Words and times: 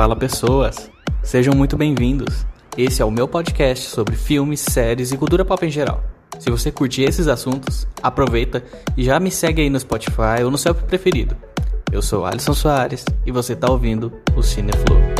Fala 0.00 0.16
pessoas, 0.16 0.90
sejam 1.22 1.54
muito 1.54 1.76
bem-vindos. 1.76 2.46
Esse 2.74 3.02
é 3.02 3.04
o 3.04 3.10
meu 3.10 3.28
podcast 3.28 3.86
sobre 3.86 4.16
filmes, 4.16 4.60
séries 4.60 5.12
e 5.12 5.18
cultura 5.18 5.44
pop 5.44 5.66
em 5.66 5.70
geral. 5.70 6.02
Se 6.38 6.48
você 6.48 6.72
curte 6.72 7.02
esses 7.02 7.28
assuntos, 7.28 7.86
aproveita 8.02 8.64
e 8.96 9.04
já 9.04 9.20
me 9.20 9.30
segue 9.30 9.60
aí 9.60 9.68
no 9.68 9.78
Spotify 9.78 10.42
ou 10.42 10.50
no 10.50 10.56
seu 10.56 10.74
preferido. 10.74 11.36
Eu 11.92 12.00
sou 12.00 12.24
Alisson 12.24 12.54
Soares 12.54 13.04
e 13.26 13.30
você 13.30 13.52
está 13.52 13.70
ouvindo 13.70 14.10
o 14.34 14.42
Cineflow. 14.42 15.19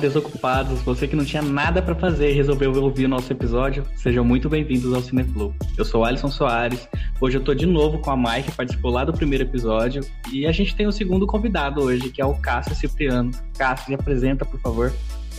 Desocupados, 0.00 0.80
você 0.80 1.06
que 1.06 1.14
não 1.14 1.24
tinha 1.24 1.42
nada 1.42 1.82
para 1.82 1.94
fazer 1.94 2.30
e 2.30 2.34
resolveu 2.34 2.72
ouvir 2.82 3.04
o 3.04 3.08
nosso 3.08 3.30
episódio, 3.32 3.84
sejam 3.94 4.24
muito 4.24 4.48
bem-vindos 4.48 4.92
ao 4.94 5.02
Cineflow. 5.02 5.54
Eu 5.76 5.84
sou 5.84 6.04
Alisson 6.04 6.28
Soares, 6.28 6.88
hoje 7.20 7.36
eu 7.36 7.44
tô 7.44 7.54
de 7.54 7.66
novo 7.66 7.98
com 7.98 8.10
a 8.10 8.16
Mai, 8.16 8.42
que 8.42 8.50
participou 8.50 8.90
lá 8.90 9.04
do 9.04 9.12
primeiro 9.12 9.44
episódio, 9.44 10.02
e 10.32 10.46
a 10.46 10.52
gente 10.52 10.74
tem 10.74 10.86
o 10.86 10.92
segundo 10.92 11.26
convidado 11.26 11.82
hoje, 11.82 12.08
que 12.08 12.20
é 12.20 12.24
o 12.24 12.34
Cássio 12.34 12.74
Cipriano. 12.74 13.30
Cássio, 13.58 13.86
se 13.86 13.94
apresenta, 13.94 14.44
por 14.44 14.58
favor. 14.60 14.92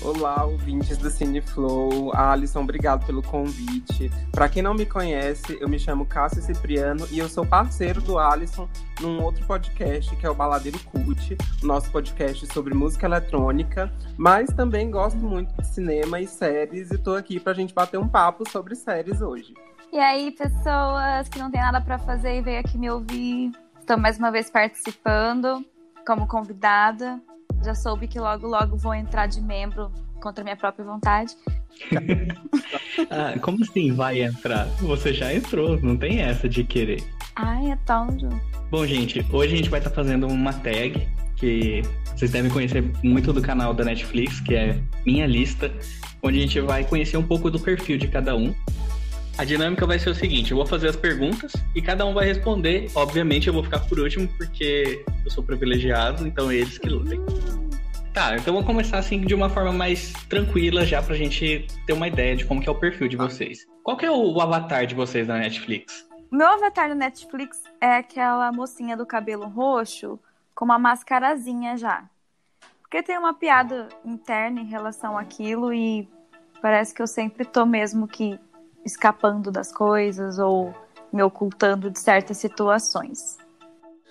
Olá, 0.03 0.43
ouvintes 0.45 0.97
do 0.97 1.11
Cineflow. 1.11 2.11
Alisson, 2.15 2.61
obrigado 2.61 3.05
pelo 3.05 3.21
convite. 3.21 4.09
Para 4.31 4.49
quem 4.49 4.63
não 4.63 4.73
me 4.73 4.83
conhece, 4.83 5.59
eu 5.61 5.69
me 5.69 5.77
chamo 5.77 6.08
Cássio 6.08 6.41
Cipriano 6.41 7.08
e 7.11 7.19
eu 7.19 7.30
sou 7.30 7.45
parceiro 7.45 8.02
do 8.02 8.17
Alisson 8.17 8.67
num 8.99 9.21
outro 9.21 9.45
podcast 9.45 10.16
que 10.16 10.25
é 10.25 10.30
o 10.30 10.33
Baladeiro 10.33 10.80
Cult, 10.85 11.38
nosso 11.61 11.91
podcast 11.91 12.47
sobre 12.47 12.73
música 12.73 13.05
eletrônica, 13.05 13.93
mas 14.17 14.49
também 14.49 14.89
gosto 14.89 15.19
muito 15.19 15.53
de 15.61 15.67
cinema 15.67 16.19
e 16.19 16.25
séries 16.25 16.89
e 16.89 16.97
tô 16.97 17.13
aqui 17.13 17.39
pra 17.39 17.53
gente 17.53 17.71
bater 17.71 17.99
um 17.99 18.08
papo 18.08 18.49
sobre 18.49 18.73
séries 18.73 19.21
hoje. 19.21 19.53
E 19.93 19.99
aí, 19.99 20.31
pessoas 20.31 21.30
que 21.30 21.38
não 21.38 21.52
tem 21.52 21.61
nada 21.61 21.80
para 21.80 21.99
fazer 21.99 22.39
e 22.39 22.41
veio 22.41 22.59
aqui 22.59 22.75
me 22.75 22.89
ouvir, 22.89 23.52
estou 23.80 23.99
mais 23.99 24.17
uma 24.17 24.31
vez 24.31 24.49
participando 24.49 25.63
como 26.08 26.27
convidada 26.27 27.21
já 27.64 27.76
soube 27.76 28.08
que 28.08 28.20
logo, 28.20 28.48
logo 28.48 28.78
vou 28.78 28.94
entrar 28.94 29.28
de 29.28 29.42
membro 29.42 29.92
contra 30.22 30.44
minha 30.44 30.56
própria 30.56 30.86
vontade. 30.86 31.36
ah, 33.09 33.38
como 33.42 33.64
assim 33.64 33.94
vai 33.94 34.22
entrar? 34.22 34.66
Você 34.80 35.14
já 35.14 35.34
entrou, 35.34 35.80
não 35.82 35.98
tem 35.98 36.22
essa 36.22 36.48
de 36.48 36.64
querer. 36.64 37.04
Ai, 37.36 37.72
é 37.72 37.76
tão. 37.86 38.08
Bom, 38.70 38.86
gente, 38.86 39.26
hoje 39.32 39.54
a 39.54 39.58
gente 39.58 39.70
vai 39.70 39.80
estar 39.80 39.89
tá 39.89 39.95
fazendo 39.95 40.28
uma 40.28 40.54
tag 40.54 41.08
que 41.36 41.82
vocês 42.16 42.32
devem 42.32 42.52
conhecer 42.52 42.84
muito 43.04 43.34
do 43.34 43.42
canal 43.42 43.73
da 43.73 43.84
Netflix, 43.84 44.39
que 44.39 44.54
é 44.54 44.80
Minha 45.06 45.26
Lista, 45.26 45.72
onde 46.22 46.38
a 46.38 46.42
gente 46.42 46.59
vai 46.62 46.84
conhecer 46.84 47.17
um 47.17 47.23
pouco 47.23 47.50
do 47.50 47.59
perfil 47.59 47.98
de 47.98 48.08
cada 48.08 48.36
um. 48.36 48.54
A 49.37 49.45
dinâmica 49.45 49.85
vai 49.85 49.97
ser 49.97 50.09
o 50.09 50.15
seguinte: 50.15 50.51
eu 50.51 50.57
vou 50.57 50.65
fazer 50.65 50.89
as 50.89 50.95
perguntas 50.95 51.53
e 51.75 51.81
cada 51.81 52.05
um 52.05 52.13
vai 52.13 52.25
responder. 52.25 52.89
Obviamente, 52.95 53.47
eu 53.47 53.53
vou 53.53 53.63
ficar 53.63 53.79
por 53.79 53.99
último 53.99 54.27
porque 54.37 55.03
eu 55.23 55.31
sou 55.31 55.43
privilegiado, 55.43 56.27
então 56.27 56.51
é 56.51 56.55
eles 56.55 56.77
que 56.77 56.89
lutem. 56.89 57.19
Tá, 58.13 58.35
então 58.35 58.53
vou 58.53 58.63
começar 58.63 58.97
assim 58.97 59.21
de 59.21 59.33
uma 59.33 59.49
forma 59.49 59.71
mais 59.71 60.11
tranquila 60.27 60.85
já 60.85 61.02
pra 61.02 61.15
gente 61.15 61.65
ter 61.87 61.93
uma 61.93 62.09
ideia 62.09 62.35
de 62.35 62.45
como 62.45 62.61
que 62.61 62.67
é 62.67 62.71
o 62.71 62.75
perfil 62.75 63.07
de 63.07 63.15
vocês. 63.15 63.65
Qual 63.83 63.95
que 63.95 64.05
é 64.05 64.11
o, 64.11 64.33
o 64.33 64.41
avatar 64.41 64.85
de 64.85 64.93
vocês 64.93 65.27
na 65.27 65.37
Netflix? 65.37 66.05
Meu 66.30 66.47
avatar 66.47 66.89
na 66.89 66.95
Netflix 66.95 67.64
é 67.80 67.95
aquela 67.95 68.52
mocinha 68.52 68.97
do 68.97 69.05
cabelo 69.05 69.47
roxo 69.47 70.20
com 70.53 70.65
uma 70.65 70.77
mascarazinha 70.77 71.77
já. 71.77 72.03
Porque 72.81 73.02
tem 73.02 73.17
uma 73.17 73.33
piada 73.33 73.87
interna 74.03 74.59
em 74.59 74.65
relação 74.65 75.17
àquilo 75.17 75.73
e 75.73 76.08
parece 76.61 76.93
que 76.93 77.02
eu 77.02 77.08
sempre 77.08 77.45
tô 77.45 77.65
mesmo 77.65 78.08
que 78.09 78.37
escapando 78.86 79.52
das 79.52 79.71
coisas 79.71 80.39
ou 80.39 80.73
me 81.11 81.21
ocultando 81.21 81.89
de 81.89 81.99
certas 81.99 82.37
situações. 82.37 83.37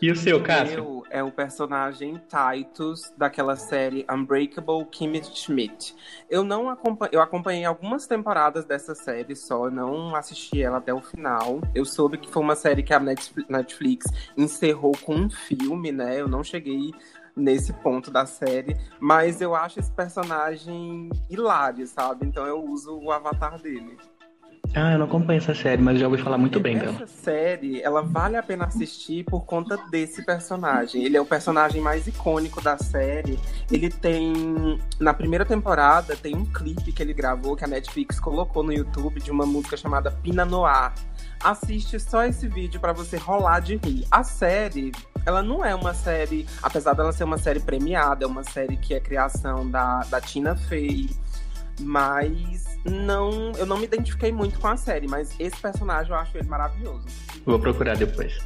E 0.02 0.10
o 0.10 0.16
seu, 0.16 0.42
Cássio? 0.42 1.02
é 1.10 1.22
o 1.22 1.30
personagem 1.30 2.18
Titus 2.26 3.12
daquela 3.18 3.54
série 3.54 4.06
Unbreakable 4.10 4.86
Kimmy 4.90 5.22
Schmidt. 5.22 5.94
Eu 6.30 6.42
não 6.42 6.70
acompanhei, 6.70 7.14
eu 7.14 7.20
acompanhei 7.20 7.64
algumas 7.66 8.06
temporadas 8.06 8.64
dessa 8.64 8.94
série 8.94 9.36
só, 9.36 9.68
não 9.68 10.14
assisti 10.14 10.62
ela 10.62 10.78
até 10.78 10.94
o 10.94 11.02
final. 11.02 11.60
Eu 11.74 11.84
soube 11.84 12.16
que 12.16 12.30
foi 12.30 12.42
uma 12.42 12.56
série 12.56 12.82
que 12.82 12.94
a 12.94 13.00
Netflix 13.00 14.06
encerrou 14.38 14.92
com 15.02 15.14
um 15.14 15.28
filme, 15.28 15.92
né? 15.92 16.18
Eu 16.18 16.28
não 16.28 16.42
cheguei 16.42 16.92
nesse 17.36 17.72
ponto 17.74 18.10
da 18.10 18.24
série, 18.24 18.76
mas 18.98 19.40
eu 19.40 19.54
acho 19.54 19.80
esse 19.80 19.92
personagem 19.92 21.10
hilário, 21.28 21.86
sabe? 21.86 22.26
Então 22.26 22.46
eu 22.46 22.64
uso 22.64 22.98
o 22.98 23.12
avatar 23.12 23.60
dele. 23.60 23.98
Ah, 24.74 24.92
eu 24.92 24.98
não 24.98 25.06
acompanho 25.06 25.38
essa 25.38 25.54
série, 25.54 25.82
mas 25.82 25.98
já 25.98 26.06
ouvi 26.06 26.22
falar 26.22 26.38
muito 26.38 26.60
bem 26.60 26.78
dela. 26.78 26.94
Essa 26.94 27.06
série, 27.06 27.82
ela 27.82 28.02
vale 28.02 28.36
a 28.36 28.42
pena 28.42 28.66
assistir 28.66 29.24
por 29.24 29.44
conta 29.44 29.76
desse 29.90 30.24
personagem. 30.24 31.04
Ele 31.04 31.16
é 31.16 31.20
o 31.20 31.26
personagem 31.26 31.80
mais 31.80 32.06
icônico 32.06 32.60
da 32.60 32.78
série. 32.78 33.38
Ele 33.70 33.90
tem. 33.90 34.78
Na 35.00 35.12
primeira 35.12 35.44
temporada, 35.44 36.14
tem 36.14 36.36
um 36.36 36.44
clipe 36.44 36.92
que 36.92 37.02
ele 37.02 37.12
gravou, 37.12 37.56
que 37.56 37.64
a 37.64 37.68
Netflix 37.68 38.20
colocou 38.20 38.62
no 38.62 38.72
YouTube, 38.72 39.20
de 39.20 39.30
uma 39.30 39.44
música 39.44 39.76
chamada 39.76 40.10
Pina 40.10 40.44
Noir. 40.44 40.92
Assiste 41.42 41.98
só 41.98 42.24
esse 42.24 42.46
vídeo 42.46 42.78
para 42.80 42.92
você 42.92 43.16
rolar 43.16 43.60
de 43.60 43.76
rir. 43.76 44.06
A 44.08 44.22
série, 44.22 44.92
ela 45.26 45.42
não 45.42 45.64
é 45.64 45.74
uma 45.74 45.94
série. 45.94 46.46
Apesar 46.62 46.94
dela 46.94 47.12
ser 47.12 47.24
uma 47.24 47.38
série 47.38 47.60
premiada, 47.60 48.24
é 48.24 48.28
uma 48.28 48.44
série 48.44 48.76
que 48.76 48.94
é 48.94 49.00
criação 49.00 49.68
da, 49.68 50.00
da 50.10 50.20
Tina 50.20 50.54
Fey 50.54 51.08
mas 51.80 52.78
não, 52.84 53.52
eu 53.52 53.66
não 53.66 53.78
me 53.78 53.84
identifiquei 53.84 54.32
muito 54.32 54.58
com 54.58 54.68
a 54.68 54.76
série, 54.76 55.06
mas 55.08 55.38
esse 55.38 55.60
personagem 55.60 56.12
eu 56.12 56.18
acho 56.18 56.36
ele 56.36 56.48
maravilhoso. 56.48 57.06
Vou 57.44 57.58
procurar 57.58 57.96
depois. 57.96 58.38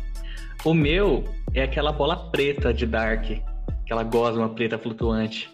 O 0.65 0.73
meu 0.73 1.25
é 1.53 1.63
aquela 1.63 1.93
bola 1.93 2.31
preta 2.31 2.73
de 2.73 2.87
Dark, 2.87 3.25
aquela 3.85 4.03
gosma 4.03 4.49
preta 4.49 4.79
flutuante. 4.79 5.51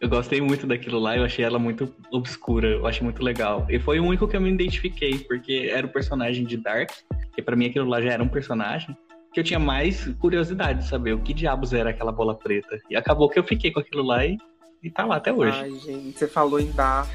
Eu 0.00 0.08
gostei 0.08 0.40
muito 0.40 0.66
daquilo 0.66 0.98
lá, 0.98 1.16
eu 1.16 1.24
achei 1.24 1.44
ela 1.44 1.58
muito 1.58 1.92
obscura, 2.12 2.68
eu 2.68 2.86
achei 2.86 3.02
muito 3.02 3.22
legal. 3.22 3.66
E 3.68 3.78
foi 3.78 3.98
o 3.98 4.04
único 4.04 4.28
que 4.28 4.36
eu 4.36 4.40
me 4.40 4.50
identifiquei, 4.50 5.18
porque 5.18 5.70
era 5.72 5.86
o 5.86 5.90
personagem 5.90 6.44
de 6.44 6.56
Dark, 6.56 6.90
e 7.36 7.42
para 7.42 7.56
mim 7.56 7.66
aquilo 7.66 7.88
lá 7.88 8.00
já 8.00 8.12
era 8.12 8.22
um 8.22 8.28
personagem 8.28 8.96
que 9.32 9.40
eu 9.40 9.44
tinha 9.44 9.58
mais 9.58 10.06
curiosidade 10.20 10.80
de 10.80 10.88
saber 10.88 11.12
o 11.12 11.20
que 11.20 11.34
diabos 11.34 11.72
era 11.72 11.90
aquela 11.90 12.12
bola 12.12 12.36
preta. 12.36 12.78
E 12.90 12.96
acabou 12.96 13.28
que 13.28 13.38
eu 13.38 13.44
fiquei 13.44 13.70
com 13.70 13.80
aquilo 13.80 14.02
lá 14.02 14.24
e 14.24 14.36
e 14.82 14.90
tá 14.90 15.04
lá 15.04 15.16
até 15.16 15.32
hoje. 15.32 15.58
Ai, 15.58 15.70
gente, 15.78 16.18
você 16.18 16.28
falou 16.28 16.60
em 16.60 16.70
Dark. 16.70 17.08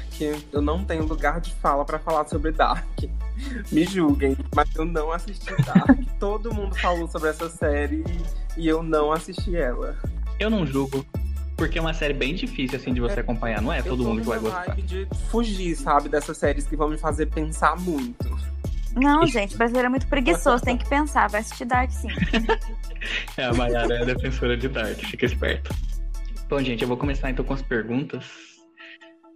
Eu 0.52 0.60
não 0.60 0.84
tenho 0.84 1.04
lugar 1.04 1.40
de 1.40 1.52
fala 1.54 1.84
para 1.84 1.98
falar 1.98 2.26
sobre 2.26 2.52
Dark. 2.52 2.84
Me 3.72 3.84
julguem, 3.84 4.36
mas 4.54 4.68
eu 4.74 4.84
não 4.84 5.10
assisti 5.10 5.50
Dark. 5.64 5.98
Todo 6.20 6.52
mundo 6.52 6.74
falou 6.76 7.08
sobre 7.08 7.30
essa 7.30 7.48
série 7.48 8.04
e 8.56 8.68
eu 8.68 8.82
não 8.82 9.12
assisti 9.12 9.56
ela. 9.56 9.96
Eu 10.38 10.50
não 10.50 10.66
julgo. 10.66 11.04
Porque 11.56 11.78
é 11.78 11.80
uma 11.80 11.94
série 11.94 12.12
bem 12.12 12.34
difícil, 12.34 12.76
assim, 12.76 12.92
de 12.92 13.00
você 13.00 13.20
acompanhar. 13.20 13.62
Não 13.62 13.72
é 13.72 13.80
todo 13.80 14.02
mundo 14.02 14.22
que 14.22 14.26
vai 14.26 14.40
gostar. 14.40 14.66
vibe 14.66 14.82
de 14.82 15.08
fugir, 15.30 15.76
sabe? 15.76 16.08
Dessas 16.08 16.36
séries 16.36 16.66
que 16.66 16.76
vão 16.76 16.88
me 16.88 16.98
fazer 16.98 17.26
pensar 17.26 17.76
muito. 17.80 18.36
Não, 18.96 19.24
gente, 19.26 19.56
brasileiro 19.56 19.86
é 19.86 19.90
muito 19.90 20.06
preguiçoso, 20.08 20.64
tem 20.64 20.76
que 20.76 20.88
pensar. 20.88 21.28
Vai 21.28 21.40
assistir 21.40 21.64
Dark 21.64 21.90
sim. 21.90 22.08
é, 23.38 23.44
a 23.44 23.54
Mayara 23.54 23.94
é 23.94 24.04
defensora 24.04 24.56
de 24.56 24.68
Dark, 24.68 24.98
fica 24.98 25.26
esperto. 25.26 25.72
Bom, 26.54 26.62
gente, 26.62 26.82
eu 26.82 26.86
vou 26.86 26.96
começar 26.96 27.28
então 27.28 27.44
com 27.44 27.52
as 27.52 27.62
perguntas. 27.62 28.24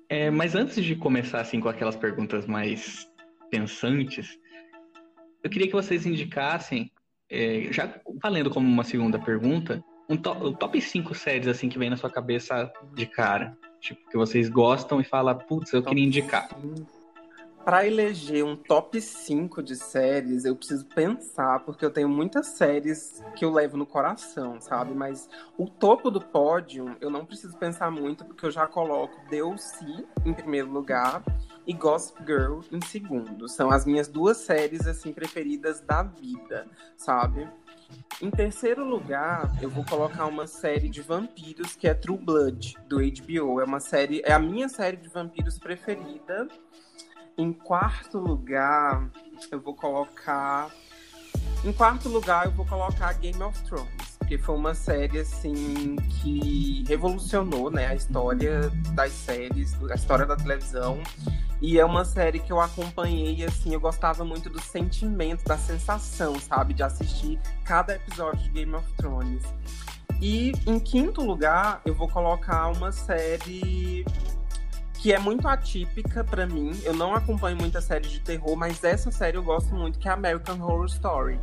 É, 0.08 0.30
mas 0.30 0.54
antes 0.54 0.84
de 0.84 0.94
começar 0.94 1.40
assim 1.40 1.58
com 1.58 1.68
aquelas 1.68 1.96
perguntas 1.96 2.46
mais 2.46 3.10
pensantes, 3.50 4.38
eu 5.42 5.50
queria 5.50 5.66
que 5.66 5.72
vocês 5.72 6.06
indicassem, 6.06 6.92
é, 7.28 7.72
já 7.72 7.92
valendo 8.22 8.50
como 8.50 8.68
uma 8.68 8.84
segunda 8.84 9.18
pergunta, 9.18 9.82
um 10.08 10.16
top, 10.16 10.56
top 10.60 10.80
5 10.80 11.12
séries 11.12 11.48
assim 11.48 11.68
que 11.68 11.76
vem 11.76 11.90
na 11.90 11.96
sua 11.96 12.08
cabeça 12.08 12.72
de 12.94 13.04
cara. 13.04 13.58
Tipo, 13.80 14.08
que 14.08 14.16
vocês 14.16 14.48
gostam 14.48 15.00
e 15.00 15.04
fala, 15.04 15.34
putz, 15.34 15.72
eu 15.72 15.82
top 15.82 15.88
queria 15.88 16.06
indicar. 16.06 16.48
5 16.48 16.97
para 17.68 17.86
eleger 17.86 18.42
um 18.42 18.56
top 18.56 18.98
5 18.98 19.62
de 19.62 19.76
séries, 19.76 20.46
eu 20.46 20.56
preciso 20.56 20.86
pensar, 20.86 21.60
porque 21.66 21.84
eu 21.84 21.90
tenho 21.90 22.08
muitas 22.08 22.46
séries 22.46 23.22
que 23.36 23.44
eu 23.44 23.52
levo 23.52 23.76
no 23.76 23.84
coração, 23.84 24.58
sabe? 24.58 24.94
Mas 24.94 25.28
o 25.58 25.68
topo 25.68 26.10
do 26.10 26.18
pódio, 26.18 26.96
eu 26.98 27.10
não 27.10 27.26
preciso 27.26 27.54
pensar 27.58 27.90
muito, 27.90 28.24
porque 28.24 28.46
eu 28.46 28.50
já 28.50 28.66
coloco 28.66 29.20
DLC 29.28 29.84
em 30.24 30.32
primeiro 30.32 30.70
lugar 30.70 31.22
e 31.66 31.74
Gossip 31.74 32.24
Girl 32.24 32.60
em 32.72 32.80
segundo. 32.80 33.46
São 33.50 33.70
as 33.70 33.84
minhas 33.84 34.08
duas 34.08 34.38
séries, 34.38 34.86
assim, 34.86 35.12
preferidas 35.12 35.82
da 35.82 36.02
vida, 36.02 36.66
sabe? 36.96 37.46
Em 38.22 38.30
terceiro 38.30 38.82
lugar, 38.82 39.54
eu 39.60 39.68
vou 39.68 39.84
colocar 39.84 40.24
uma 40.24 40.46
série 40.46 40.88
de 40.88 41.02
vampiros 41.02 41.76
que 41.76 41.86
é 41.86 41.92
True 41.92 42.16
Blood, 42.16 42.76
do 42.88 42.96
HBO. 42.96 43.60
É 43.60 43.64
uma 43.64 43.78
série, 43.78 44.22
é 44.24 44.32
a 44.32 44.38
minha 44.38 44.70
série 44.70 44.96
de 44.96 45.10
vampiros 45.10 45.58
preferida. 45.58 46.48
Em 47.38 47.52
quarto 47.52 48.18
lugar, 48.18 49.08
eu 49.52 49.60
vou 49.60 49.72
colocar. 49.72 50.68
Em 51.64 51.72
quarto 51.72 52.08
lugar, 52.08 52.46
eu 52.46 52.50
vou 52.50 52.66
colocar 52.66 53.12
Game 53.12 53.40
of 53.40 53.62
Thrones, 53.62 54.16
porque 54.18 54.36
foi 54.36 54.56
uma 54.56 54.74
série 54.74 55.20
assim 55.20 55.94
que 56.20 56.82
revolucionou, 56.88 57.70
né, 57.70 57.86
a 57.86 57.94
história 57.94 58.68
das 58.92 59.12
séries, 59.12 59.72
a 59.88 59.94
história 59.94 60.26
da 60.26 60.34
televisão. 60.34 61.00
E 61.62 61.78
é 61.78 61.84
uma 61.84 62.04
série 62.04 62.40
que 62.40 62.52
eu 62.52 62.60
acompanhei, 62.60 63.44
assim, 63.44 63.72
eu 63.72 63.78
gostava 63.78 64.24
muito 64.24 64.50
do 64.50 64.60
sentimento, 64.60 65.44
da 65.44 65.56
sensação, 65.56 66.40
sabe, 66.40 66.74
de 66.74 66.82
assistir 66.82 67.38
cada 67.64 67.94
episódio 67.94 68.42
de 68.42 68.50
Game 68.50 68.74
of 68.74 68.92
Thrones. 68.94 69.44
E 70.20 70.50
em 70.66 70.80
quinto 70.80 71.24
lugar, 71.24 71.82
eu 71.84 71.94
vou 71.94 72.08
colocar 72.08 72.66
uma 72.66 72.90
série 72.90 74.04
que 75.00 75.12
é 75.12 75.18
muito 75.18 75.46
atípica 75.46 76.24
para 76.24 76.46
mim. 76.46 76.72
Eu 76.84 76.92
não 76.92 77.14
acompanho 77.14 77.56
muita 77.56 77.80
série 77.80 78.08
de 78.08 78.20
terror, 78.20 78.56
mas 78.56 78.82
essa 78.82 79.10
série 79.10 79.36
eu 79.36 79.42
gosto 79.42 79.74
muito, 79.74 79.98
que 79.98 80.08
é 80.08 80.12
American 80.12 80.60
Horror 80.60 80.86
Story. 80.86 81.38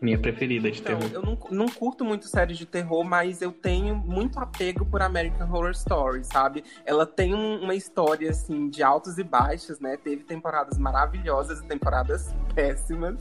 Minha 0.00 0.18
preferida 0.18 0.70
de 0.70 0.80
então, 0.80 0.98
terror. 0.98 1.12
Eu 1.12 1.22
não, 1.22 1.38
não 1.50 1.66
curto 1.66 2.06
muito 2.06 2.26
séries 2.26 2.56
de 2.56 2.64
terror, 2.64 3.04
mas 3.04 3.42
eu 3.42 3.52
tenho 3.52 3.94
muito 3.94 4.38
apego 4.40 4.86
por 4.86 5.02
American 5.02 5.46
Horror 5.46 5.72
Story, 5.72 6.24
sabe? 6.24 6.64
Ela 6.86 7.04
tem 7.04 7.34
um, 7.34 7.62
uma 7.62 7.74
história, 7.74 8.30
assim, 8.30 8.70
de 8.70 8.82
altos 8.82 9.18
e 9.18 9.22
baixos, 9.22 9.78
né? 9.78 9.98
Teve 9.98 10.24
temporadas 10.24 10.78
maravilhosas 10.78 11.60
e 11.60 11.64
temporadas 11.64 12.34
péssimas, 12.54 13.18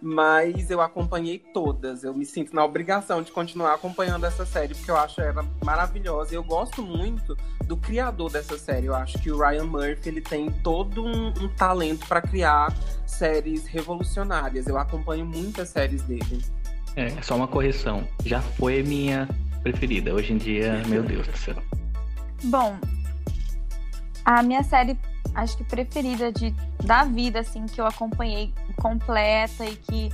mas 0.00 0.70
eu 0.70 0.80
acompanhei 0.80 1.40
todas. 1.52 2.04
Eu 2.04 2.14
me 2.14 2.24
sinto 2.24 2.54
na 2.54 2.64
obrigação 2.64 3.22
de 3.22 3.32
continuar 3.32 3.74
acompanhando 3.74 4.24
essa 4.24 4.46
série, 4.46 4.72
porque 4.72 4.90
eu 4.92 4.96
acho 4.96 5.20
ela 5.20 5.44
maravilhosa. 5.64 6.32
E 6.32 6.36
eu 6.36 6.44
gosto 6.44 6.80
muito 6.80 7.36
do 7.70 7.76
criador 7.76 8.32
dessa 8.32 8.58
série. 8.58 8.86
Eu 8.86 8.96
acho 8.96 9.16
que 9.20 9.30
o 9.30 9.38
Ryan 9.38 9.66
Murphy, 9.66 10.08
ele 10.08 10.20
tem 10.20 10.50
todo 10.50 11.04
um, 11.04 11.28
um 11.28 11.48
talento 11.54 12.04
para 12.08 12.20
criar 12.20 12.76
séries 13.06 13.64
revolucionárias. 13.64 14.66
Eu 14.66 14.76
acompanho 14.76 15.24
muitas 15.24 15.68
séries 15.68 16.02
dele. 16.02 16.44
É, 16.96 17.10
só 17.22 17.36
uma 17.36 17.46
correção. 17.46 18.04
Já 18.24 18.40
foi 18.40 18.82
minha 18.82 19.28
preferida. 19.62 20.12
Hoje 20.12 20.32
em 20.32 20.36
dia, 20.36 20.82
meu 20.88 21.04
Deus 21.04 21.28
do 21.28 21.38
céu. 21.38 21.54
Bom, 22.42 22.76
a 24.24 24.42
minha 24.42 24.64
série, 24.64 24.98
acho 25.36 25.56
que 25.56 25.62
preferida 25.62 26.32
de, 26.32 26.52
da 26.84 27.04
vida, 27.04 27.38
assim, 27.38 27.66
que 27.66 27.80
eu 27.80 27.86
acompanhei 27.86 28.52
completa 28.78 29.64
e 29.64 29.76
que 29.76 30.08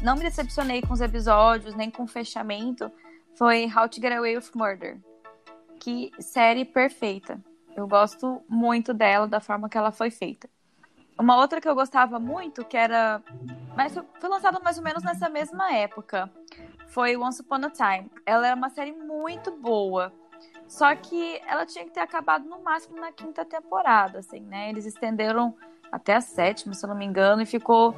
não 0.00 0.16
me 0.16 0.22
decepcionei 0.22 0.80
com 0.80 0.94
os 0.94 1.02
episódios, 1.02 1.74
nem 1.74 1.90
com 1.90 2.04
o 2.04 2.08
fechamento, 2.08 2.90
foi 3.36 3.66
How 3.66 3.90
to 3.90 4.00
Get 4.00 4.12
Away 4.12 4.36
with 4.36 4.50
Murder. 4.54 4.96
Que 5.80 6.10
série 6.18 6.64
perfeita. 6.64 7.40
Eu 7.76 7.86
gosto 7.86 8.42
muito 8.48 8.92
dela, 8.92 9.28
da 9.28 9.40
forma 9.40 9.68
que 9.68 9.78
ela 9.78 9.92
foi 9.92 10.10
feita. 10.10 10.48
Uma 11.18 11.36
outra 11.36 11.60
que 11.60 11.68
eu 11.68 11.74
gostava 11.74 12.18
muito, 12.18 12.64
que 12.64 12.76
era. 12.76 13.22
Mas 13.76 13.94
foi 13.94 14.28
lançada 14.28 14.60
mais 14.60 14.78
ou 14.78 14.84
menos 14.84 15.02
nessa 15.02 15.28
mesma 15.28 15.72
época. 15.72 16.30
Foi 16.88 17.16
Once 17.16 17.40
Upon 17.40 17.66
a 17.66 17.70
Time. 17.70 18.10
Ela 18.24 18.48
era 18.48 18.56
uma 18.56 18.70
série 18.70 18.92
muito 18.92 19.50
boa. 19.52 20.12
Só 20.66 20.94
que 20.94 21.40
ela 21.46 21.64
tinha 21.64 21.84
que 21.84 21.90
ter 21.90 22.00
acabado 22.00 22.48
no 22.48 22.62
máximo 22.62 23.00
na 23.00 23.10
quinta 23.10 23.44
temporada, 23.44 24.18
assim, 24.18 24.40
né? 24.40 24.68
Eles 24.70 24.84
estenderam 24.84 25.54
até 25.90 26.14
a 26.14 26.20
sétima, 26.20 26.74
se 26.74 26.84
eu 26.84 26.88
não 26.88 26.96
me 26.96 27.04
engano, 27.04 27.42
e 27.42 27.46
ficou, 27.46 27.94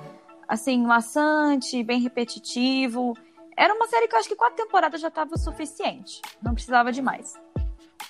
assim, 0.46 0.80
maçante, 0.82 1.82
bem 1.82 2.00
repetitivo. 2.00 3.16
Era 3.56 3.74
uma 3.74 3.88
série 3.88 4.08
que 4.08 4.14
eu 4.14 4.18
acho 4.18 4.28
que 4.28 4.36
quatro 4.36 4.56
temporadas 4.56 5.00
já 5.00 5.08
estava 5.08 5.34
o 5.34 5.38
suficiente. 5.38 6.22
Não 6.40 6.54
precisava 6.54 6.92
de 6.92 7.02
mais. 7.02 7.38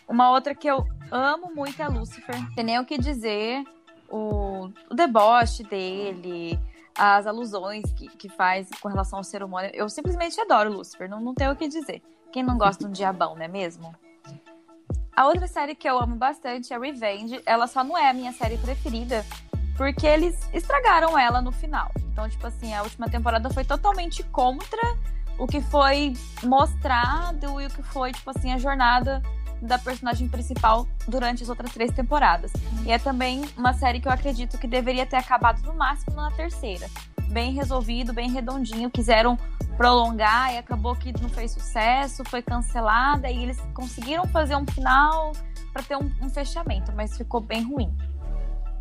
Uma 0.08 0.30
outra 0.30 0.54
que 0.54 0.68
eu 0.68 0.86
amo 1.10 1.52
muito 1.54 1.80
é 1.80 1.88
Lucifer. 1.88 2.36
Tem 2.54 2.64
nem 2.64 2.78
o 2.78 2.84
que 2.84 2.98
dizer 2.98 3.64
o, 4.08 4.70
o 4.90 4.94
deboche 4.94 5.62
dele, 5.62 6.58
as 6.96 7.26
alusões 7.26 7.84
que, 7.92 8.08
que 8.08 8.28
faz 8.28 8.68
com 8.80 8.88
relação 8.88 9.18
ao 9.18 9.24
ser 9.24 9.42
humano. 9.42 9.70
Eu 9.72 9.88
simplesmente 9.88 10.40
adoro 10.40 10.72
Lucifer, 10.72 11.08
não, 11.08 11.20
não 11.20 11.34
tenho 11.34 11.52
o 11.52 11.56
que 11.56 11.68
dizer. 11.68 12.02
Quem 12.32 12.42
não 12.42 12.58
gosta 12.58 12.84
de 12.84 12.90
um 12.90 12.92
diabão, 12.92 13.34
não 13.34 13.42
é 13.42 13.48
mesmo? 13.48 13.94
A 15.16 15.26
outra 15.26 15.46
série 15.46 15.74
que 15.74 15.88
eu 15.88 15.98
amo 15.98 16.16
bastante 16.16 16.72
é 16.72 16.78
Revenge. 16.78 17.42
Ela 17.44 17.66
só 17.66 17.82
não 17.82 17.96
é 17.98 18.08
a 18.08 18.12
minha 18.12 18.32
série 18.32 18.56
preferida, 18.58 19.24
porque 19.76 20.06
eles 20.06 20.48
estragaram 20.52 21.18
ela 21.18 21.40
no 21.40 21.52
final. 21.52 21.90
Então, 22.12 22.28
tipo 22.28 22.46
assim, 22.46 22.74
a 22.74 22.82
última 22.82 23.08
temporada 23.08 23.50
foi 23.50 23.64
totalmente 23.64 24.22
contra 24.24 24.80
o 25.38 25.46
que 25.46 25.60
foi 25.60 26.12
mostrado 26.42 27.60
e 27.60 27.66
o 27.66 27.70
que 27.70 27.82
foi, 27.82 28.12
tipo 28.12 28.30
assim, 28.30 28.52
a 28.52 28.58
jornada 28.58 29.22
da 29.60 29.78
personagem 29.78 30.28
principal 30.28 30.86
durante 31.06 31.42
as 31.42 31.48
outras 31.48 31.72
três 31.72 31.92
temporadas. 31.92 32.52
E 32.84 32.92
é 32.92 32.98
também 32.98 33.42
uma 33.56 33.72
série 33.72 34.00
que 34.00 34.08
eu 34.08 34.12
acredito 34.12 34.58
que 34.58 34.66
deveria 34.66 35.06
ter 35.06 35.16
acabado 35.16 35.62
no 35.62 35.74
máximo 35.74 36.16
na 36.16 36.30
terceira. 36.30 36.88
Bem 37.30 37.52
resolvido, 37.52 38.12
bem 38.12 38.30
redondinho. 38.30 38.90
Quiseram 38.90 39.38
prolongar 39.76 40.52
e 40.52 40.58
acabou 40.58 40.94
que 40.94 41.10
não 41.22 41.28
fez 41.30 41.52
sucesso, 41.52 42.22
foi 42.24 42.42
cancelada 42.42 43.30
e 43.30 43.42
eles 43.42 43.58
conseguiram 43.72 44.26
fazer 44.26 44.54
um 44.54 44.66
final 44.66 45.32
para 45.72 45.82
ter 45.82 45.96
um, 45.96 46.12
um, 46.20 46.28
fechamento, 46.28 46.92
mas 46.94 47.16
ficou 47.16 47.40
bem 47.40 47.62
ruim. 47.62 47.90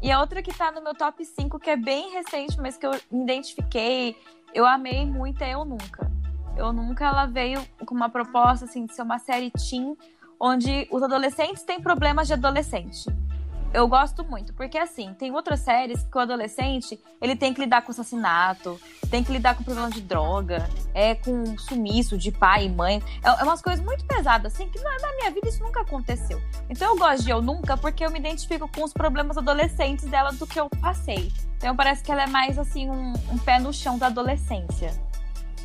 E 0.02 0.12
a 0.12 0.20
outra 0.20 0.42
que 0.42 0.54
tá 0.54 0.72
no 0.72 0.82
meu 0.82 0.94
top 0.94 1.24
5, 1.24 1.60
que 1.60 1.70
é 1.70 1.78
bem 1.78 2.12
recente, 2.12 2.58
mas 2.60 2.78
que 2.78 2.86
eu 2.86 2.92
me 3.12 3.24
identifiquei, 3.24 4.18
eu 4.54 4.66
amei 4.66 5.06
muito, 5.06 5.42
é 5.42 5.54
Eu 5.54 5.64
Nunca. 5.64 6.12
Eu 6.58 6.74
Nunca, 6.74 7.06
ela 7.06 7.26
veio 7.26 7.66
com 7.86 7.96
uma 7.96 8.10
proposta, 8.10 8.66
assim, 8.66 8.86
de 8.86 8.94
ser 8.94 9.02
uma 9.02 9.20
série 9.20 9.52
teen, 9.52 9.96
onde 10.40 10.88
os 10.90 11.04
adolescentes 11.04 11.64
têm 11.64 11.82
problemas 11.82 12.28
de 12.28 12.34
adolescente. 12.34 13.06
Eu 13.72 13.88
gosto 13.88 14.24
muito, 14.24 14.52
porque 14.54 14.80
assim, 14.80 15.14
tem 15.14 15.32
outras 15.32 15.60
séries 15.60 16.02
que 16.02 16.18
o 16.18 16.20
adolescente, 16.20 17.00
ele 17.22 17.36
tem 17.36 17.54
que 17.54 17.62
lidar 17.62 17.84
com 17.84 17.92
assassinato, 17.92 18.82
tem 19.12 19.24
que 19.24 19.32
lidar 19.32 19.56
com 19.56 19.64
problema 19.64 19.92
de 19.92 20.02
droga, 20.02 20.68
é 20.92 21.14
com 21.14 21.56
sumiço 21.56 22.18
de 22.18 22.32
pai 22.32 22.66
e 22.66 22.70
mãe. 22.70 23.00
É, 23.24 23.28
é 23.28 23.44
umas 23.44 23.62
coisas 23.62 23.84
muito 23.86 24.04
pesadas, 24.06 24.54
assim, 24.54 24.68
que 24.70 24.82
na, 24.82 24.90
na, 25.00 25.16
minha 25.18 25.30
vida 25.30 25.48
isso 25.48 25.62
nunca 25.62 25.82
aconteceu. 25.82 26.42
Então 26.68 26.94
eu 26.94 26.98
gosto 26.98 27.24
de 27.24 27.30
Eu 27.30 27.44
Nunca 27.44 27.78
porque 27.78 28.04
eu 28.04 28.10
me 28.10 28.18
identifico 28.18 28.68
com 28.68 28.84
os 28.84 28.92
problemas 28.92 29.38
adolescentes 29.38 30.06
dela 30.06 30.32
do 30.32 30.48
que 30.48 30.60
eu 30.60 30.68
passei. 30.82 31.32
Então 31.58 31.76
parece 31.76 32.04
que 32.04 32.12
ela 32.12 32.24
é 32.24 32.28
mais, 32.28 32.58
assim, 32.58 32.90
um, 32.90 33.14
um 33.32 33.38
pé 33.38 33.60
no 33.60 33.72
chão 33.72 34.00
da 34.00 34.08
adolescência. 34.08 35.09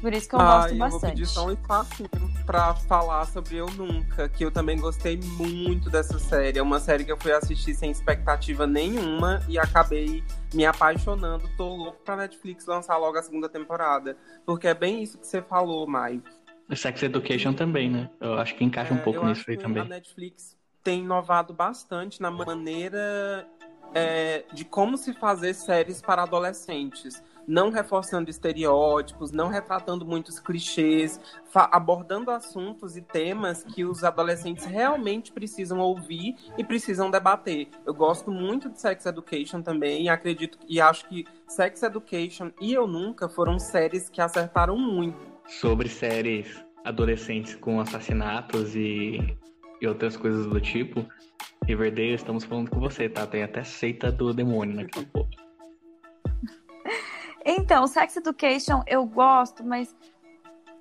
Por 0.05 0.13
isso 0.13 0.29
que 0.29 0.35
eu 0.35 0.41
ah, 0.41 0.61
gosto 0.61 0.77
bastante. 0.77 0.83
Eu 0.85 1.01
vou 1.01 1.11
pedir 1.11 1.27
só 1.27 1.47
um 1.47 1.53
espacinho 1.53 2.11
pra 2.45 2.75
falar 2.75 3.25
sobre 3.25 3.57
Eu 3.57 3.69
Nunca, 3.69 4.29
que 4.29 4.45
eu 4.45 4.51
também 4.51 4.79
gostei 4.79 5.19
muito 5.39 5.89
dessa 5.89 6.19
série. 6.19 6.59
É 6.59 6.63
uma 6.63 6.79
série 6.79 7.07
que 7.07 7.11
eu 7.11 7.17
fui 7.17 7.33
assistir 7.33 7.73
sem 7.73 7.91
expectativa 7.91 8.67
nenhuma 8.67 9.43
e 9.49 9.59
acabei 9.59 10.23
me 10.53 10.67
apaixonando. 10.67 11.49
Tô 11.57 11.75
louco 11.75 12.03
pra 12.05 12.17
Netflix 12.17 12.67
lançar 12.67 12.99
logo 12.99 13.17
a 13.17 13.23
segunda 13.23 13.49
temporada. 13.49 14.15
Porque 14.45 14.69
é 14.69 14.75
bem 14.75 15.03
isso 15.03 15.17
que 15.17 15.27
você 15.27 15.41
falou, 15.41 15.87
Mai. 15.87 16.21
Sex 16.77 17.03
Education 17.03 17.55
também, 17.55 17.91
né? 17.91 18.11
Eu 18.21 18.35
acho 18.35 18.55
que 18.57 18.63
encaixa 18.63 18.93
é, 18.93 18.97
um 18.99 19.01
pouco 19.01 19.25
nisso 19.25 19.47
aí 19.49 19.57
também. 19.57 19.85
A 19.85 19.87
Netflix 19.87 20.55
tem 20.83 21.01
inovado 21.01 21.55
bastante 21.55 22.21
na 22.21 22.31
maneira 22.31 23.49
é, 23.95 24.45
de 24.53 24.67
como 24.67 24.99
se 24.99 25.15
fazer 25.15 25.55
séries 25.55 26.03
para 26.03 26.25
adolescentes 26.25 27.23
não 27.47 27.71
reforçando 27.71 28.31
estereótipos, 28.31 29.31
não 29.31 29.49
retratando 29.49 30.07
muitos 30.07 30.39
clichês, 30.39 31.21
abordando 31.55 32.31
assuntos 32.31 32.97
e 32.97 33.03
temas 33.03 33.63
que 33.63 33.85
os 33.85 34.05
adolescentes 34.05 34.65
realmente 34.65 35.33
precisam 35.33 35.79
ouvir 35.79 36.37
e 36.57 36.65
precisam 36.65 37.11
debater. 37.11 37.69
Eu 37.87 37.95
gosto 37.95 38.31
muito 38.31 38.69
de 38.69 38.81
Sex 38.81 39.07
Education 39.07 39.63
também 39.63 40.05
e 40.05 40.09
acredito 40.09 40.59
e 40.69 40.81
acho 40.81 41.09
que 41.09 41.25
Sex 41.47 41.83
Education 41.83 42.51
e 42.61 42.73
Eu 42.73 42.87
Nunca 42.87 43.29
foram 43.29 43.59
séries 43.59 44.09
que 44.09 44.21
acertaram 44.21 44.77
muito. 44.77 45.19
Sobre 45.47 45.89
séries 45.89 46.65
adolescentes 46.85 47.55
com 47.57 47.81
assassinatos 47.81 48.77
e, 48.77 49.37
e 49.81 49.87
outras 49.87 50.17
coisas 50.17 50.47
do 50.47 50.61
tipo, 50.61 51.05
Riverdale, 51.67 52.15
estamos 52.15 52.45
falando 52.45 52.71
com 52.71 52.79
você, 52.79 53.09
tá? 53.09 53.27
Tem 53.27 53.43
até 53.43 53.65
seita 53.65 54.13
do 54.13 54.33
demônio 54.33 54.77
naquela 54.77 55.07
porra. 55.07 55.44
Então, 57.45 57.87
Sex 57.87 58.17
Education 58.17 58.83
eu 58.87 59.05
gosto, 59.05 59.63
mas 59.63 59.95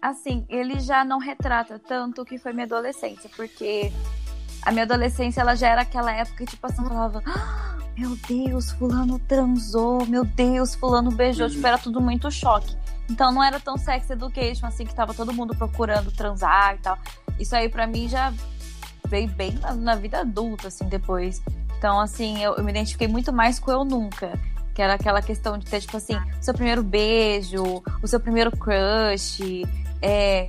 assim, 0.01 0.45
ele 0.49 0.79
já 0.79 1.03
não 1.05 1.17
retrata 1.17 1.79
tanto 1.79 2.21
o 2.21 2.25
que 2.25 2.37
foi 2.37 2.53
minha 2.53 2.65
adolescência, 2.65 3.29
porque 3.35 3.91
a 4.61 4.71
minha 4.71 4.83
adolescência 4.83 5.41
ela 5.41 5.55
já 5.55 5.69
era 5.69 5.81
aquela 5.81 6.11
época 6.11 6.37
que 6.37 6.45
tipo 6.45 6.65
assim, 6.65 6.83
falava, 6.83 7.21
ah, 7.25 7.77
meu 7.97 8.15
Deus, 8.27 8.71
fulano 8.71 9.19
transou, 9.19 10.05
meu 10.05 10.25
Deus, 10.25 10.75
fulano 10.75 11.11
beijou, 11.11 11.49
tipo, 11.49 11.65
era 11.65 11.77
tudo 11.77 12.01
muito 12.01 12.31
choque. 12.31 12.75
Então 13.09 13.31
não 13.31 13.43
era 13.43 13.59
tão 13.59 13.77
sex 13.77 14.09
education 14.09 14.65
assim 14.65 14.85
que 14.85 14.95
tava 14.95 15.13
todo 15.13 15.33
mundo 15.33 15.55
procurando 15.55 16.11
transar 16.11 16.75
e 16.75 16.77
tal. 16.79 16.97
Isso 17.39 17.55
aí 17.55 17.69
para 17.69 17.85
mim 17.85 18.07
já 18.07 18.33
veio 19.07 19.29
bem 19.29 19.53
na, 19.53 19.73
na, 19.73 19.95
vida 19.95 20.21
adulta 20.21 20.69
assim 20.69 20.87
depois. 20.87 21.41
Então 21.77 21.99
assim, 21.99 22.41
eu, 22.41 22.55
eu 22.55 22.63
me 22.63 22.71
identifiquei 22.71 23.07
muito 23.07 23.31
mais 23.33 23.59
com 23.59 23.71
eu 23.71 23.83
nunca. 23.83 24.39
Que 24.73 24.81
era 24.81 24.95
aquela 24.95 25.21
questão 25.21 25.57
de 25.57 25.65
ter, 25.65 25.81
tipo 25.81 25.97
assim, 25.97 26.15
o 26.15 26.43
seu 26.43 26.53
primeiro 26.53 26.81
beijo, 26.81 27.83
o 28.01 28.07
seu 28.07 28.19
primeiro 28.19 28.51
crush, 28.51 29.63
é, 30.01 30.47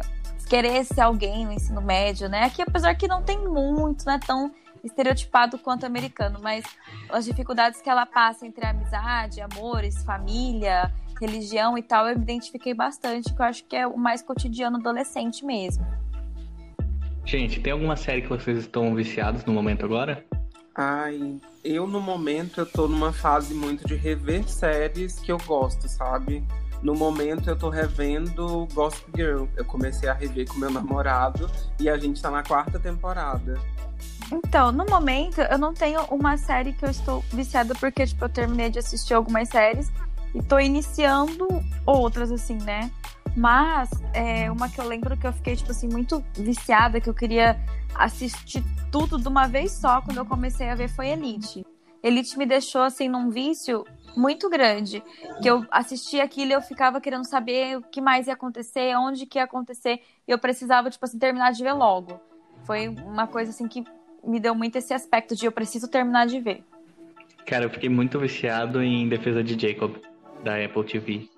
querer 0.49 0.85
ser 0.85 1.01
alguém 1.01 1.45
no 1.47 1.53
ensino 1.53 1.81
médio, 1.81 2.29
né? 2.29 2.45
Aqui, 2.45 2.63
apesar 2.63 2.95
que 2.95 3.09
não 3.09 3.23
tem 3.23 3.39
muito, 3.39 4.05
não 4.07 4.15
é 4.15 4.19
tão 4.19 4.53
estereotipado 4.83 5.59
quanto 5.59 5.87
americano, 5.87 6.39
mas 6.43 6.65
as 7.11 7.25
dificuldades 7.25 7.81
que 7.81 7.89
ela 7.89 8.05
passa 8.05 8.47
entre 8.47 8.67
amizade, 8.67 9.41
amores, 9.41 10.03
família, 10.05 10.93
religião 11.21 11.79
e 11.79 11.83
tal, 11.83 12.07
eu 12.07 12.17
me 12.17 12.23
identifiquei 12.23 12.75
bastante, 12.75 13.33
que 13.33 13.41
eu 13.41 13.47
acho 13.47 13.65
que 13.65 13.77
é 13.77 13.87
o 13.87 13.97
mais 13.97 14.23
cotidiano 14.23 14.77
adolescente 14.77 15.45
mesmo. 15.45 15.87
Gente, 17.25 17.61
tem 17.61 17.73
alguma 17.73 17.97
série 17.97 18.21
que 18.21 18.29
vocês 18.29 18.59
estão 18.59 18.95
viciados 18.95 19.45
no 19.45 19.53
momento 19.53 19.85
agora? 19.87 20.25
Ai, 20.75 21.41
eu 21.63 21.87
no 21.87 22.01
momento 22.01 22.61
eu 22.61 22.67
tô 22.67 22.89
numa 22.89 23.13
fase 23.13 23.55
muito 23.55 23.87
de 23.87 23.95
rever 23.95 24.49
séries 24.49 25.21
que 25.21 25.31
eu 25.31 25.39
gosto, 25.39 25.89
sabe? 25.89 26.45
No 26.83 26.95
momento 26.95 27.49
eu 27.49 27.57
tô 27.57 27.71
revendo 27.71 28.67
Gossip 28.75 29.09
Girl. 29.15 29.45
Eu 29.57 29.65
comecei 29.65 30.09
a 30.09 30.13
rever 30.13 30.49
com 30.49 30.59
meu 30.59 30.71
namorado 30.71 31.49
e 31.79 31.89
a 31.89 31.97
gente 31.97 32.21
tá 32.21 32.31
na 32.31 32.43
quarta 32.43 32.79
temporada. 32.79 33.59
Então, 34.33 34.73
no 34.73 34.85
momento, 34.85 35.41
eu 35.41 35.59
não 35.59 35.73
tenho 35.73 36.03
uma 36.11 36.37
série 36.37 36.73
que 36.73 36.85
eu 36.85 36.91
estou 36.91 37.25
viciada, 37.33 37.75
porque, 37.75 38.07
tipo, 38.07 38.25
eu 38.25 38.29
terminei 38.29 38.69
de 38.69 38.79
assistir 38.79 39.15
algumas 39.15 39.49
séries 39.49 39.91
e 40.35 40.43
tô 40.43 40.59
iniciando 40.59 41.47
outras, 41.87 42.33
assim, 42.33 42.59
né? 42.59 42.91
Mas 43.37 43.91
é, 44.13 44.51
uma 44.51 44.69
que 44.69 44.81
eu 44.81 44.87
lembro 44.87 45.17
que 45.17 45.27
eu 45.27 45.33
fiquei, 45.33 45.57
tipo 45.57 45.71
assim, 45.71 45.89
muito 45.89 46.25
viciada, 46.35 47.01
que 47.01 47.11
eu 47.11 47.15
queria 47.15 47.59
assistir 47.95 48.63
tudo 48.93 49.19
de 49.19 49.27
uma 49.27 49.47
vez 49.47 49.73
só 49.73 50.01
quando 50.01 50.19
eu 50.19 50.27
comecei 50.27 50.69
a 50.69 50.75
ver 50.75 50.89
foi 50.89 51.09
Elite. 51.09 51.65
Elite 52.03 52.39
me 52.39 52.47
deixou, 52.47 52.83
assim, 52.83 53.09
num 53.09 53.31
vício 53.31 53.85
muito 54.17 54.49
grande. 54.49 55.03
Que 55.43 55.49
eu 55.49 55.67
assistia 55.71 56.23
aquilo 56.23 56.51
e 56.51 56.55
eu 56.55 56.61
ficava 56.61 57.01
querendo 57.01 57.25
saber 57.25 57.79
o 57.79 57.83
que 57.83 58.01
mais 58.01 58.27
ia 58.27 58.35
acontecer, 58.35 58.95
onde 58.97 59.27
que 59.27 59.39
ia 59.39 59.45
acontecer. 59.45 60.01
E 60.29 60.31
eu 60.31 60.39
precisava, 60.39 60.91
tipo 60.91 61.05
assim, 61.05 61.19
terminar 61.19 61.53
de 61.53 61.63
ver 61.63 61.73
logo. 61.73 62.21
Foi 62.65 62.89
uma 62.89 63.27
coisa, 63.27 63.51
assim, 63.51 63.67
que 63.67 63.83
me 64.23 64.39
deu 64.39 64.55
muito 64.55 64.77
esse 64.77 64.95
aspecto 64.95 65.35
de 65.35 65.47
eu 65.47 65.53
preciso 65.53 65.89
terminar 65.89 66.27
de 66.27 66.41
ver. 66.41 66.63
Cara, 67.47 67.65
eu 67.65 67.71
fiquei 67.71 67.89
muito 67.89 68.19
viciado 68.19 68.83
em 68.83 69.09
Defesa 69.09 69.43
de 69.43 69.59
Jacob, 69.59 69.97
da 70.43 70.63
Apple 70.63 70.85
TV. 70.85 71.34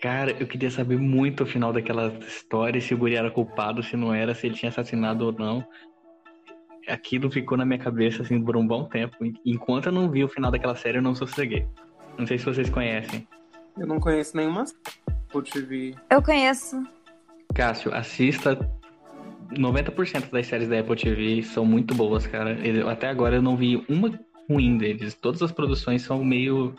Cara, 0.00 0.32
eu 0.38 0.46
queria 0.46 0.70
saber 0.70 0.98
muito 0.98 1.44
o 1.44 1.46
final 1.46 1.72
daquela 1.72 2.08
história, 2.26 2.80
se 2.80 2.92
o 2.92 2.98
Guri 2.98 3.16
era 3.16 3.30
culpado, 3.30 3.82
se 3.82 3.96
não 3.96 4.12
era, 4.12 4.34
se 4.34 4.46
ele 4.46 4.54
tinha 4.54 4.68
assassinado 4.68 5.26
ou 5.26 5.32
não. 5.32 5.66
Aquilo 6.86 7.30
ficou 7.30 7.56
na 7.58 7.64
minha 7.64 7.78
cabeça, 7.78 8.22
assim, 8.22 8.40
por 8.42 8.56
um 8.56 8.66
bom 8.66 8.84
tempo. 8.84 9.16
Enquanto 9.44 9.86
eu 9.86 9.92
não 9.92 10.10
vi 10.10 10.22
o 10.22 10.28
final 10.28 10.50
daquela 10.50 10.76
série, 10.76 10.98
eu 10.98 11.02
não 11.02 11.14
sosseguei. 11.14 11.66
Não 12.18 12.26
sei 12.26 12.38
se 12.38 12.44
vocês 12.44 12.70
conhecem. 12.70 13.26
Eu 13.76 13.86
não 13.86 13.98
conheço 13.98 14.36
nenhuma 14.36 14.64
Apple 15.06 15.42
TV. 15.42 15.94
Eu 16.10 16.22
conheço. 16.22 16.82
Cássio, 17.54 17.92
assista 17.94 18.56
90% 19.50 20.30
das 20.30 20.46
séries 20.46 20.68
da 20.68 20.80
Apple 20.80 20.96
TV 20.96 21.42
são 21.42 21.64
muito 21.64 21.94
boas, 21.94 22.26
cara. 22.26 22.52
Eu, 22.66 22.88
até 22.88 23.08
agora 23.08 23.36
eu 23.36 23.42
não 23.42 23.56
vi 23.56 23.84
uma 23.88 24.18
ruim 24.48 24.78
deles. 24.78 25.14
Todas 25.14 25.42
as 25.42 25.52
produções 25.52 26.02
são 26.02 26.24
meio, 26.24 26.74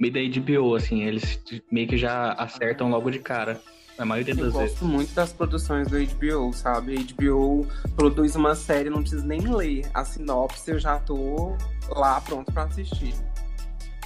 meio 0.00 0.12
da 0.12 0.20
HBO, 0.20 0.74
assim. 0.74 1.02
Eles 1.02 1.40
meio 1.70 1.88
que 1.88 1.96
já 1.96 2.32
acertam 2.32 2.90
logo 2.90 3.10
de 3.10 3.18
cara. 3.18 3.60
A 3.98 4.04
maioria 4.04 4.34
das 4.34 4.44
eu 4.44 4.52
vezes. 4.52 4.72
gosto 4.72 4.84
muito 4.84 5.14
das 5.14 5.32
produções 5.32 5.88
do 5.88 5.96
HBO, 5.96 6.52
sabe? 6.52 6.96
A 6.98 7.14
HBO 7.14 7.66
produz 7.96 8.36
uma 8.36 8.54
série, 8.54 8.90
não 8.90 9.00
preciso 9.00 9.26
nem 9.26 9.40
ler 9.40 9.86
a 9.94 10.04
sinopse, 10.04 10.70
eu 10.70 10.78
já 10.78 10.98
tô 10.98 11.56
lá 11.88 12.20
pronto 12.20 12.52
para 12.52 12.64
assistir. 12.64 13.14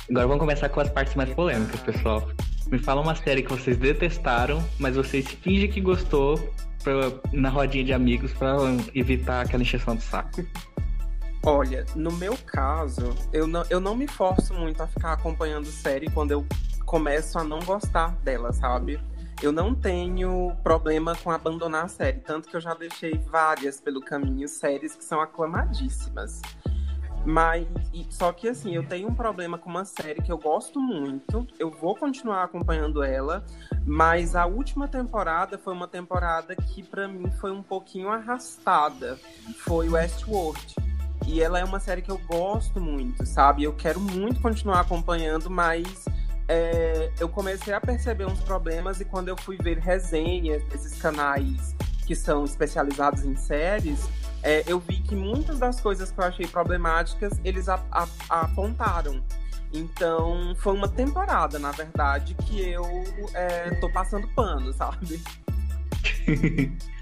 Agora 0.08 0.26
vamos 0.26 0.40
começar 0.40 0.68
com 0.68 0.80
as 0.80 0.88
partes 0.90 1.14
mais 1.16 1.30
polêmicas, 1.34 1.80
pessoal. 1.80 2.30
Me 2.70 2.78
fala 2.78 3.00
uma 3.00 3.16
série 3.16 3.42
que 3.42 3.50
vocês 3.50 3.76
detestaram, 3.76 4.62
mas 4.78 4.94
vocês 4.94 5.26
fingem 5.26 5.68
que 5.68 5.80
gostou 5.80 6.38
pra, 6.84 7.12
na 7.32 7.48
rodinha 7.48 7.84
de 7.84 7.92
amigos 7.92 8.32
para 8.32 8.56
evitar 8.94 9.42
aquela 9.42 9.62
encheção 9.62 9.96
de 9.96 10.02
saco. 10.02 10.44
Olha, 11.44 11.86
no 11.96 12.12
meu 12.12 12.36
caso, 12.36 13.14
eu 13.32 13.46
não, 13.46 13.64
eu 13.70 13.80
não 13.80 13.96
me 13.96 14.06
forço 14.06 14.52
muito 14.52 14.82
a 14.82 14.86
ficar 14.86 15.14
acompanhando 15.14 15.66
série 15.66 16.10
quando 16.10 16.32
eu 16.32 16.46
começo 16.84 17.38
a 17.38 17.44
não 17.44 17.60
gostar 17.60 18.14
dela, 18.16 18.52
sabe? 18.52 19.00
Eu 19.42 19.50
não 19.50 19.74
tenho 19.74 20.54
problema 20.62 21.16
com 21.16 21.30
abandonar 21.30 21.86
a 21.86 21.88
série, 21.88 22.18
tanto 22.18 22.46
que 22.46 22.54
eu 22.54 22.60
já 22.60 22.74
deixei 22.74 23.14
várias 23.16 23.80
pelo 23.80 24.02
caminho, 24.02 24.46
séries 24.46 24.94
que 24.94 25.02
são 25.02 25.18
aclamadíssimas. 25.18 26.42
Mas, 27.24 27.66
só 28.10 28.32
que 28.32 28.48
assim, 28.48 28.74
eu 28.74 28.86
tenho 28.86 29.08
um 29.08 29.14
problema 29.14 29.56
com 29.56 29.70
uma 29.70 29.84
série 29.86 30.20
que 30.20 30.30
eu 30.30 30.38
gosto 30.38 30.78
muito, 30.78 31.46
eu 31.58 31.70
vou 31.70 31.94
continuar 31.94 32.44
acompanhando 32.44 33.02
ela, 33.02 33.44
mas 33.86 34.36
a 34.36 34.44
última 34.44 34.86
temporada 34.88 35.56
foi 35.56 35.72
uma 35.72 35.88
temporada 35.88 36.54
que 36.54 36.82
para 36.82 37.08
mim 37.08 37.30
foi 37.30 37.50
um 37.50 37.62
pouquinho 37.62 38.10
arrastada. 38.10 39.18
Foi 39.56 39.88
Westworld. 39.88 40.89
E 41.30 41.40
ela 41.40 41.60
é 41.60 41.64
uma 41.64 41.78
série 41.78 42.02
que 42.02 42.10
eu 42.10 42.18
gosto 42.26 42.80
muito, 42.80 43.24
sabe? 43.24 43.62
Eu 43.62 43.72
quero 43.72 44.00
muito 44.00 44.40
continuar 44.40 44.80
acompanhando, 44.80 45.48
mas 45.48 46.04
é, 46.48 47.12
eu 47.20 47.28
comecei 47.28 47.72
a 47.72 47.80
perceber 47.80 48.26
uns 48.26 48.40
problemas 48.40 49.00
e 49.00 49.04
quando 49.04 49.28
eu 49.28 49.36
fui 49.36 49.56
ver 49.56 49.78
resenhas 49.78 50.60
desses 50.64 51.00
canais 51.00 51.76
que 52.04 52.16
são 52.16 52.44
especializados 52.44 53.24
em 53.24 53.36
séries, 53.36 54.08
é, 54.42 54.64
eu 54.66 54.80
vi 54.80 54.96
que 54.96 55.14
muitas 55.14 55.60
das 55.60 55.80
coisas 55.80 56.10
que 56.10 56.18
eu 56.18 56.24
achei 56.24 56.48
problemáticas 56.48 57.38
eles 57.44 57.68
a, 57.68 57.80
a, 57.92 58.08
a 58.28 58.40
apontaram. 58.40 59.22
Então, 59.72 60.52
foi 60.56 60.74
uma 60.74 60.88
temporada, 60.88 61.60
na 61.60 61.70
verdade, 61.70 62.34
que 62.34 62.60
eu 62.60 63.04
é, 63.34 63.70
tô 63.76 63.88
passando 63.92 64.26
pano, 64.34 64.72
sabe? 64.72 65.22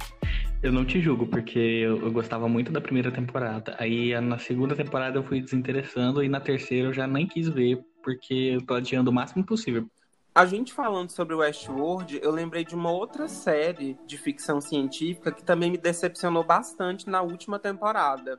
eu 0.63 0.73
não 0.73 0.85
te 0.85 1.01
julgo, 1.01 1.27
porque 1.27 1.59
eu, 1.59 2.03
eu, 2.03 2.11
gostava 2.11 2.49
muito 2.49 2.73
da 2.73 2.81
primeira 2.81 3.13
temporada. 3.13 3.77
Aí 3.79 4.19
na 4.21 4.39
segunda 4.39 4.75
temporada 4.75 5.19
eu 5.19 5.23
fui 5.23 5.41
desinteressando 5.41 6.23
e 6.23 6.29
na 6.29 6.41
terceira 6.41 6.89
eu 6.89 6.93
já 6.93 7.07
nem 7.07 7.27
quis 7.27 7.49
ver, 7.49 7.81
porque 8.03 8.35
eu 8.35 8.67
tô 8.67 8.75
adiando 8.75 9.11
o 9.11 9.15
máximo 9.15 9.45
possível. 9.45 9.87
A 10.35 10.47
gente 10.47 10.73
falando 10.73 11.11
sobre 11.11 11.35
Westworld, 11.35 12.21
eu 12.23 12.31
lembrei 12.31 12.65
de 12.65 12.75
uma 12.75 12.91
outra 12.91 13.27
série 13.27 13.99
de 14.07 14.17
ficção 14.17 14.61
científica 14.61 15.33
que 15.33 15.43
também 15.43 15.71
me 15.71 15.79
decepcionou 15.79 16.45
bastante 16.45 17.09
na 17.09 17.23
última 17.23 17.59
temporada. 17.59 18.39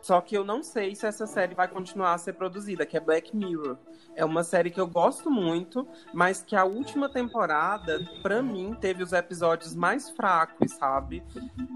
Só 0.00 0.20
que 0.20 0.36
eu 0.36 0.44
não 0.44 0.62
sei 0.62 0.94
se 0.94 1.06
essa 1.06 1.26
série 1.26 1.54
vai 1.54 1.66
continuar 1.66 2.12
a 2.12 2.18
ser 2.18 2.34
produzida, 2.34 2.84
que 2.84 2.96
é 2.96 3.00
Black 3.00 3.34
Mirror. 3.34 3.76
É 4.16 4.24
uma 4.24 4.44
série 4.44 4.70
que 4.70 4.80
eu 4.80 4.86
gosto 4.86 5.30
muito, 5.30 5.86
mas 6.12 6.42
que 6.42 6.54
a 6.54 6.64
última 6.64 7.08
temporada, 7.08 8.00
para 8.22 8.42
mim, 8.42 8.76
teve 8.80 9.02
os 9.02 9.12
episódios 9.12 9.74
mais 9.74 10.10
fracos, 10.10 10.72
sabe? 10.72 11.22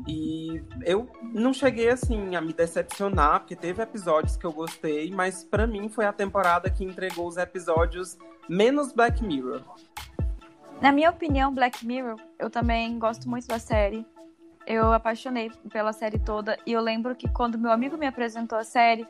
E 0.07 0.63
eu 0.85 1.09
não 1.23 1.53
cheguei 1.53 1.89
assim 1.89 2.37
a 2.37 2.41
me 2.41 2.53
decepcionar, 2.53 3.41
porque 3.41 3.57
teve 3.57 3.83
episódios 3.83 4.37
que 4.37 4.45
eu 4.45 4.53
gostei, 4.53 5.11
mas 5.11 5.43
para 5.43 5.67
mim 5.67 5.89
foi 5.89 6.05
a 6.05 6.13
temporada 6.13 6.71
que 6.71 6.85
entregou 6.85 7.27
os 7.27 7.37
episódios 7.37 8.17
menos 8.49 8.93
Black 8.93 9.25
Mirror. 9.25 9.63
Na 10.81 10.93
minha 10.93 11.11
opinião, 11.11 11.53
Black 11.53 11.85
Mirror, 11.85 12.21
eu 12.39 12.49
também 12.49 12.99
gosto 12.99 13.29
muito 13.29 13.49
da 13.49 13.59
série. 13.59 14.07
Eu 14.69 14.93
apaixonei 14.93 15.51
pela 15.73 15.95
série 15.95 16.19
toda 16.19 16.59
e 16.67 16.73
eu 16.75 16.83
lembro 16.83 17.17
que 17.17 17.27
quando 17.27 17.57
meu 17.57 17.73
amigo 17.73 17.97
me 17.97 18.07
apresentou 18.07 18.59
a 18.59 18.63
série, 18.63 19.09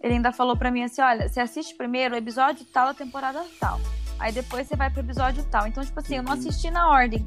ele 0.00 0.14
ainda 0.14 0.30
falou 0.30 0.56
para 0.56 0.70
mim 0.70 0.84
assim: 0.84 1.02
olha, 1.02 1.28
você 1.28 1.40
assiste 1.40 1.74
primeiro 1.74 2.14
o 2.14 2.16
episódio 2.16 2.64
tal, 2.72 2.86
a 2.86 2.94
temporada 2.94 3.44
tal. 3.58 3.80
Aí 4.20 4.30
depois 4.30 4.68
você 4.68 4.76
vai 4.76 4.88
pro 4.88 5.00
episódio 5.00 5.44
tal. 5.50 5.66
Então, 5.66 5.84
tipo 5.84 5.98
assim, 5.98 6.18
eu 6.18 6.22
não 6.22 6.34
assisti 6.34 6.70
na 6.70 6.88
ordem. 6.88 7.26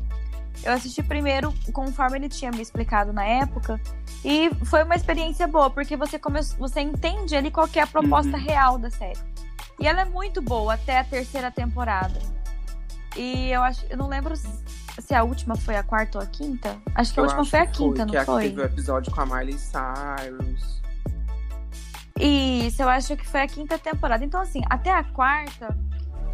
Eu 0.63 0.71
assisti 0.71 1.03
primeiro 1.03 1.53
conforme 1.73 2.19
ele 2.19 2.29
tinha 2.29 2.51
me 2.51 2.61
explicado 2.61 3.11
na 3.11 3.25
época. 3.25 3.77
E 4.23 4.49
foi 4.63 4.83
uma 4.83 4.95
experiência 4.95 5.45
boa, 5.45 5.69
porque 5.69 5.97
você, 5.97 6.17
come... 6.17 6.41
você 6.57 6.79
entende 6.79 7.35
ali 7.35 7.51
qual 7.51 7.67
é 7.75 7.81
a 7.81 7.87
proposta 7.87 8.37
uhum. 8.37 8.43
real 8.43 8.77
da 8.77 8.89
série. 8.89 9.19
E 9.77 9.85
ela 9.85 10.03
é 10.03 10.05
muito 10.05 10.41
boa 10.41 10.75
até 10.75 10.99
a 10.99 11.03
terceira 11.03 11.51
temporada. 11.51 12.17
E 13.17 13.49
eu 13.49 13.61
acho, 13.61 13.85
eu 13.89 13.97
não 13.97 14.07
lembro 14.07 14.35
se 14.99 15.13
a 15.13 15.23
última 15.23 15.55
foi 15.55 15.75
a 15.75 15.83
quarta 15.83 16.17
ou 16.17 16.23
a 16.23 16.27
quinta. 16.27 16.77
Acho 16.95 17.13
que 17.13 17.19
eu 17.19 17.23
a 17.23 17.27
última 17.27 17.45
foi 17.45 17.59
a 17.59 17.67
quinta, 17.67 18.05
foi, 18.05 18.15
não 18.15 18.25
foi? 18.25 18.43
Que 18.43 18.49
teve 18.49 18.61
o 18.61 18.65
episódio 18.65 19.11
com 19.13 19.21
a 19.21 19.25
Miley 19.25 19.57
Cyrus. 19.57 20.81
Isso, 22.19 22.81
eu 22.81 22.89
acho 22.89 23.17
que 23.17 23.27
foi 23.27 23.41
a 23.41 23.47
quinta 23.47 23.77
temporada. 23.77 24.23
Então, 24.23 24.39
assim, 24.39 24.61
até 24.69 24.91
a 24.91 25.03
quarta, 25.03 25.75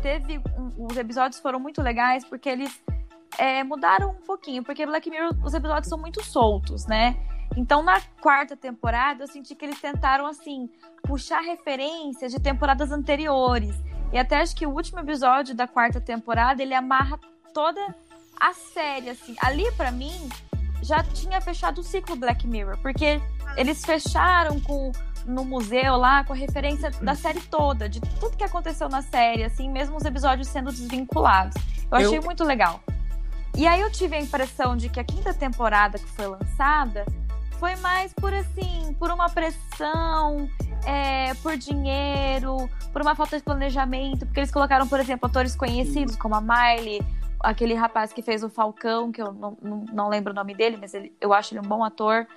teve. 0.01 0.39
Um, 0.57 0.85
os 0.85 0.97
episódios 0.97 1.39
foram 1.41 1.59
muito 1.59 1.81
legais 1.81 2.25
porque 2.25 2.49
eles 2.49 2.81
é, 3.37 3.63
mudaram 3.63 4.11
um 4.11 4.25
pouquinho. 4.25 4.63
Porque 4.63 4.85
Black 4.85 5.09
Mirror, 5.09 5.33
os 5.43 5.53
episódios 5.53 5.87
são 5.87 5.97
muito 5.97 6.23
soltos, 6.23 6.85
né? 6.85 7.17
Então, 7.55 7.81
na 7.81 7.99
quarta 8.21 8.55
temporada, 8.55 9.23
eu 9.23 9.27
senti 9.27 9.55
que 9.55 9.65
eles 9.65 9.81
tentaram, 9.81 10.27
assim, 10.27 10.69
puxar 11.03 11.41
referências 11.41 12.31
de 12.31 12.39
temporadas 12.39 12.91
anteriores. 12.91 13.75
E 14.11 14.17
até 14.17 14.39
acho 14.41 14.55
que 14.55 14.65
o 14.65 14.71
último 14.71 14.99
episódio 14.99 15.55
da 15.55 15.67
quarta 15.67 15.99
temporada, 15.99 16.61
ele 16.61 16.73
amarra 16.73 17.19
toda 17.53 17.95
a 18.39 18.53
série, 18.53 19.09
assim. 19.09 19.35
Ali, 19.39 19.71
para 19.73 19.91
mim, 19.91 20.29
já 20.81 21.03
tinha 21.03 21.41
fechado 21.41 21.81
o 21.81 21.83
ciclo 21.83 22.15
Black 22.15 22.47
Mirror. 22.47 22.77
Porque 22.81 23.21
eles 23.57 23.83
fecharam 23.83 24.59
com 24.61 24.91
no 25.25 25.43
museu 25.43 25.95
lá 25.97 26.23
com 26.23 26.33
a 26.33 26.35
referência 26.35 26.89
da 26.89 27.13
série 27.13 27.41
toda, 27.41 27.89
de 27.89 27.99
tudo 27.99 28.35
que 28.35 28.43
aconteceu 28.43 28.89
na 28.89 29.01
série, 29.01 29.43
assim, 29.43 29.69
mesmo 29.69 29.97
os 29.97 30.05
episódios 30.05 30.47
sendo 30.47 30.71
desvinculados. 30.71 31.55
Eu 31.91 31.97
achei 31.97 32.17
eu... 32.17 32.23
muito 32.23 32.43
legal. 32.43 32.79
E 33.55 33.67
aí 33.67 33.81
eu 33.81 33.91
tive 33.91 34.15
a 34.15 34.21
impressão 34.21 34.77
de 34.77 34.89
que 34.89 34.99
a 34.99 35.03
quinta 35.03 35.33
temporada 35.33 35.97
que 35.99 36.07
foi 36.07 36.27
lançada 36.27 37.05
foi 37.59 37.75
mais 37.77 38.13
por 38.13 38.33
assim, 38.33 38.95
por 38.97 39.11
uma 39.11 39.29
pressão, 39.29 40.49
é, 40.85 41.33
por 41.35 41.57
dinheiro, 41.57 42.69
por 42.93 43.01
uma 43.01 43.15
falta 43.15 43.37
de 43.37 43.43
planejamento, 43.43 44.25
porque 44.25 44.39
eles 44.39 44.51
colocaram, 44.51 44.87
por 44.87 44.99
exemplo, 44.99 45.27
atores 45.27 45.55
conhecidos 45.55 46.15
como 46.15 46.35
a 46.35 46.41
Miley, 46.41 47.01
aquele 47.41 47.73
rapaz 47.73 48.11
que 48.13 48.21
fez 48.21 48.43
o 48.43 48.49
Falcão, 48.49 49.11
que 49.11 49.21
eu 49.21 49.33
não, 49.33 49.57
não, 49.61 49.85
não 49.91 50.09
lembro 50.09 50.31
o 50.31 50.35
nome 50.35 50.53
dele, 50.53 50.77
mas 50.77 50.93
ele, 50.93 51.15
eu 51.19 51.33
acho 51.33 51.53
ele 51.53 51.61
um 51.61 51.69
bom 51.69 51.83
ator. 51.83 52.27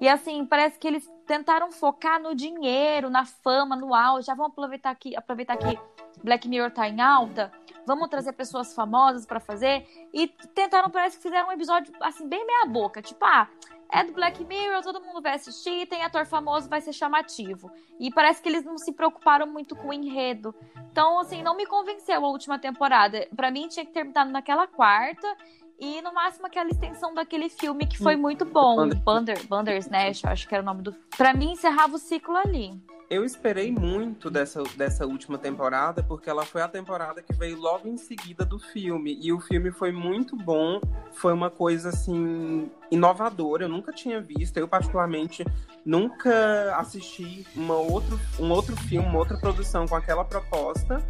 E 0.00 0.08
assim, 0.08 0.46
parece 0.46 0.78
que 0.78 0.88
eles 0.88 1.10
tentaram 1.26 1.70
focar 1.70 2.20
no 2.20 2.34
dinheiro, 2.34 3.10
na 3.10 3.26
fama, 3.26 3.76
no 3.76 3.94
auge. 3.94 4.26
Já 4.26 4.34
vamos 4.34 4.52
aproveitar 4.52 4.94
que, 4.94 5.14
aproveitar 5.14 5.56
que 5.56 5.78
Black 6.24 6.48
Mirror 6.48 6.70
tá 6.70 6.88
em 6.88 7.00
alta. 7.00 7.52
Vamos 7.86 8.08
trazer 8.08 8.32
pessoas 8.32 8.74
famosas 8.74 9.26
para 9.26 9.40
fazer. 9.40 9.86
E 10.12 10.28
tentaram, 10.54 10.90
parece 10.90 11.18
que 11.18 11.22
fizeram 11.22 11.48
um 11.48 11.52
episódio 11.52 11.92
assim, 12.00 12.26
bem 12.26 12.44
meia 12.46 12.64
boca. 12.66 13.02
Tipo, 13.02 13.24
ah, 13.26 13.46
é 13.92 14.04
do 14.04 14.12
Black 14.12 14.44
Mirror, 14.44 14.82
todo 14.82 15.00
mundo 15.00 15.20
vai 15.20 15.34
assistir, 15.34 15.86
tem 15.86 16.02
ator 16.02 16.26
famoso, 16.26 16.68
vai 16.68 16.80
ser 16.80 16.92
chamativo. 16.92 17.70
E 17.98 18.10
parece 18.12 18.42
que 18.42 18.48
eles 18.48 18.64
não 18.64 18.78
se 18.78 18.92
preocuparam 18.92 19.46
muito 19.46 19.74
com 19.76 19.88
o 19.88 19.92
enredo. 19.92 20.54
Então, 20.90 21.18
assim, 21.18 21.42
não 21.42 21.56
me 21.56 21.66
convenceu 21.66 22.24
a 22.24 22.28
última 22.28 22.58
temporada. 22.58 23.26
Para 23.34 23.50
mim, 23.50 23.68
tinha 23.68 23.84
que 23.84 23.92
ter 23.92 24.00
terminado 24.00 24.30
naquela 24.30 24.66
quarta. 24.66 25.36
E 25.78 26.02
no 26.02 26.12
máximo 26.12 26.46
aquela 26.46 26.68
extensão 26.68 27.14
daquele 27.14 27.48
filme 27.48 27.86
que 27.86 27.96
foi 27.96 28.14
hum. 28.14 28.20
muito 28.20 28.44
bom. 28.44 28.88
Bunder, 28.88 29.46
Bandersnatch, 29.46 30.26
acho 30.26 30.46
que 30.46 30.54
era 30.54 30.62
o 30.62 30.66
nome 30.66 30.82
do. 30.82 30.92
Pra 31.16 31.32
mim, 31.32 31.52
encerrava 31.52 31.96
o 31.96 31.98
ciclo 31.98 32.36
ali. 32.36 32.78
Eu 33.10 33.24
esperei 33.24 33.72
muito 33.72 34.30
dessa, 34.30 34.62
dessa 34.76 35.04
última 35.04 35.36
temporada, 35.36 36.00
porque 36.00 36.30
ela 36.30 36.46
foi 36.46 36.62
a 36.62 36.68
temporada 36.68 37.20
que 37.20 37.32
veio 37.32 37.58
logo 37.58 37.88
em 37.88 37.96
seguida 37.96 38.44
do 38.44 38.56
filme. 38.56 39.18
E 39.20 39.32
o 39.32 39.40
filme 39.40 39.72
foi 39.72 39.90
muito 39.90 40.36
bom, 40.36 40.80
foi 41.14 41.32
uma 41.32 41.50
coisa 41.50 41.88
assim 41.88 42.70
inovadora, 42.88 43.64
eu 43.64 43.68
nunca 43.68 43.92
tinha 43.92 44.20
visto. 44.20 44.58
Eu, 44.58 44.68
particularmente, 44.68 45.44
nunca 45.84 46.76
assisti 46.76 47.44
uma 47.56 47.74
outro, 47.74 48.16
um 48.38 48.48
outro 48.52 48.76
filme, 48.76 49.08
uma 49.08 49.18
outra 49.18 49.36
produção 49.36 49.88
com 49.88 49.96
aquela 49.96 50.24
proposta. 50.24 51.04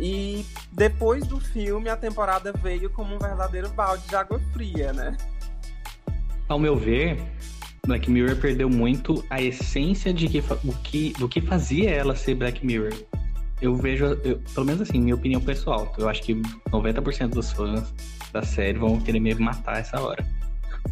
E 0.00 0.42
depois 0.72 1.26
do 1.26 1.38
filme, 1.38 1.90
a 1.90 1.98
temporada 1.98 2.50
veio 2.50 2.88
como 2.88 3.14
um 3.14 3.18
verdadeiro 3.18 3.68
balde 3.68 4.08
de 4.08 4.16
água 4.16 4.40
fria, 4.54 4.90
né? 4.94 5.14
Ao 6.48 6.58
meu 6.58 6.76
ver, 6.76 7.20
Black 7.86 8.10
Mirror 8.10 8.36
perdeu 8.36 8.68
muito 8.68 9.24
a 9.30 9.40
essência 9.40 10.12
de 10.12 10.28
que, 10.28 10.42
o 10.64 10.72
que, 10.82 11.12
do 11.18 11.28
que 11.28 11.40
fazia 11.40 11.90
ela 11.90 12.16
ser 12.16 12.34
Black 12.34 12.64
Mirror. 12.66 12.92
Eu 13.62 13.74
vejo, 13.76 14.04
eu, 14.24 14.38
pelo 14.52 14.66
menos 14.66 14.82
assim, 14.82 15.00
minha 15.00 15.14
opinião 15.14 15.40
pessoal, 15.40 15.92
eu 15.96 16.08
acho 16.08 16.22
que 16.22 16.34
90% 16.34 17.28
dos 17.28 17.52
fãs 17.52 17.94
da 18.32 18.42
série 18.42 18.78
vão 18.78 19.00
querer 19.00 19.20
me 19.20 19.34
matar 19.34 19.78
essa 19.78 20.00
hora. 20.00 20.26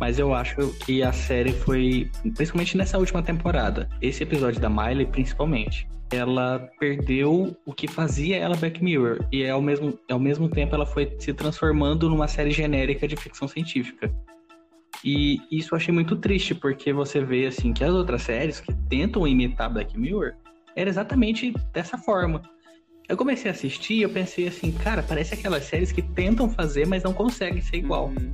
Mas 0.00 0.18
eu 0.18 0.34
acho 0.34 0.68
que 0.84 1.02
a 1.02 1.12
série 1.12 1.52
foi, 1.52 2.10
principalmente 2.34 2.76
nessa 2.76 2.98
última 2.98 3.22
temporada, 3.22 3.88
esse 4.00 4.22
episódio 4.22 4.60
da 4.60 4.70
Miley, 4.70 5.06
principalmente, 5.06 5.86
ela 6.10 6.68
perdeu 6.78 7.56
o 7.64 7.72
que 7.72 7.86
fazia 7.86 8.36
ela 8.36 8.56
Black 8.56 8.82
Mirror. 8.82 9.26
E 9.30 9.48
ao 9.48 9.60
mesmo, 9.60 9.98
ao 10.10 10.18
mesmo 10.18 10.48
tempo 10.48 10.74
ela 10.74 10.86
foi 10.86 11.14
se 11.18 11.32
transformando 11.32 12.08
numa 12.08 12.28
série 12.28 12.50
genérica 12.50 13.06
de 13.06 13.16
ficção 13.16 13.46
científica. 13.46 14.12
E 15.04 15.38
isso 15.50 15.74
eu 15.74 15.76
achei 15.76 15.92
muito 15.92 16.16
triste, 16.16 16.54
porque 16.54 16.90
você 16.90 17.22
vê 17.22 17.46
assim 17.46 17.74
que 17.74 17.84
as 17.84 17.92
outras 17.92 18.22
séries 18.22 18.58
que 18.58 18.72
tentam 18.88 19.28
imitar 19.28 19.70
Black 19.70 19.98
Mirror 19.98 20.32
era 20.74 20.88
exatamente 20.88 21.52
dessa 21.74 21.98
forma. 21.98 22.40
Eu 23.06 23.16
comecei 23.18 23.50
a 23.50 23.54
assistir 23.54 23.94
e 23.94 24.02
eu 24.02 24.08
pensei 24.08 24.48
assim, 24.48 24.72
cara, 24.72 25.02
parece 25.02 25.34
aquelas 25.34 25.64
séries 25.64 25.92
que 25.92 26.00
tentam 26.00 26.48
fazer, 26.48 26.86
mas 26.86 27.02
não 27.02 27.12
conseguem 27.12 27.60
ser 27.60 27.76
igual. 27.76 28.06
Uhum. 28.06 28.32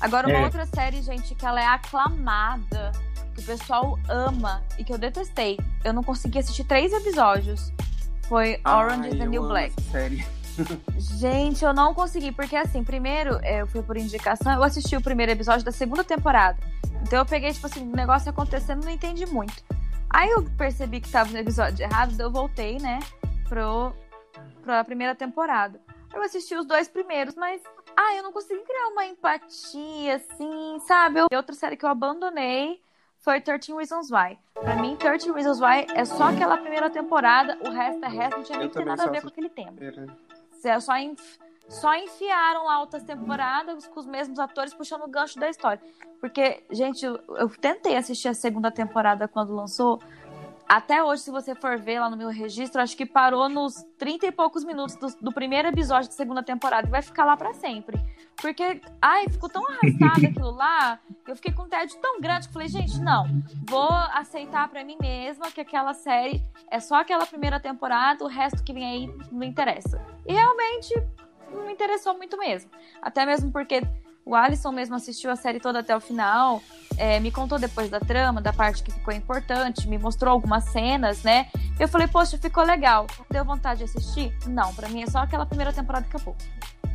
Agora, 0.00 0.28
uma 0.28 0.38
é. 0.38 0.44
outra 0.44 0.64
série, 0.66 1.02
gente, 1.02 1.34
que 1.34 1.44
ela 1.44 1.60
é 1.60 1.66
aclamada, 1.66 2.92
que 3.34 3.40
o 3.40 3.44
pessoal 3.44 3.98
ama 4.08 4.62
e 4.78 4.84
que 4.84 4.92
eu 4.92 4.98
detestei. 4.98 5.58
Eu 5.84 5.92
não 5.92 6.04
consegui 6.04 6.38
assistir 6.38 6.64
três 6.64 6.92
episódios. 6.92 7.72
Foi 8.28 8.60
Orange 8.64 9.08
is 9.08 9.18
the 9.18 9.26
New 9.26 9.42
Black. 9.42 9.74
Série. 9.90 10.24
Gente, 10.98 11.64
eu 11.64 11.72
não 11.72 11.94
consegui, 11.94 12.32
porque 12.32 12.56
assim, 12.56 12.82
primeiro 12.82 13.38
é, 13.42 13.62
eu 13.62 13.66
fui 13.66 13.82
por 13.82 13.96
indicação, 13.96 14.52
eu 14.54 14.62
assisti 14.62 14.96
o 14.96 15.02
primeiro 15.02 15.32
episódio 15.32 15.64
da 15.64 15.72
segunda 15.72 16.02
temporada. 16.02 16.58
Então 17.02 17.18
eu 17.18 17.26
peguei, 17.26 17.52
tipo 17.52 17.66
assim, 17.66 17.80
o 17.80 17.92
um 17.92 17.96
negócio 17.96 18.30
acontecendo 18.30 18.84
não 18.84 18.90
entendi 18.90 19.26
muito. 19.26 19.62
Aí 20.08 20.30
eu 20.30 20.42
percebi 20.56 21.00
que 21.00 21.10
tava 21.10 21.30
no 21.30 21.38
episódio 21.38 21.84
errado, 21.84 22.18
eu 22.18 22.30
voltei, 22.30 22.78
né, 22.78 23.00
pro, 23.48 23.92
pra 24.62 24.84
primeira 24.84 25.14
temporada. 25.14 25.80
Eu 26.14 26.22
assisti 26.22 26.54
os 26.54 26.66
dois 26.66 26.88
primeiros, 26.88 27.34
mas. 27.34 27.62
Ah, 27.94 28.14
eu 28.14 28.22
não 28.22 28.32
consegui 28.32 28.62
criar 28.62 28.88
uma 28.88 29.06
empatia, 29.06 30.16
assim, 30.16 30.78
sabe? 30.86 31.20
Eu, 31.20 31.26
outra 31.34 31.54
série 31.54 31.76
que 31.76 31.84
eu 31.84 31.90
abandonei 31.90 32.80
foi 33.18 33.40
13 33.40 33.72
Reasons 33.74 34.10
Why. 34.10 34.38
Pra 34.54 34.76
mim, 34.76 34.96
13 34.96 35.32
Reasons 35.32 35.60
Why 35.60 35.86
é 35.94 36.04
só 36.04 36.24
aquela 36.24 36.56
primeira 36.56 36.88
temporada, 36.88 37.58
o 37.62 37.70
resto 37.70 38.04
é 38.04 38.08
resto, 38.08 38.36
não 38.36 38.44
tinha 38.44 38.58
nem 38.58 38.70
nada 38.84 39.02
a 39.04 39.10
ver 39.10 39.22
com 39.22 39.28
aquele 39.28 39.48
tema. 39.48 39.72
É 40.64 40.78
só, 40.80 40.92
só 41.68 41.94
enfiaram 41.94 42.64
lá 42.64 42.80
outras 42.80 43.02
temporadas 43.02 43.86
com 43.86 44.00
os 44.00 44.06
mesmos 44.06 44.38
atores 44.38 44.72
puxando 44.74 45.02
o 45.02 45.08
gancho 45.08 45.38
da 45.38 45.48
história. 45.48 45.80
Porque, 46.20 46.62
gente, 46.70 47.04
eu 47.04 47.48
tentei 47.60 47.96
assistir 47.96 48.28
a 48.28 48.34
segunda 48.34 48.70
temporada 48.70 49.28
quando 49.28 49.54
lançou. 49.54 50.00
Até 50.68 51.02
hoje, 51.02 51.22
se 51.22 51.30
você 51.30 51.54
for 51.54 51.78
ver 51.78 52.00
lá 52.00 52.10
no 52.10 52.16
meu 52.16 52.28
registro, 52.28 52.82
acho 52.82 52.96
que 52.96 53.06
parou 53.06 53.48
nos 53.48 53.84
30 53.98 54.26
e 54.26 54.32
poucos 54.32 54.64
minutos 54.64 54.96
do, 54.96 55.24
do 55.26 55.32
primeiro 55.32 55.68
episódio 55.68 56.10
da 56.10 56.16
segunda 56.16 56.42
temporada 56.42 56.88
e 56.88 56.90
vai 56.90 57.02
ficar 57.02 57.24
lá 57.24 57.36
para 57.36 57.54
sempre. 57.54 57.96
Porque, 58.34 58.80
ai, 59.00 59.28
ficou 59.28 59.48
tão 59.48 59.64
arrastado 59.64 60.26
aquilo 60.26 60.50
lá, 60.50 60.98
eu 61.26 61.36
fiquei 61.36 61.52
com 61.52 61.62
um 61.62 61.68
tédio 61.68 61.96
tão 62.00 62.20
grande 62.20 62.48
que 62.48 62.52
falei, 62.52 62.68
gente, 62.68 63.00
não, 63.00 63.26
vou 63.68 63.88
aceitar 64.12 64.68
para 64.68 64.82
mim 64.82 64.96
mesma 65.00 65.52
que 65.52 65.60
aquela 65.60 65.94
série 65.94 66.42
é 66.68 66.80
só 66.80 66.96
aquela 66.96 67.26
primeira 67.26 67.60
temporada, 67.60 68.24
o 68.24 68.28
resto 68.28 68.64
que 68.64 68.72
vem 68.72 68.84
aí 68.84 69.14
não 69.30 69.46
interessa. 69.46 70.04
E 70.26 70.32
realmente 70.32 70.94
não 71.52 71.64
me 71.64 71.72
interessou 71.72 72.16
muito 72.16 72.36
mesmo. 72.36 72.68
Até 73.00 73.24
mesmo 73.24 73.52
porque 73.52 73.82
o 74.26 74.34
Alisson 74.34 74.72
mesmo 74.72 74.96
assistiu 74.96 75.30
a 75.30 75.36
série 75.36 75.60
toda 75.60 75.78
até 75.78 75.96
o 75.96 76.00
final, 76.00 76.60
é, 76.98 77.20
me 77.20 77.30
contou 77.30 77.60
depois 77.60 77.88
da 77.88 78.00
trama, 78.00 78.42
da 78.42 78.52
parte 78.52 78.82
que 78.82 78.90
ficou 78.90 79.14
importante, 79.14 79.86
me 79.86 79.96
mostrou 79.96 80.32
algumas 80.32 80.64
cenas, 80.64 81.22
né? 81.22 81.46
Eu 81.78 81.86
falei, 81.86 82.08
poxa, 82.08 82.36
ficou 82.36 82.64
legal. 82.64 83.06
Deu 83.30 83.44
vontade 83.44 83.78
de 83.78 83.84
assistir? 83.84 84.36
Não, 84.48 84.74
para 84.74 84.88
mim 84.88 85.02
é 85.02 85.06
só 85.06 85.18
aquela 85.20 85.46
primeira 85.46 85.72
temporada 85.72 86.04
que 86.10 86.16
acabou. 86.16 86.36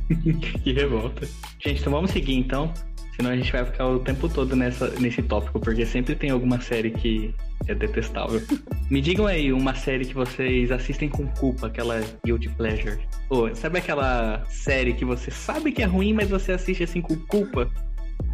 que 0.61 0.73
revolta. 0.73 1.25
Gente, 1.57 1.79
então 1.79 1.93
vamos 1.93 2.11
seguir 2.11 2.35
então. 2.35 2.73
Senão 3.15 3.32
a 3.32 3.36
gente 3.36 3.52
vai 3.52 3.65
ficar 3.65 3.88
o 3.88 4.00
tempo 4.00 4.28
todo 4.30 4.56
nessa, 4.56 4.89
nesse 5.00 5.21
tópico, 5.21 5.60
porque 5.60 5.86
sempre 5.86 6.15
tem 6.15 6.30
alguma 6.30 6.60
série 6.62 6.91
que 6.91 7.34
é 7.67 7.76
detestável. 7.76 8.41
Me 8.89 9.02
digam 9.02 9.26
aí 9.28 9.52
uma 9.54 9.76
série 9.76 10.06
que 10.06 10.13
vocês 10.13 10.71
assistem 10.71 11.10
com 11.10 11.28
culpa, 11.28 11.67
aquela 11.67 12.02
Guilty 12.26 12.50
Pleasure. 12.50 13.00
Ou 13.30 13.54
sabe 13.56 13.80
aquela 13.80 14.43
série 14.47 14.93
que 14.93 15.06
você 15.06 15.30
sabe 15.32 15.71
que 15.71 15.82
é 15.82 15.86
ruim, 15.86 16.13
mas 16.13 16.30
você 16.30 16.54
assiste 16.54 16.84
assim 16.84 17.02
com 17.02 17.15
culpa? 17.28 17.69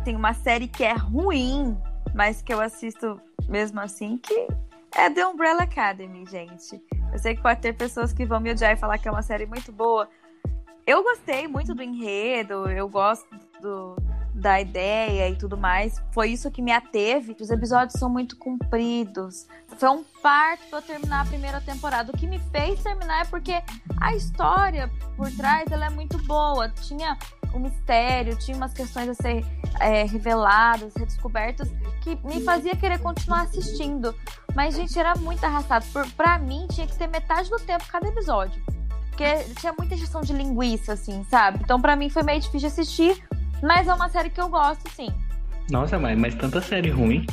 Tem 0.04 0.16
uma 0.16 0.34
série 0.34 0.68
que 0.68 0.84
é 0.84 0.94
ruim, 0.94 1.78
mas 2.16 2.42
que 2.42 2.54
eu 2.54 2.62
assisto 2.62 3.20
mesmo 3.48 3.80
assim, 3.80 4.18
que 4.18 4.48
é 4.96 5.10
The 5.10 5.26
Umbrella 5.26 5.64
Academy, 5.64 6.26
gente. 6.26 6.82
Eu 7.12 7.20
sei 7.20 7.36
que 7.36 7.42
pode 7.42 7.62
ter 7.62 7.74
pessoas 7.74 8.14
que 8.14 8.26
vão 8.26 8.40
me 8.40 8.52
odiar 8.52 8.74
e 8.74 8.78
falar 8.78 8.98
que 8.98 9.08
é 9.08 9.12
uma 9.12 9.22
série 9.22 9.46
muito 9.46 9.72
boa. 9.72 10.10
Eu 10.86 11.04
gostei 11.04 11.48
muito 11.48 11.76
do 11.76 11.84
enredo, 11.84 12.70
eu 12.70 12.88
gosto 12.88 13.28
do, 13.62 13.96
da 14.38 14.62
ideia 14.62 15.30
e 15.30 15.36
tudo 15.36 15.58
mais. 15.58 16.02
Foi 16.12 16.30
isso 16.30 16.52
que 16.52 16.62
me 16.62 16.72
ateve. 16.72 17.36
Os 17.40 17.50
episódios 17.50 18.00
são 18.00 18.10
muito 18.10 18.38
compridos. 18.38 19.48
Foi 19.78 19.90
um 19.90 20.04
parto 20.22 20.70
para 20.70 20.82
terminar 20.82 21.22
a 21.22 21.26
primeira 21.26 21.60
temporada. 21.60 22.12
O 22.12 22.18
que 22.18 22.28
me 22.28 22.40
fez 22.52 22.82
terminar 22.82 23.26
é 23.26 23.26
porque 23.26 23.62
a 24.00 24.16
história 24.16 24.90
por 25.16 25.32
trás 25.32 25.72
ela 25.72 25.88
é 25.88 25.90
muito 25.90 26.18
boa. 26.20 26.70
Tinha 26.70 27.18
um 27.54 27.60
mistério, 27.60 28.38
tinha 28.38 28.56
umas 28.56 28.74
questões 28.74 29.10
a 29.10 29.14
ser 29.14 29.44
é, 29.80 30.04
reveladas, 30.04 30.94
redescobertas, 30.96 31.70
que 32.02 32.16
me 32.24 32.44
fazia 32.44 32.76
querer 32.76 33.00
continuar 33.00 33.42
assistindo. 33.42 34.14
Mas, 34.56 34.76
gente, 34.76 34.98
era 34.98 35.16
muito 35.16 35.44
arrastado. 35.44 35.86
Por, 35.92 36.08
pra 36.12 36.38
mim, 36.38 36.68
tinha 36.72 36.86
que 36.86 36.96
ter 36.96 37.08
metade 37.08 37.50
do 37.50 37.58
tempo 37.58 37.86
cada 37.88 38.08
episódio. 38.08 38.62
Porque 39.10 39.44
tinha 39.60 39.74
muita 39.76 39.98
gestão 39.98 40.22
de 40.22 40.32
linguiça, 40.32 40.94
assim, 40.94 41.26
sabe? 41.28 41.60
Então, 41.64 41.82
para 41.82 41.96
mim, 41.96 42.08
foi 42.08 42.22
meio 42.22 42.40
difícil 42.40 42.68
assistir. 42.68 43.27
Mas 43.62 43.88
é 43.88 43.94
uma 43.94 44.10
série 44.10 44.30
que 44.30 44.40
eu 44.40 44.50
gosto, 44.50 44.90
sim. 44.92 45.10
Nossa, 45.72 45.98
mas, 45.98 46.18
mas 46.18 46.36
tanta 46.36 46.62
série 46.62 46.90
ruim. 46.90 47.26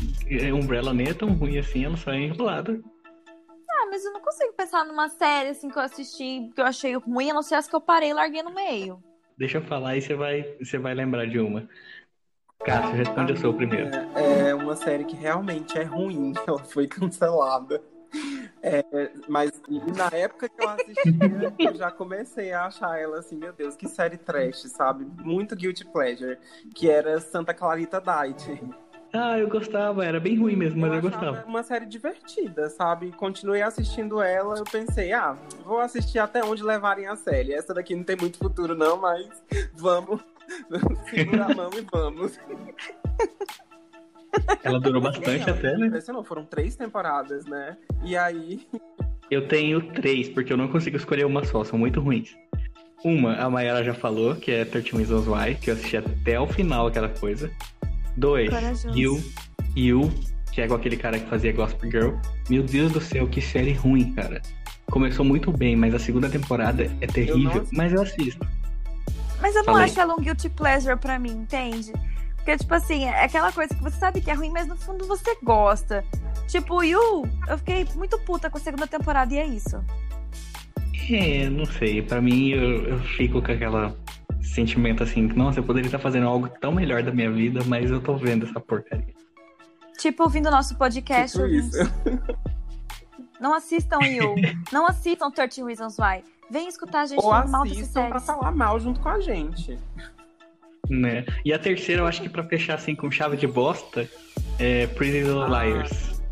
Umbrella 0.53 0.93
nem 0.93 1.09
é 1.09 1.15
tão 1.15 1.33
ruim 1.35 1.59
assim, 1.59 1.85
ela 1.85 1.97
só 1.97 2.11
é 2.11 2.21
enrolada. 2.21 2.81
Ah, 3.71 3.87
mas 3.91 4.05
eu 4.05 4.13
não 4.13 4.21
consigo 4.21 4.53
pensar 4.55 4.85
numa 4.85 5.09
série 5.09 5.51
assim 5.51 5.69
que 5.69 5.79
eu 5.79 5.83
assisti 5.83 6.51
que 6.55 6.61
eu 6.61 6.65
achei 6.65 6.97
ruim, 6.97 7.31
a 7.31 7.35
não 7.35 7.43
ser 7.43 7.57
as 7.57 7.69
que 7.69 7.77
eu 7.77 7.81
parei 7.81 8.11
e 8.11 8.15
larguei 8.15 8.43
no 8.43 8.55
meio. 8.55 9.03
Deixa 9.37 9.59
eu 9.59 9.63
falar 9.63 9.97
e 9.97 10.03
você 10.03 10.15
vai, 10.15 10.43
você 10.59 10.79
vai 10.79 10.95
lembrar 10.95 11.27
de 11.27 11.39
uma. 11.39 11.69
Cássio, 12.65 12.97
responde 12.97 13.33
a 13.33 13.37
sua 13.37 13.53
primeiro. 13.53 13.91
É, 14.17 14.51
é 14.51 14.55
uma 14.55 14.75
série 14.75 15.05
que 15.05 15.17
realmente 15.17 15.79
é 15.79 15.83
ruim, 15.83 16.33
ela 16.47 16.65
foi 16.65 16.87
cancelada. 16.87 17.83
É, 18.63 19.11
mas 19.29 19.51
na 19.97 20.17
época 20.17 20.49
que 20.49 20.63
eu 20.63 20.69
assistia, 20.69 21.55
eu 21.59 21.75
já 21.75 21.91
comecei 21.91 22.53
a 22.53 22.67
achar 22.67 22.99
ela 22.99 23.19
assim, 23.19 23.37
meu 23.37 23.53
Deus, 23.53 23.77
que 23.77 23.89
série 23.89 24.17
trash, 24.17 24.63
sabe? 24.71 25.07
Muito 25.23 25.55
guilty 25.55 25.85
pleasure, 25.85 26.39
que 26.75 26.89
era 26.89 27.21
Santa 27.21 27.53
Clarita 27.53 28.01
Diet. 28.01 28.61
Ah, 29.13 29.39
eu 29.39 29.49
gostava, 29.49 30.05
era 30.05 30.19
bem 30.19 30.37
ruim 30.37 30.57
mesmo, 30.57 30.81
mas 30.81 30.91
eu, 30.91 30.97
eu 30.97 31.03
gostava. 31.03 31.45
Uma 31.47 31.63
série 31.63 31.87
divertida, 31.87 32.69
sabe? 32.69 33.13
Continuei 33.13 33.63
assistindo 33.63 34.21
ela, 34.21 34.59
eu 34.59 34.65
pensei, 34.65 35.13
ah, 35.13 35.37
vou 35.65 35.79
assistir 35.79 36.19
até 36.19 36.45
onde 36.45 36.65
levarem 36.65 37.07
a 37.07 37.15
série. 37.15 37.53
Essa 37.53 37.73
daqui 37.73 37.95
não 37.95 38.03
tem 38.03 38.17
muito 38.17 38.39
futuro, 38.39 38.75
não, 38.75 38.97
mas 38.97 39.29
vamos, 39.73 40.21
segura 41.09 41.45
a 41.45 41.55
mão 41.55 41.71
e 41.75 41.87
vamos. 41.93 42.39
Ela 44.65 44.81
durou 44.81 45.01
bastante 45.01 45.47
não, 45.47 45.55
até, 45.55 45.77
né? 45.77 45.87
Impressionou, 45.87 46.25
foram 46.25 46.45
três 46.45 46.75
temporadas, 46.75 47.45
né? 47.45 47.77
E 48.03 48.17
aí. 48.17 48.67
Eu 49.31 49.47
tenho 49.47 49.81
três, 49.93 50.29
porque 50.29 50.53
eu 50.53 50.57
não 50.57 50.69
consigo 50.69 50.97
escolher 50.97 51.27
uma 51.27 51.45
só, 51.45 51.63
são 51.63 51.79
muito 51.79 52.01
ruins. 52.01 52.35
Uma, 53.05 53.37
a 53.37 53.51
Mayara 53.51 53.85
já 53.85 53.93
falou, 53.93 54.35
que 54.35 54.51
é 54.51 54.65
13 54.65 54.97
Reasons 54.97 55.27
Why, 55.27 55.55
que 55.57 55.71
eu 55.71 55.75
assisti 55.75 55.99
até 55.99 56.41
o 56.41 56.47
final 56.47 56.87
aquela 56.87 57.11
coisa. 57.11 57.51
Dois, 58.17 58.51
You, 58.95 59.23
You, 59.77 60.11
que 60.51 60.63
é 60.63 60.65
igual 60.65 60.81
aquele 60.81 60.97
cara 60.97 61.19
que 61.19 61.29
fazia 61.29 61.53
Gospel 61.53 61.91
Girl. 61.91 62.15
Meu 62.49 62.63
Deus 62.63 62.93
do 62.93 63.01
céu, 63.01 63.29
que 63.29 63.43
série 63.43 63.75
ruim, 63.75 64.15
cara. 64.15 64.41
Começou 64.91 65.25
muito 65.25 65.53
bem, 65.53 65.77
mas 65.77 65.95
a 65.95 65.99
segunda 65.99 66.31
temporada 66.31 66.91
é 67.01 67.07
terrível, 67.07 67.63
eu 67.63 67.69
mas 67.73 67.93
eu 67.93 68.01
assisto. 68.01 68.47
Mas 69.43 69.55
eu 69.55 69.65
não 69.65 69.75
Falei. 69.75 69.91
acho 69.91 70.01
ela 70.01 70.15
um 70.15 70.23
guilty 70.23 70.49
pleasure 70.49 70.97
pra 70.97 71.19
mim, 71.19 71.33
entende? 71.33 71.93
Porque, 72.45 72.59
tipo 72.59 72.75
assim, 72.75 73.07
é 73.07 73.25
aquela 73.25 73.51
coisa 73.51 73.75
que 73.75 73.83
você 73.83 73.97
sabe 73.97 74.21
que 74.21 74.31
é 74.31 74.35
ruim, 74.35 74.51
mas 74.51 74.69
no 74.69 74.77
fundo 74.77 75.07
você 75.07 75.35
gosta. 75.43 76.05
Tipo, 76.47 76.83
You, 76.83 77.27
eu 77.49 77.57
fiquei 77.57 77.87
muito 77.95 78.19
puta 78.21 78.51
com 78.51 78.59
a 78.59 78.61
segunda 78.61 78.87
temporada 78.87 79.33
e 79.33 79.39
é 79.39 79.47
isso. 79.47 79.83
É, 81.11 81.49
não 81.49 81.65
sei. 81.65 82.03
Pra 82.03 82.21
mim, 82.21 82.51
eu, 82.51 82.87
eu 82.87 82.99
fico 83.17 83.41
com 83.41 83.51
aquela 83.51 83.97
sentimento 84.43 85.03
assim, 85.03 85.23
nossa, 85.23 85.61
eu 85.61 85.65
poderia 85.65 85.89
estar 85.89 85.99
fazendo 85.99 86.29
algo 86.29 86.47
tão 86.61 86.71
melhor 86.71 87.03
da 87.03 87.11
minha 87.11 87.33
vida, 87.33 87.63
mas 87.65 87.91
eu 87.91 87.99
tô 87.99 88.15
vendo 88.15 88.45
essa 88.45 88.61
porcaria. 88.61 89.15
Tipo, 89.99 90.25
ouvindo 90.25 90.51
nosso 90.51 90.77
podcast. 90.77 91.39
Tipo 91.39 91.49
isso. 91.49 91.79
Não 93.41 93.55
assistam 93.55 94.01
You. 94.03 94.35
Não 94.71 94.87
assistam 94.87 95.31
13 95.31 95.65
Reasons 95.65 95.97
Why. 95.99 96.23
Vem 96.51 96.69
escutar 96.69 97.01
a 97.01 97.07
gente 97.07 97.25
Ou 97.25 97.31
falar 97.31 97.49
mal 97.49 97.65
desse 97.65 97.87
série. 97.87 98.09
pra 98.11 98.21
falar 98.21 98.53
mal 98.53 98.79
junto 98.79 99.01
com 99.01 99.09
a 99.09 99.19
gente. 99.19 99.79
Né? 100.89 101.25
E 101.45 101.53
a 101.53 101.59
terceira, 101.59 102.03
eu 102.03 102.07
acho 102.07 102.23
que 102.23 102.29
pra 102.29 102.43
fechar 102.45 102.75
assim 102.75 102.95
com 102.95 103.11
chave 103.11 103.37
de 103.37 103.47
bosta, 103.47 104.09
é 104.59 104.87
Pretty 104.89 105.21
Little 105.21 105.43
ah. 105.43 105.65
Liars. 105.65 106.23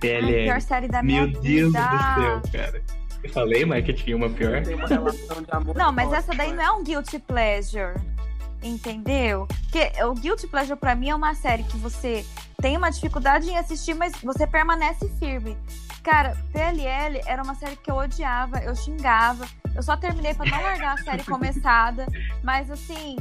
PLL. 0.00 0.36
Ai, 0.36 0.44
pior 0.44 0.60
série 0.60 0.88
da 0.88 1.02
minha 1.02 1.26
Meu 1.26 1.40
Deus 1.40 1.72
do 1.72 1.78
céu, 1.78 2.42
cara. 2.52 2.82
Eu 3.22 3.30
falei, 3.30 3.64
mas 3.64 3.84
que 3.84 3.92
tinha 3.94 4.16
uma 4.16 4.28
pior. 4.28 4.62
Uma 4.62 5.74
não, 5.74 5.92
mas 5.92 6.12
essa 6.12 6.34
daí 6.34 6.52
não 6.52 6.62
é 6.62 6.70
um 6.72 6.84
guilty 6.84 7.18
pleasure. 7.18 7.94
Entendeu? 8.62 9.46
Porque 9.46 9.92
o 10.02 10.14
Guilty 10.14 10.46
Pleasure 10.46 10.78
pra 10.78 10.94
mim 10.94 11.10
é 11.10 11.14
uma 11.14 11.34
série 11.34 11.62
que 11.64 11.76
você 11.76 12.24
tem 12.62 12.78
uma 12.78 12.88
dificuldade 12.88 13.46
em 13.46 13.58
assistir, 13.58 13.92
mas 13.92 14.14
você 14.22 14.46
permanece 14.46 15.06
firme. 15.18 15.54
Cara, 16.02 16.34
PLL 16.50 17.20
era 17.26 17.42
uma 17.42 17.54
série 17.54 17.76
que 17.76 17.90
eu 17.90 17.96
odiava, 17.96 18.58
eu 18.60 18.74
xingava. 18.74 19.46
Eu 19.74 19.82
só 19.82 19.98
terminei 19.98 20.32
pra 20.32 20.46
não 20.46 20.62
largar 20.62 20.94
a 20.94 21.02
série 21.02 21.24
começada. 21.28 22.06
Mas 22.42 22.70
assim, 22.70 23.16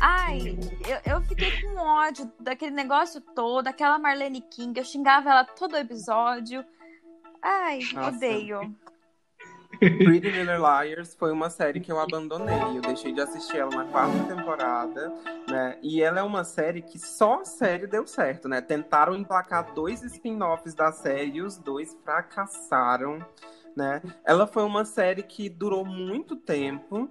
Ai, 0.00 0.58
eu, 0.86 1.14
eu 1.14 1.20
fiquei 1.22 1.60
com 1.60 1.76
ódio 1.76 2.30
daquele 2.38 2.72
negócio 2.72 3.20
todo, 3.20 3.68
aquela 3.68 3.98
Marlene 3.98 4.40
King. 4.40 4.78
Eu 4.78 4.84
xingava 4.84 5.30
ela 5.30 5.44
todo 5.44 5.76
episódio. 5.76 6.64
Ai, 7.42 7.80
Nossa. 7.92 8.16
odeio. 8.16 8.76
Pretty 9.78 10.30
Little 10.30 10.58
Liars 10.58 11.14
foi 11.14 11.32
uma 11.32 11.50
série 11.50 11.80
que 11.80 11.92
eu 11.92 12.00
abandonei. 12.00 12.76
Eu 12.76 12.80
deixei 12.80 13.12
de 13.12 13.20
assistir 13.20 13.58
ela 13.58 13.70
na 13.70 13.84
quarta 13.84 14.34
temporada, 14.34 15.12
né? 15.48 15.78
E 15.82 16.02
ela 16.02 16.20
é 16.20 16.22
uma 16.22 16.44
série 16.44 16.82
que 16.82 16.98
só 16.98 17.40
a 17.40 17.44
série 17.44 17.86
deu 17.86 18.06
certo, 18.06 18.48
né? 18.48 18.60
Tentaram 18.60 19.14
emplacar 19.14 19.74
dois 19.74 20.02
spin-offs 20.02 20.74
da 20.74 20.92
série 20.92 21.36
e 21.36 21.42
os 21.42 21.58
dois 21.58 21.96
fracassaram, 22.04 23.24
né? 23.76 24.02
Ela 24.24 24.46
foi 24.46 24.64
uma 24.64 24.84
série 24.84 25.22
que 25.22 25.48
durou 25.48 25.84
muito 25.84 26.36
tempo, 26.36 27.10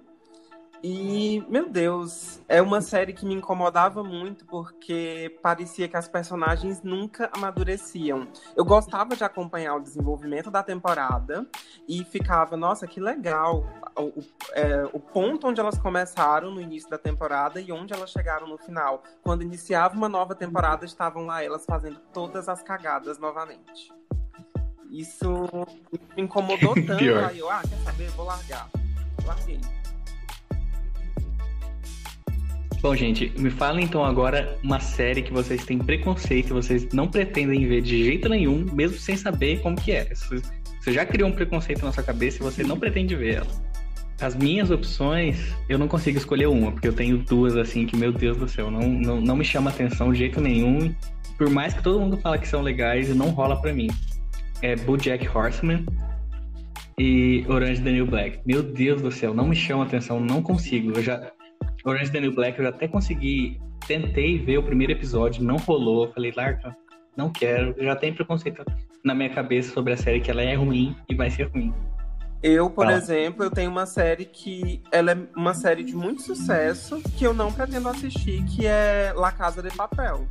e, 0.88 1.44
meu 1.48 1.68
Deus, 1.68 2.40
é 2.48 2.62
uma 2.62 2.80
série 2.80 3.12
que 3.12 3.26
me 3.26 3.34
incomodava 3.34 4.04
muito 4.04 4.44
porque 4.44 5.36
parecia 5.42 5.88
que 5.88 5.96
as 5.96 6.06
personagens 6.06 6.80
nunca 6.80 7.28
amadureciam. 7.32 8.28
Eu 8.54 8.64
gostava 8.64 9.16
de 9.16 9.24
acompanhar 9.24 9.74
o 9.74 9.80
desenvolvimento 9.80 10.48
da 10.48 10.62
temporada 10.62 11.44
e 11.88 12.04
ficava, 12.04 12.56
nossa, 12.56 12.86
que 12.86 13.00
legal 13.00 13.66
o, 13.98 14.22
é, 14.52 14.88
o 14.92 15.00
ponto 15.00 15.48
onde 15.48 15.60
elas 15.60 15.76
começaram 15.76 16.52
no 16.52 16.60
início 16.60 16.88
da 16.88 16.98
temporada 16.98 17.60
e 17.60 17.72
onde 17.72 17.92
elas 17.92 18.12
chegaram 18.12 18.46
no 18.46 18.56
final. 18.56 19.02
Quando 19.24 19.42
iniciava 19.42 19.96
uma 19.96 20.08
nova 20.08 20.36
temporada, 20.36 20.84
estavam 20.84 21.26
lá 21.26 21.42
elas 21.42 21.64
fazendo 21.64 21.98
todas 22.12 22.48
as 22.48 22.62
cagadas 22.62 23.18
novamente. 23.18 23.92
Isso 24.88 25.48
me 26.16 26.22
incomodou 26.22 26.74
tanto. 26.86 27.02
Aí 27.02 27.40
eu, 27.40 27.50
ah, 27.50 27.62
quer 27.68 27.76
saber? 27.78 28.08
Vou 28.10 28.24
largar. 28.24 28.70
Larguei. 29.26 29.58
Bom, 32.86 32.94
gente, 32.94 33.32
me 33.36 33.50
fala 33.50 33.80
então 33.80 34.04
agora 34.04 34.56
uma 34.62 34.78
série 34.78 35.20
que 35.20 35.32
vocês 35.32 35.64
têm 35.64 35.76
preconceito, 35.76 36.54
vocês 36.54 36.86
não 36.92 37.08
pretendem 37.08 37.66
ver 37.66 37.82
de 37.82 38.04
jeito 38.04 38.28
nenhum, 38.28 38.64
mesmo 38.72 38.96
sem 38.96 39.16
saber 39.16 39.60
como 39.60 39.74
que 39.74 39.90
é. 39.90 40.08
Você 40.14 40.92
já 40.92 41.04
criou 41.04 41.28
um 41.28 41.32
preconceito 41.32 41.84
na 41.84 41.90
sua 41.90 42.04
cabeça 42.04 42.36
e 42.36 42.42
você 42.44 42.62
não 42.62 42.78
pretende 42.78 43.16
ver 43.16 43.38
ela. 43.38 43.48
As 44.20 44.36
minhas 44.36 44.70
opções, 44.70 45.52
eu 45.68 45.80
não 45.80 45.88
consigo 45.88 46.16
escolher 46.16 46.46
uma, 46.46 46.70
porque 46.70 46.86
eu 46.86 46.92
tenho 46.92 47.18
duas 47.18 47.56
assim 47.56 47.86
que, 47.86 47.96
meu 47.96 48.12
Deus 48.12 48.36
do 48.36 48.46
céu, 48.46 48.70
não, 48.70 48.88
não, 48.88 49.20
não 49.20 49.34
me 49.34 49.44
chama 49.44 49.70
atenção 49.70 50.12
de 50.12 50.20
jeito 50.20 50.40
nenhum. 50.40 50.94
Por 51.36 51.50
mais 51.50 51.74
que 51.74 51.82
todo 51.82 51.98
mundo 51.98 52.16
fala 52.18 52.38
que 52.38 52.46
são 52.46 52.62
legais, 52.62 53.12
não 53.12 53.30
rola 53.30 53.60
para 53.60 53.72
mim. 53.72 53.88
É 54.62 54.76
BoJack 54.76 55.26
Horseman 55.36 55.84
e 56.96 57.44
Orange 57.48 57.82
the 57.82 57.90
New 57.90 58.06
Black. 58.06 58.38
Meu 58.46 58.62
Deus 58.62 59.02
do 59.02 59.10
céu, 59.10 59.34
não 59.34 59.48
me 59.48 59.56
chama 59.56 59.82
atenção, 59.82 60.20
não 60.20 60.40
consigo. 60.40 60.92
Eu 60.92 61.02
já 61.02 61.32
Orange 61.86 62.10
the 62.10 62.20
New 62.20 62.32
Black 62.32 62.58
eu 62.58 62.68
até 62.68 62.88
consegui, 62.88 63.60
tentei 63.86 64.38
ver 64.38 64.58
o 64.58 64.62
primeiro 64.62 64.92
episódio, 64.92 65.42
não 65.42 65.56
rolou. 65.56 66.12
Falei, 66.12 66.32
Larka, 66.36 66.76
não 67.16 67.30
quero. 67.30 67.74
Eu 67.76 67.84
já 67.84 67.94
tenho 67.94 68.14
preconceito 68.14 68.64
na 69.04 69.14
minha 69.14 69.30
cabeça 69.30 69.72
sobre 69.72 69.92
a 69.92 69.96
série 69.96 70.20
que 70.20 70.30
ela 70.30 70.42
é 70.42 70.54
ruim 70.54 70.96
e 71.08 71.14
vai 71.14 71.30
ser 71.30 71.44
ruim. 71.44 71.72
Eu, 72.42 72.68
por 72.68 72.84
Fala. 72.84 72.98
exemplo, 72.98 73.44
eu 73.44 73.50
tenho 73.50 73.70
uma 73.70 73.86
série 73.86 74.24
que 74.24 74.82
ela 74.90 75.12
é 75.12 75.18
uma 75.36 75.54
série 75.54 75.84
de 75.84 75.94
muito 75.94 76.22
sucesso 76.22 77.00
que 77.16 77.24
eu 77.24 77.32
não 77.32 77.52
pretendo 77.52 77.88
assistir, 77.88 78.44
que 78.44 78.66
é 78.66 79.12
La 79.14 79.30
Casa 79.30 79.62
de 79.62 79.70
Papel. 79.74 80.26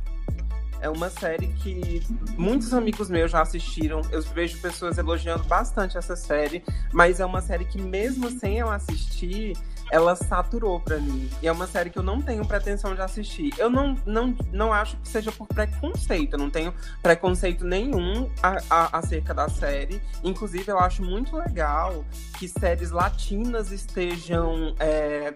É 0.80 0.90
uma 0.90 1.08
série 1.08 1.48
que 1.48 2.02
muitos 2.36 2.72
amigos 2.74 3.08
meus 3.08 3.30
já 3.30 3.40
assistiram. 3.40 4.02
Eu 4.12 4.20
vejo 4.22 4.60
pessoas 4.60 4.98
elogiando 4.98 5.42
bastante 5.44 5.96
essa 5.96 6.14
série, 6.14 6.62
mas 6.92 7.18
é 7.18 7.24
uma 7.24 7.40
série 7.40 7.64
que 7.64 7.80
mesmo 7.80 8.30
sem 8.30 8.58
eu 8.58 8.70
assistir, 8.70 9.54
ela 9.90 10.16
saturou 10.16 10.80
para 10.80 10.98
mim. 10.98 11.28
E 11.42 11.48
é 11.48 11.52
uma 11.52 11.66
série 11.66 11.90
que 11.90 11.98
eu 11.98 12.02
não 12.02 12.20
tenho 12.20 12.46
pretensão 12.46 12.94
de 12.94 13.00
assistir. 13.00 13.52
Eu 13.58 13.70
não, 13.70 13.96
não, 14.04 14.36
não 14.52 14.72
acho 14.72 14.96
que 14.98 15.08
seja 15.08 15.30
por 15.32 15.46
preconceito. 15.46 16.34
Eu 16.34 16.38
não 16.38 16.50
tenho 16.50 16.74
preconceito 17.02 17.64
nenhum 17.64 18.30
a, 18.42 18.56
a, 18.68 18.98
acerca 18.98 19.32
da 19.32 19.48
série. 19.48 20.00
Inclusive, 20.22 20.70
eu 20.70 20.78
acho 20.78 21.02
muito 21.02 21.36
legal 21.36 22.04
que 22.38 22.48
séries 22.48 22.90
latinas 22.90 23.70
estejam. 23.70 24.74
É, 24.78 25.34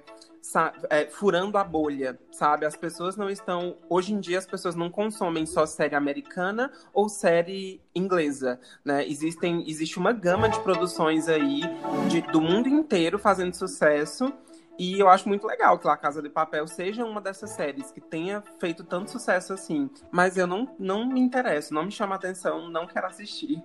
é, 0.88 1.06
furando 1.06 1.58
a 1.58 1.64
bolha, 1.64 2.18
sabe? 2.32 2.64
As 2.64 2.76
pessoas 2.76 3.16
não 3.16 3.28
estão. 3.28 3.76
Hoje 3.88 4.12
em 4.12 4.20
dia, 4.20 4.38
as 4.38 4.46
pessoas 4.46 4.74
não 4.74 4.90
consomem 4.90 5.46
só 5.46 5.66
série 5.66 5.94
americana 5.94 6.70
ou 6.92 7.08
série 7.08 7.80
inglesa, 7.94 8.60
né? 8.84 9.06
Existem, 9.06 9.68
existe 9.68 9.98
uma 9.98 10.12
gama 10.12 10.48
de 10.48 10.58
produções 10.60 11.28
aí 11.28 11.62
de, 12.08 12.22
do 12.22 12.40
mundo 12.40 12.68
inteiro 12.68 13.18
fazendo 13.18 13.54
sucesso. 13.54 14.32
E 14.78 14.98
eu 14.98 15.10
acho 15.10 15.28
muito 15.28 15.46
legal 15.46 15.78
que 15.78 15.86
La 15.86 15.96
Casa 15.96 16.22
de 16.22 16.30
Papel 16.30 16.66
seja 16.66 17.04
uma 17.04 17.20
dessas 17.20 17.50
séries 17.50 17.90
que 17.90 18.00
tenha 18.00 18.42
feito 18.58 18.82
tanto 18.82 19.10
sucesso 19.10 19.52
assim. 19.52 19.90
Mas 20.10 20.38
eu 20.38 20.46
não, 20.46 20.74
não 20.78 21.06
me 21.06 21.20
interesso, 21.20 21.74
não 21.74 21.84
me 21.84 21.92
chama 21.92 22.14
atenção, 22.14 22.70
não 22.70 22.86
quero 22.86 23.06
assistir. 23.06 23.62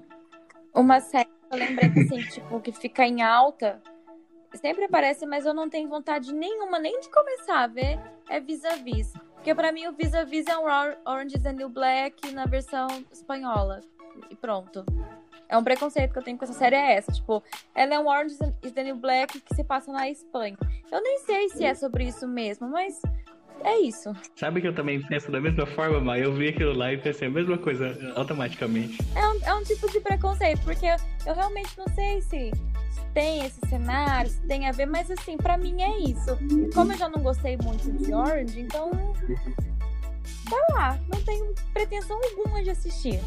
Uma 0.74 1.00
série 1.00 1.30
que 1.30 1.56
eu 1.56 1.58
lembrei 1.58 2.04
assim, 2.04 2.22
tipo, 2.30 2.60
que 2.60 2.74
fica 2.74 3.06
em 3.08 3.22
alta 3.22 3.82
sempre 4.56 4.86
aparece, 4.86 5.26
mas 5.26 5.46
eu 5.46 5.54
não 5.54 5.70
tenho 5.70 5.88
vontade 5.90 6.34
nenhuma 6.34 6.80
nem 6.80 7.00
de 7.00 7.10
começar 7.10 7.64
a 7.64 7.68
ver, 7.68 8.00
é 8.30 8.40
Vis-a-Vis. 8.40 9.14
Porque 9.36 9.54
para 9.54 9.72
mim 9.72 9.88
o 9.88 9.94
Vis-a-Vis 9.94 10.48
é 10.48 10.58
um 10.58 10.66
Orange 11.06 11.38
is 11.38 11.44
the 11.44 11.54
New 11.54 11.70
Black 11.70 12.32
na 12.32 12.46
versão 12.46 12.88
espanhola. 13.12 13.82
E 14.30 14.36
pronto. 14.36 14.86
É 15.48 15.58
um 15.58 15.64
preconceito 15.64 16.12
que 16.12 16.20
eu 16.20 16.24
tenho 16.24 16.38
com 16.38 16.46
essa 16.46 16.54
série 16.54 16.76
é 16.76 16.96
essa. 16.96 17.12
Tipo, 17.12 17.44
ela 17.76 17.94
é 17.94 18.00
um 18.00 18.08
Orange 18.08 18.36
is 18.64 18.72
the 18.72 18.84
New 18.84 18.96
Black 18.96 19.40
que 19.40 19.56
se 19.56 19.64
passa 19.64 19.92
na 19.92 20.10
Espanha. 20.10 20.58
Eu 20.92 21.02
nem 21.02 21.20
sei 21.20 21.50
se 21.50 21.64
é 21.64 21.76
sobre 21.76 22.06
isso 22.06 22.28
mesmo, 22.28 22.68
mas 22.68 23.00
é 23.64 23.80
isso. 23.80 24.16
Sabe 24.36 24.62
que 24.62 24.68
eu 24.68 24.76
também 24.76 25.02
penso 25.02 25.32
da 25.32 25.40
mesma 25.40 25.66
forma, 25.66 26.00
mas 26.00 26.22
eu 26.24 26.34
vi 26.34 26.50
aquilo 26.50 26.74
lá 26.74 26.92
e 26.92 26.98
pensei 26.98 27.28
a 27.28 27.32
mesma 27.32 27.58
coisa 27.58 27.98
automaticamente. 28.16 28.98
É 29.16 29.28
um, 29.28 29.40
é 29.44 29.54
um 29.56 29.64
tipo 29.64 29.90
de 29.92 30.00
preconceito, 30.00 30.62
porque 30.64 30.88
eu 31.26 31.34
realmente 31.34 31.78
não 31.78 31.88
sei 31.90 32.22
se 32.22 32.52
tem 33.14 33.46
esse 33.46 33.60
cenário, 33.70 34.30
se 34.30 34.42
tem 34.42 34.68
a 34.68 34.72
ver, 34.72 34.86
mas 34.86 35.10
assim, 35.10 35.38
para 35.38 35.58
mim 35.58 35.82
é 35.82 36.00
isso. 36.00 36.38
Como 36.74 36.92
eu 36.92 36.98
já 36.98 37.10
não 37.10 37.22
gostei 37.22 37.58
muito 37.58 37.92
de 37.92 38.14
Orange, 38.14 38.60
então 38.60 38.92
tá 40.50 40.74
lá. 40.74 41.00
Não 41.12 41.22
tenho 41.22 41.54
pretensão 41.74 42.20
alguma 42.24 42.64
de 42.64 42.72
assistir. 42.72 43.20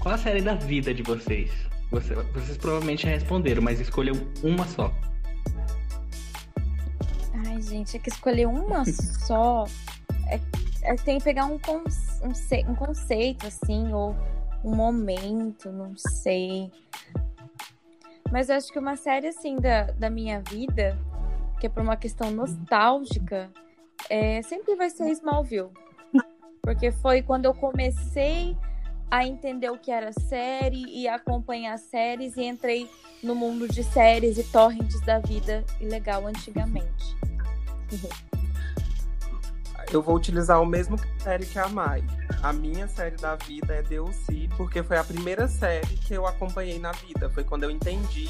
Qual 0.00 0.14
a 0.14 0.18
série 0.18 0.42
da 0.42 0.54
vida 0.54 0.92
de 0.92 1.02
vocês? 1.02 1.50
Você, 1.90 2.14
vocês 2.14 2.58
provavelmente 2.58 3.04
já 3.04 3.10
responderam, 3.10 3.62
mas 3.62 3.80
escolheu 3.80 4.14
uma 4.42 4.66
só. 4.66 4.92
Ai, 7.46 7.62
gente, 7.62 7.96
é 7.96 8.00
que 8.00 8.08
escolher 8.08 8.46
uma 8.46 8.84
só. 9.26 9.64
É, 10.28 10.40
é, 10.82 10.94
tem 10.96 11.18
que 11.18 11.24
pegar 11.24 11.46
um, 11.46 11.58
conce, 11.58 12.22
um, 12.22 12.70
um 12.70 12.74
conceito, 12.74 13.46
assim, 13.46 13.92
ou 13.92 14.16
um 14.64 14.74
momento, 14.74 15.70
não 15.70 15.94
sei. 15.96 16.70
Mas 18.30 18.48
eu 18.48 18.56
acho 18.56 18.72
que 18.72 18.78
uma 18.78 18.96
série, 18.96 19.28
assim, 19.28 19.56
da, 19.56 19.84
da 19.92 20.10
minha 20.10 20.40
vida, 20.40 20.98
que 21.60 21.66
é 21.66 21.70
por 21.70 21.82
uma 21.82 21.96
questão 21.96 22.30
nostálgica, 22.30 23.50
é, 24.08 24.42
sempre 24.42 24.74
vai 24.74 24.90
ser 24.90 25.08
Smallville. 25.10 25.70
Porque 26.62 26.90
foi 26.90 27.22
quando 27.22 27.44
eu 27.44 27.54
comecei 27.54 28.56
a 29.10 29.24
entender 29.24 29.70
o 29.70 29.78
que 29.78 29.90
era 29.90 30.12
série 30.12 30.84
e 30.86 31.06
acompanhar 31.06 31.78
séries 31.78 32.36
e 32.36 32.44
entrei 32.44 32.88
no 33.22 33.34
mundo 33.34 33.68
de 33.68 33.84
séries 33.84 34.38
e 34.38 34.44
torrents 34.44 35.00
da 35.02 35.18
vida 35.18 35.64
ilegal 35.80 36.26
antigamente. 36.26 37.16
Eu 39.92 40.02
vou 40.02 40.16
utilizar 40.16 40.60
o 40.60 40.66
mesmo 40.66 40.96
critério 40.96 41.46
que 41.46 41.58
a 41.58 41.68
Mai. 41.68 42.04
A 42.42 42.52
minha 42.52 42.88
série 42.88 43.16
da 43.16 43.36
vida 43.36 43.74
é 43.74 43.82
DLC, 43.82 44.48
porque 44.56 44.82
foi 44.82 44.96
a 44.96 45.04
primeira 45.04 45.46
série 45.48 45.96
que 45.96 46.14
eu 46.14 46.26
acompanhei 46.26 46.78
na 46.78 46.92
vida. 46.92 47.30
Foi 47.30 47.44
quando 47.44 47.64
eu 47.64 47.70
entendi 47.70 48.28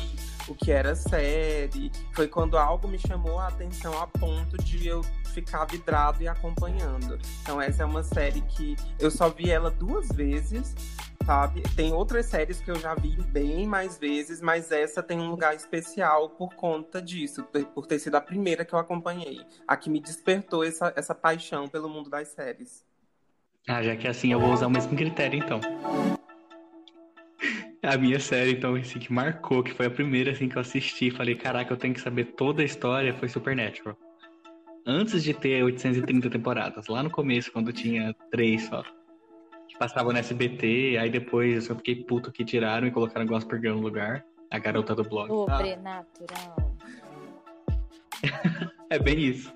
o 0.48 0.54
que 0.54 0.70
era 0.70 0.94
série. 0.94 1.90
Foi 2.12 2.28
quando 2.28 2.56
algo 2.56 2.88
me 2.88 2.98
chamou 2.98 3.38
a 3.38 3.48
atenção 3.48 4.00
a 4.00 4.06
ponto 4.06 4.56
de 4.58 4.86
eu 4.86 5.02
ficar 5.32 5.64
vidrado 5.64 6.22
e 6.22 6.28
acompanhando. 6.28 7.18
Então 7.42 7.60
essa 7.60 7.82
é 7.82 7.86
uma 7.86 8.02
série 8.02 8.40
que 8.42 8.76
eu 8.98 9.10
só 9.10 9.28
vi 9.28 9.50
ela 9.50 9.70
duas 9.70 10.08
vezes, 10.08 10.74
sabe? 11.24 11.62
Tem 11.74 11.92
outras 11.92 12.26
séries 12.26 12.60
que 12.60 12.70
eu 12.70 12.76
já 12.76 12.94
vi 12.94 13.16
bem 13.22 13.66
mais 13.66 13.98
vezes, 13.98 14.40
mas 14.40 14.70
essa 14.70 15.02
tem 15.02 15.18
um 15.18 15.30
lugar 15.30 15.54
especial 15.54 16.30
por 16.30 16.54
conta 16.54 17.02
disso, 17.02 17.44
por 17.74 17.86
ter 17.86 17.98
sido 17.98 18.14
a 18.14 18.20
primeira 18.20 18.64
que 18.64 18.74
eu 18.74 18.78
acompanhei, 18.78 19.40
a 19.66 19.76
que 19.76 19.90
me 19.90 20.00
despertou 20.00 20.64
essa, 20.64 20.92
essa 20.96 21.14
paixão 21.14 21.68
pelo 21.68 21.88
mundo 21.88 22.10
das 22.10 22.28
séries. 22.28 22.84
Ah, 23.66 23.82
já 23.82 23.96
que 23.96 24.06
é 24.06 24.10
assim, 24.10 24.30
eu 24.30 24.38
vou 24.38 24.52
usar 24.52 24.66
o 24.66 24.70
mesmo 24.70 24.94
critério 24.94 25.38
então. 25.38 25.60
A 27.86 27.98
minha 27.98 28.18
série, 28.18 28.52
então, 28.52 28.74
assim, 28.74 28.98
que 28.98 29.12
marcou, 29.12 29.62
que 29.62 29.74
foi 29.74 29.86
a 29.86 29.90
primeira, 29.90 30.32
assim, 30.32 30.48
que 30.48 30.56
eu 30.56 30.60
assisti, 30.60 31.10
falei, 31.10 31.34
caraca, 31.34 31.72
eu 31.72 31.76
tenho 31.76 31.92
que 31.92 32.00
saber 32.00 32.24
toda 32.24 32.62
a 32.62 32.64
história, 32.64 33.12
foi 33.12 33.28
Supernatural. 33.28 33.96
Antes 34.86 35.22
de 35.22 35.34
ter 35.34 35.62
830 35.62 36.30
temporadas, 36.30 36.86
lá 36.88 37.02
no 37.02 37.10
começo, 37.10 37.52
quando 37.52 37.72
tinha 37.72 38.14
três 38.30 38.64
só. 38.64 38.82
Que 39.68 39.78
passava 39.78 40.12
no 40.12 40.18
SBT, 40.18 40.96
aí 40.98 41.10
depois 41.10 41.54
eu 41.54 41.60
só 41.60 41.74
fiquei 41.74 41.96
puto 41.96 42.32
que 42.32 42.44
tiraram 42.44 42.86
e 42.86 42.90
colocaram 42.90 43.26
Gospel 43.26 43.60
Girl 43.60 43.76
no 43.76 43.82
lugar. 43.82 44.24
A 44.50 44.58
garota 44.58 44.94
do 44.94 45.02
blog. 45.02 45.28
Sobrenatural. 45.28 46.56
Ah. 48.22 48.70
é 48.88 48.98
bem 48.98 49.18
isso. 49.18 49.52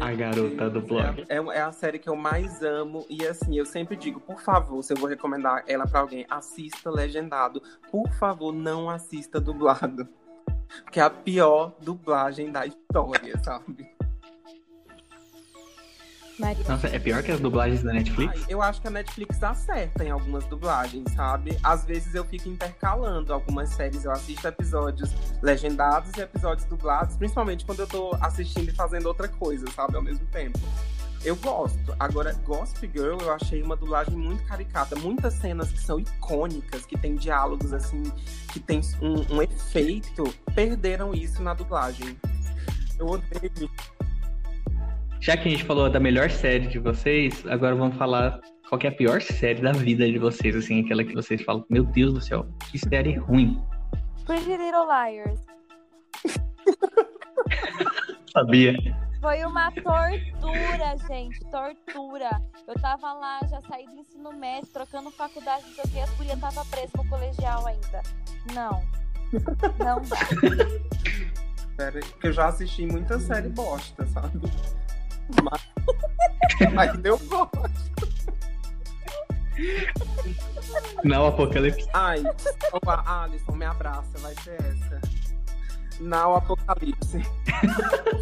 A 0.00 0.12
garota 0.12 0.70
do 0.70 0.80
blog. 0.80 1.24
É, 1.28 1.36
é 1.36 1.60
a 1.60 1.72
série 1.72 1.98
que 1.98 2.08
eu 2.08 2.16
mais 2.16 2.62
amo. 2.62 3.06
E 3.08 3.26
assim, 3.26 3.56
eu 3.56 3.66
sempre 3.66 3.96
digo, 3.96 4.20
por 4.20 4.40
favor, 4.40 4.82
se 4.82 4.92
eu 4.92 4.96
vou 4.96 5.08
recomendar 5.08 5.64
ela 5.66 5.86
pra 5.86 6.00
alguém, 6.00 6.26
assista 6.28 6.90
legendado. 6.90 7.62
Por 7.90 8.08
favor, 8.12 8.52
não 8.52 8.88
assista 8.88 9.40
dublado. 9.40 10.08
Porque 10.84 11.00
é 11.00 11.02
a 11.02 11.10
pior 11.10 11.76
dublagem 11.80 12.50
da 12.50 12.66
história, 12.66 13.38
sabe? 13.44 13.91
Maria. 16.38 16.64
Nossa, 16.68 16.88
é 16.88 16.98
pior 16.98 17.22
que 17.22 17.30
as 17.30 17.40
dublagens 17.40 17.82
da 17.82 17.92
Netflix? 17.92 18.40
Ai, 18.40 18.46
eu 18.48 18.62
acho 18.62 18.80
que 18.80 18.88
a 18.88 18.90
Netflix 18.90 19.42
acerta 19.42 20.04
em 20.04 20.10
algumas 20.10 20.44
dublagens, 20.46 21.10
sabe? 21.12 21.58
Às 21.62 21.84
vezes 21.84 22.14
eu 22.14 22.24
fico 22.24 22.48
intercalando 22.48 23.32
algumas 23.32 23.70
séries. 23.70 24.04
Eu 24.04 24.12
assisto 24.12 24.46
episódios 24.46 25.10
legendados 25.42 26.12
e 26.16 26.20
episódios 26.20 26.66
dublados, 26.66 27.16
principalmente 27.16 27.64
quando 27.64 27.80
eu 27.80 27.86
tô 27.86 28.16
assistindo 28.20 28.68
e 28.68 28.74
fazendo 28.74 29.06
outra 29.06 29.28
coisa, 29.28 29.64
sabe? 29.70 29.96
Ao 29.96 30.02
mesmo 30.02 30.26
tempo. 30.26 30.58
Eu 31.24 31.36
gosto. 31.36 31.94
Agora, 32.00 32.32
Gossip 32.44 32.90
Girl, 32.92 33.16
eu 33.20 33.32
achei 33.32 33.62
uma 33.62 33.76
dublagem 33.76 34.16
muito 34.16 34.42
caricata. 34.44 34.96
Muitas 34.96 35.34
cenas 35.34 35.70
que 35.70 35.78
são 35.78 36.00
icônicas, 36.00 36.84
que 36.84 36.98
tem 36.98 37.14
diálogos, 37.14 37.72
assim, 37.72 38.02
que 38.52 38.58
tem 38.58 38.80
um, 39.00 39.36
um 39.36 39.42
efeito, 39.42 40.24
perderam 40.52 41.14
isso 41.14 41.40
na 41.40 41.54
dublagem. 41.54 42.18
Eu 42.98 43.06
odeio. 43.06 43.70
Já 45.22 45.36
que 45.36 45.46
a 45.46 45.50
gente 45.52 45.62
falou 45.62 45.88
da 45.88 46.00
melhor 46.00 46.28
série 46.28 46.66
de 46.66 46.80
vocês, 46.80 47.46
agora 47.46 47.76
vamos 47.76 47.96
falar 47.96 48.40
qual 48.68 48.76
que 48.76 48.88
é 48.88 48.90
a 48.90 48.92
pior 48.92 49.22
série 49.22 49.62
da 49.62 49.70
vida 49.70 50.04
de 50.04 50.18
vocês, 50.18 50.56
assim, 50.56 50.84
aquela 50.84 51.04
que 51.04 51.14
vocês 51.14 51.40
falam, 51.42 51.64
meu 51.70 51.84
Deus 51.84 52.12
do 52.12 52.20
céu, 52.20 52.44
que 52.68 52.76
série 52.76 53.16
ruim. 53.16 53.56
Pretty 54.26 54.56
Little 54.56 54.84
Liars. 54.84 55.38
Sabia? 58.34 58.74
Foi 59.20 59.44
uma 59.44 59.70
tortura, 59.70 60.96
gente. 61.06 61.38
Tortura. 61.52 62.42
Eu 62.66 62.74
tava 62.80 63.12
lá, 63.12 63.38
já 63.48 63.60
saí 63.60 63.86
do 63.86 64.00
ensino 64.00 64.32
médio, 64.32 64.72
trocando 64.72 65.08
faculdade, 65.12 65.62
não 65.66 65.72
sei 65.72 65.84
o 65.84 65.88
que, 65.88 66.00
as 66.00 66.10
gurias 66.16 66.40
tava 66.40 66.64
presa 66.64 66.90
no 66.96 67.08
colegial 67.08 67.64
ainda. 67.64 68.02
Não. 68.52 68.82
Não 69.78 70.02
dá. 70.02 70.16
Sério, 71.78 72.02
que 72.20 72.26
eu 72.26 72.32
já 72.32 72.48
assisti 72.48 72.86
muita 72.86 73.20
série 73.20 73.50
bosta, 73.50 74.04
sabe? 74.08 74.40
Mas, 75.42 76.72
mas 76.72 76.98
deu 76.98 77.18
gosto. 77.18 77.62
Não, 81.04 81.26
Apocalipse. 81.26 81.88
Ai, 81.92 82.22
opa, 82.72 83.02
Alisson, 83.06 83.52
me 83.52 83.64
abraça, 83.64 84.18
vai 84.18 84.34
ser 84.36 84.54
essa. 84.62 85.00
Now 86.00 86.36
Apocalipse. 86.36 87.22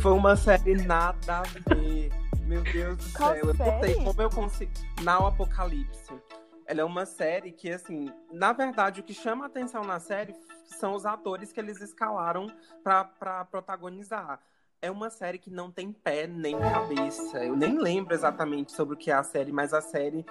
Foi 0.03 0.13
uma 0.13 0.37
série 0.37 0.75
nada 0.75 1.39
a 1.39 1.43
ver. 1.75 2.11
Meu 2.43 2.63
Deus 2.63 2.97
do 2.97 3.13
Qual 3.17 3.33
céu. 3.33 3.45
Eu 3.45 3.55
não 3.55 3.81
sei 3.81 3.95
série? 3.95 4.05
como 4.05 4.23
eu 4.23 4.31
consigo. 4.31 4.73
Now 5.03 5.27
Apocalipse. 5.29 6.13
Ela 6.67 6.81
é 6.83 6.85
uma 6.85 7.07
série 7.07 7.53
que, 7.53 7.71
assim, 7.71 8.13
na 8.33 8.53
verdade, 8.53 9.01
o 9.01 9.03
que 9.05 9.15
chama 9.15 9.45
a 9.45 9.47
atenção 9.47 9.83
na 9.83 9.99
série 9.99 10.35
são 10.79 10.95
os 10.95 11.05
atores 11.05 11.53
que 11.53 11.59
eles 11.61 11.81
escalaram 11.81 12.47
pra, 12.83 13.05
pra 13.05 13.45
protagonizar. 13.45 14.41
É 14.83 14.91
uma 14.91 15.11
série 15.11 15.39
que 15.39 15.51
não 15.51 15.71
tem 15.71 15.93
pé 15.93 16.27
nem 16.27 16.59
cabeça. 16.59 17.45
Eu 17.45 17.55
nem 17.55 17.79
lembro 17.79 18.15
exatamente 18.15 18.73
sobre 18.73 18.95
o 18.95 18.97
que 18.97 19.11
é 19.11 19.15
a 19.15 19.23
série, 19.23 19.53
mas 19.53 19.75
a 19.75 19.83
série 19.83 20.25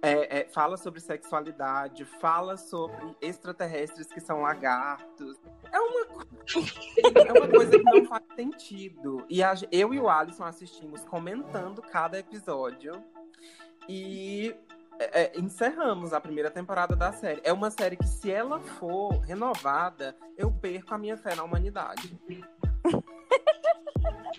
é, 0.00 0.40
é, 0.40 0.48
fala 0.48 0.78
sobre 0.78 1.00
sexualidade, 1.00 2.04
fala 2.04 2.56
sobre 2.56 3.14
extraterrestres 3.20 4.06
que 4.06 4.20
são 4.20 4.40
lagartos. 4.40 5.38
É 5.70 5.78
uma, 5.78 6.24
é 7.28 7.32
uma 7.32 7.48
coisa 7.48 7.78
que 7.78 7.84
não 7.84 8.06
faz 8.06 8.24
sentido. 8.34 9.24
E 9.28 9.42
a 9.42 9.52
eu 9.70 9.92
e 9.92 10.00
o 10.00 10.08
Alisson 10.08 10.44
assistimos 10.44 11.04
comentando 11.04 11.82
cada 11.82 12.18
episódio. 12.18 13.04
E 13.86 14.56
é, 14.98 15.24
é, 15.24 15.40
encerramos 15.40 16.14
a 16.14 16.20
primeira 16.20 16.50
temporada 16.50 16.96
da 16.96 17.12
série. 17.12 17.40
É 17.44 17.52
uma 17.52 17.70
série 17.70 17.96
que, 17.96 18.06
se 18.06 18.30
ela 18.30 18.60
for 18.60 19.18
renovada, 19.20 20.16
eu 20.38 20.50
perco 20.50 20.94
a 20.94 20.98
minha 20.98 21.18
fé 21.18 21.34
na 21.34 21.44
humanidade. 21.44 22.18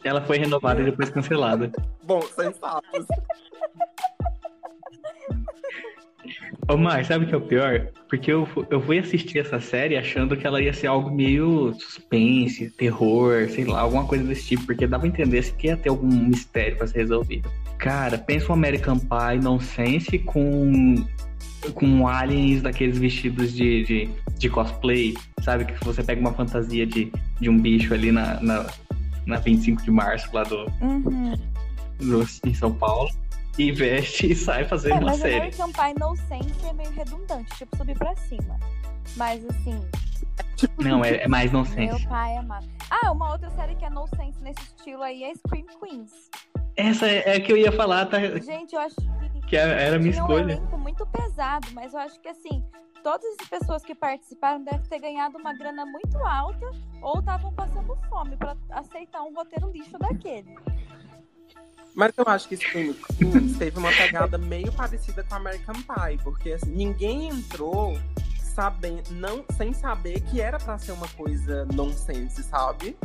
Ela 0.03 0.21
foi 0.21 0.37
renovada 0.37 0.81
e 0.81 0.85
depois 0.85 1.09
cancelada. 1.09 1.71
Bom, 2.03 2.21
sensatos. 2.21 3.05
Ô, 6.67 6.77
Mar, 6.77 7.03
sabe 7.03 7.25
o 7.25 7.27
que 7.27 7.33
é 7.33 7.37
o 7.37 7.41
pior? 7.41 7.87
Porque 8.07 8.31
eu, 8.31 8.47
eu 8.69 8.81
fui 8.81 8.99
assistir 8.99 9.39
essa 9.39 9.59
série 9.59 9.97
achando 9.97 10.37
que 10.37 10.47
ela 10.47 10.61
ia 10.61 10.71
ser 10.71 10.87
algo 10.87 11.11
meio 11.11 11.73
suspense, 11.73 12.69
terror, 12.71 13.49
sei 13.49 13.65
lá, 13.65 13.81
alguma 13.81 14.05
coisa 14.05 14.23
desse 14.23 14.49
tipo, 14.49 14.67
porque 14.67 14.87
dava 14.87 15.05
a 15.05 15.07
entender 15.07 15.43
que 15.55 15.67
ia 15.67 15.75
ter 15.75 15.89
algum 15.89 16.07
mistério 16.07 16.77
pra 16.77 16.87
ser 16.87 16.99
resolvido. 16.99 17.49
Cara, 17.77 18.17
pensa 18.17 18.51
um 18.51 18.53
American 18.53 18.99
Pie 18.99 19.41
nonsense 19.41 20.19
com, 20.19 20.95
com 21.73 22.07
aliens 22.07 22.61
daqueles 22.61 22.97
vestidos 22.97 23.51
de, 23.53 23.83
de, 23.83 24.09
de 24.37 24.49
cosplay, 24.49 25.15
sabe? 25.41 25.65
Que 25.65 25.83
você 25.83 26.03
pega 26.03 26.21
uma 26.21 26.33
fantasia 26.33 26.85
de, 26.85 27.11
de 27.39 27.49
um 27.49 27.59
bicho 27.59 27.93
ali 27.93 28.11
na, 28.11 28.39
na, 28.41 28.65
na 29.31 29.37
25 29.37 29.81
de 29.83 29.91
março, 29.91 30.29
lá 30.33 30.43
do, 30.43 30.65
Uhum. 30.81 31.33
do, 31.99 32.23
em 32.45 32.53
São 32.53 32.73
Paulo, 32.73 33.09
e 33.57 33.71
veste 33.71 34.31
e 34.31 34.35
sai 34.35 34.65
fazendo 34.65 34.93
É, 34.93 34.99
uma 34.99 35.05
mas 35.07 35.19
série. 35.19 35.35
American 35.35 35.71
Pie 35.71 35.99
No 35.99 36.15
Sense 36.15 36.65
é 36.67 36.73
meio 36.73 36.91
redundante, 36.91 37.49
tipo, 37.57 37.75
subir 37.77 37.97
pra 37.97 38.15
cima. 38.15 38.59
Mas 39.17 39.43
assim, 39.45 39.79
Não, 40.77 41.03
é, 41.03 41.23
é 41.23 41.27
mais 41.27 41.51
meu 41.51 41.61
nonsense. 41.61 42.07
pai 42.07 42.37
amava. 42.37 42.65
Ah, 42.89 43.11
uma 43.11 43.31
outra 43.31 43.49
série 43.51 43.75
que 43.75 43.83
é 43.85 43.89
No 43.89 44.07
Sense 44.07 44.39
nesse 44.41 44.61
estilo 44.61 45.01
aí 45.03 45.23
é 45.23 45.33
Scream 45.35 45.65
Queens. 45.79 46.11
Essa 46.75 47.07
é, 47.07 47.33
é 47.33 47.35
a 47.35 47.41
que 47.41 47.51
eu 47.51 47.57
ia 47.57 47.71
falar, 47.71 48.05
tá? 48.05 48.19
Gente, 48.39 48.73
eu 48.73 48.79
acho 48.81 48.95
que 48.95 49.47
Que 49.47 49.57
era 49.57 49.95
a 49.95 49.99
minha 49.99 50.11
um 50.11 50.15
escolha. 50.15 50.53
elenco 50.53 50.77
muito 50.77 51.05
pesado, 51.07 51.67
mas 51.73 51.93
eu 51.93 51.99
acho 51.99 52.19
que 52.21 52.29
assim, 52.29 52.63
todas 53.03 53.25
as 53.41 53.47
pessoas 53.47 53.83
que 53.83 53.93
participaram 53.93 54.63
devem 54.63 54.81
ter 54.83 54.99
ganhado 54.99 55.37
uma 55.37 55.53
grana 55.53 55.85
muito 55.85 56.17
alta 56.19 56.65
ou 57.01 57.19
estavam 57.19 57.53
passando 57.53 57.97
fome 58.09 58.37
pra 58.37 58.55
aceitar 58.71 59.21
um 59.23 59.33
roteiro 59.33 59.69
lixo 59.71 59.97
daquele. 59.99 60.55
Mas 61.93 62.13
eu 62.17 62.23
acho 62.25 62.47
que 62.47 62.55
Scream 62.55 62.93
Queens 63.17 63.57
teve 63.57 63.77
uma 63.77 63.91
pegada 63.91 64.37
meio 64.37 64.71
parecida 64.71 65.23
com 65.23 65.35
American 65.35 65.75
Pie, 65.75 66.17
porque 66.23 66.53
assim, 66.53 66.71
ninguém 66.71 67.27
entrou 67.27 67.97
sabendo, 68.55 69.11
não, 69.11 69.43
sem 69.57 69.73
saber 69.73 70.21
que 70.21 70.39
era 70.39 70.57
pra 70.57 70.77
ser 70.77 70.93
uma 70.93 71.07
coisa 71.09 71.65
nonsense, 71.73 72.43
sabe? 72.43 72.97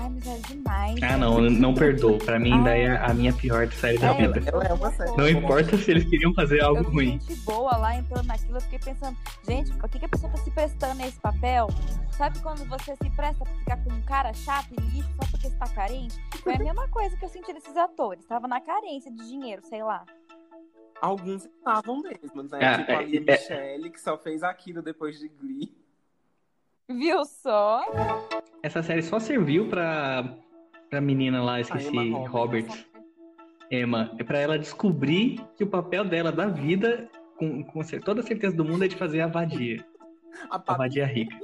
Ai, 0.00 0.08
mas 0.10 0.26
é 0.28 0.38
demais. 0.46 1.02
Ah, 1.02 1.16
não, 1.16 1.40
não 1.40 1.74
perdoo. 1.74 2.18
Pra 2.18 2.38
mim, 2.38 2.62
daí 2.62 2.82
é 2.82 2.96
a 2.98 3.12
minha 3.12 3.32
pior 3.32 3.68
série 3.72 3.98
da 3.98 4.14
É, 4.14 4.14
vida. 4.28 4.48
Ela 4.48 4.64
é 4.64 4.72
uma 4.72 4.92
série. 4.92 5.16
Não 5.16 5.28
importa 5.28 5.76
se 5.76 5.90
eles 5.90 6.04
queriam 6.08 6.32
fazer 6.34 6.62
algo 6.62 6.84
Eu 6.84 6.90
ruim. 6.90 7.18
gente 7.18 7.34
boa 7.40 7.76
lá 7.76 7.96
entrando 7.96 8.26
naquilo, 8.26 8.58
eu 8.58 8.60
fiquei 8.60 8.78
pensando, 8.78 9.16
gente, 9.44 9.72
por 9.74 9.88
que, 9.88 9.98
que 9.98 10.04
a 10.04 10.08
pessoa 10.08 10.30
tá 10.30 10.38
se 10.38 10.50
prestando 10.52 11.02
a 11.02 11.06
esse 11.06 11.18
papel? 11.20 11.66
Sabe 12.12 12.38
quando 12.40 12.64
você 12.68 12.94
se 12.94 13.10
presta 13.10 13.44
pra 13.44 13.54
ficar 13.54 13.76
com 13.84 13.92
um 13.92 14.02
cara 14.02 14.32
chato 14.34 14.68
e 14.72 14.80
lixo 14.96 15.10
só 15.20 15.28
porque 15.32 15.48
você 15.48 15.56
tá 15.56 15.66
carente? 15.66 16.16
Foi 16.44 16.54
a 16.54 16.58
mesma 16.58 16.86
coisa 16.88 17.16
que 17.16 17.24
eu 17.24 17.28
senti 17.28 17.52
desses 17.52 17.76
atores. 17.76 18.24
Tava 18.24 18.46
na 18.46 18.60
carência 18.60 19.10
de 19.10 19.26
dinheiro, 19.26 19.62
sei 19.64 19.82
lá. 19.82 20.06
Alguns 21.00 21.44
estavam 21.44 22.00
mesmo, 22.02 22.42
né? 22.44 22.58
Ah, 22.60 22.78
tipo 22.78 22.92
a 22.92 23.02
é, 23.02 23.04
Lia 23.04 23.24
é. 23.26 23.32
Michele, 23.32 23.90
que 23.90 24.00
só 24.00 24.16
fez 24.16 24.44
aquilo 24.44 24.80
depois 24.80 25.18
de 25.18 25.28
Glee. 25.28 25.76
Viu 26.88 27.24
só? 27.24 27.82
Essa 28.62 28.82
série 28.82 29.02
só 29.02 29.18
serviu 29.20 29.68
pra, 29.68 30.36
pra 30.90 31.00
menina 31.00 31.42
lá, 31.42 31.60
esqueci, 31.60 31.96
Emma 31.96 32.28
Roberts. 32.28 32.86
Emma, 33.70 34.10
é 34.18 34.24
pra 34.24 34.38
ela 34.38 34.58
descobrir 34.58 35.40
que 35.56 35.64
o 35.64 35.66
papel 35.66 36.04
dela 36.04 36.32
da 36.32 36.46
vida, 36.46 37.08
com, 37.36 37.62
com 37.62 37.80
toda 38.04 38.20
a 38.20 38.24
certeza 38.24 38.56
do 38.56 38.64
mundo, 38.64 38.84
é 38.84 38.88
de 38.88 38.96
fazer 38.96 39.20
a 39.20 39.26
vadia. 39.26 39.84
A 40.50 40.58
vadia 40.74 41.06
rica. 41.06 41.36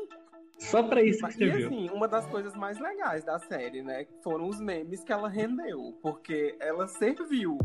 Só 0.59 0.83
pra 0.83 1.03
isso 1.03 1.27
que 1.27 1.33
E 1.35 1.37
serviu. 1.37 1.67
assim, 1.67 1.91
uma 1.91 2.09
das 2.09 2.27
coisas 2.27 2.55
mais 2.55 2.79
legais 2.81 3.25
da 3.25 3.39
série, 3.39 3.83
né, 3.83 4.07
foram 4.23 4.49
os 4.49 4.61
memes 4.61 5.03
que 5.05 5.13
ela 5.13 5.29
rendeu, 5.29 5.99
porque 6.01 6.57
ela 6.61 6.87
serviu 6.87 7.59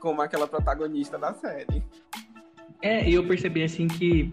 como 0.00 0.20
aquela 0.20 0.46
protagonista 0.46 1.16
da 1.18 1.32
série. 1.34 1.82
É, 2.82 3.08
e 3.08 3.14
eu 3.14 3.26
percebi 3.26 3.62
assim 3.62 3.86
que 3.86 4.32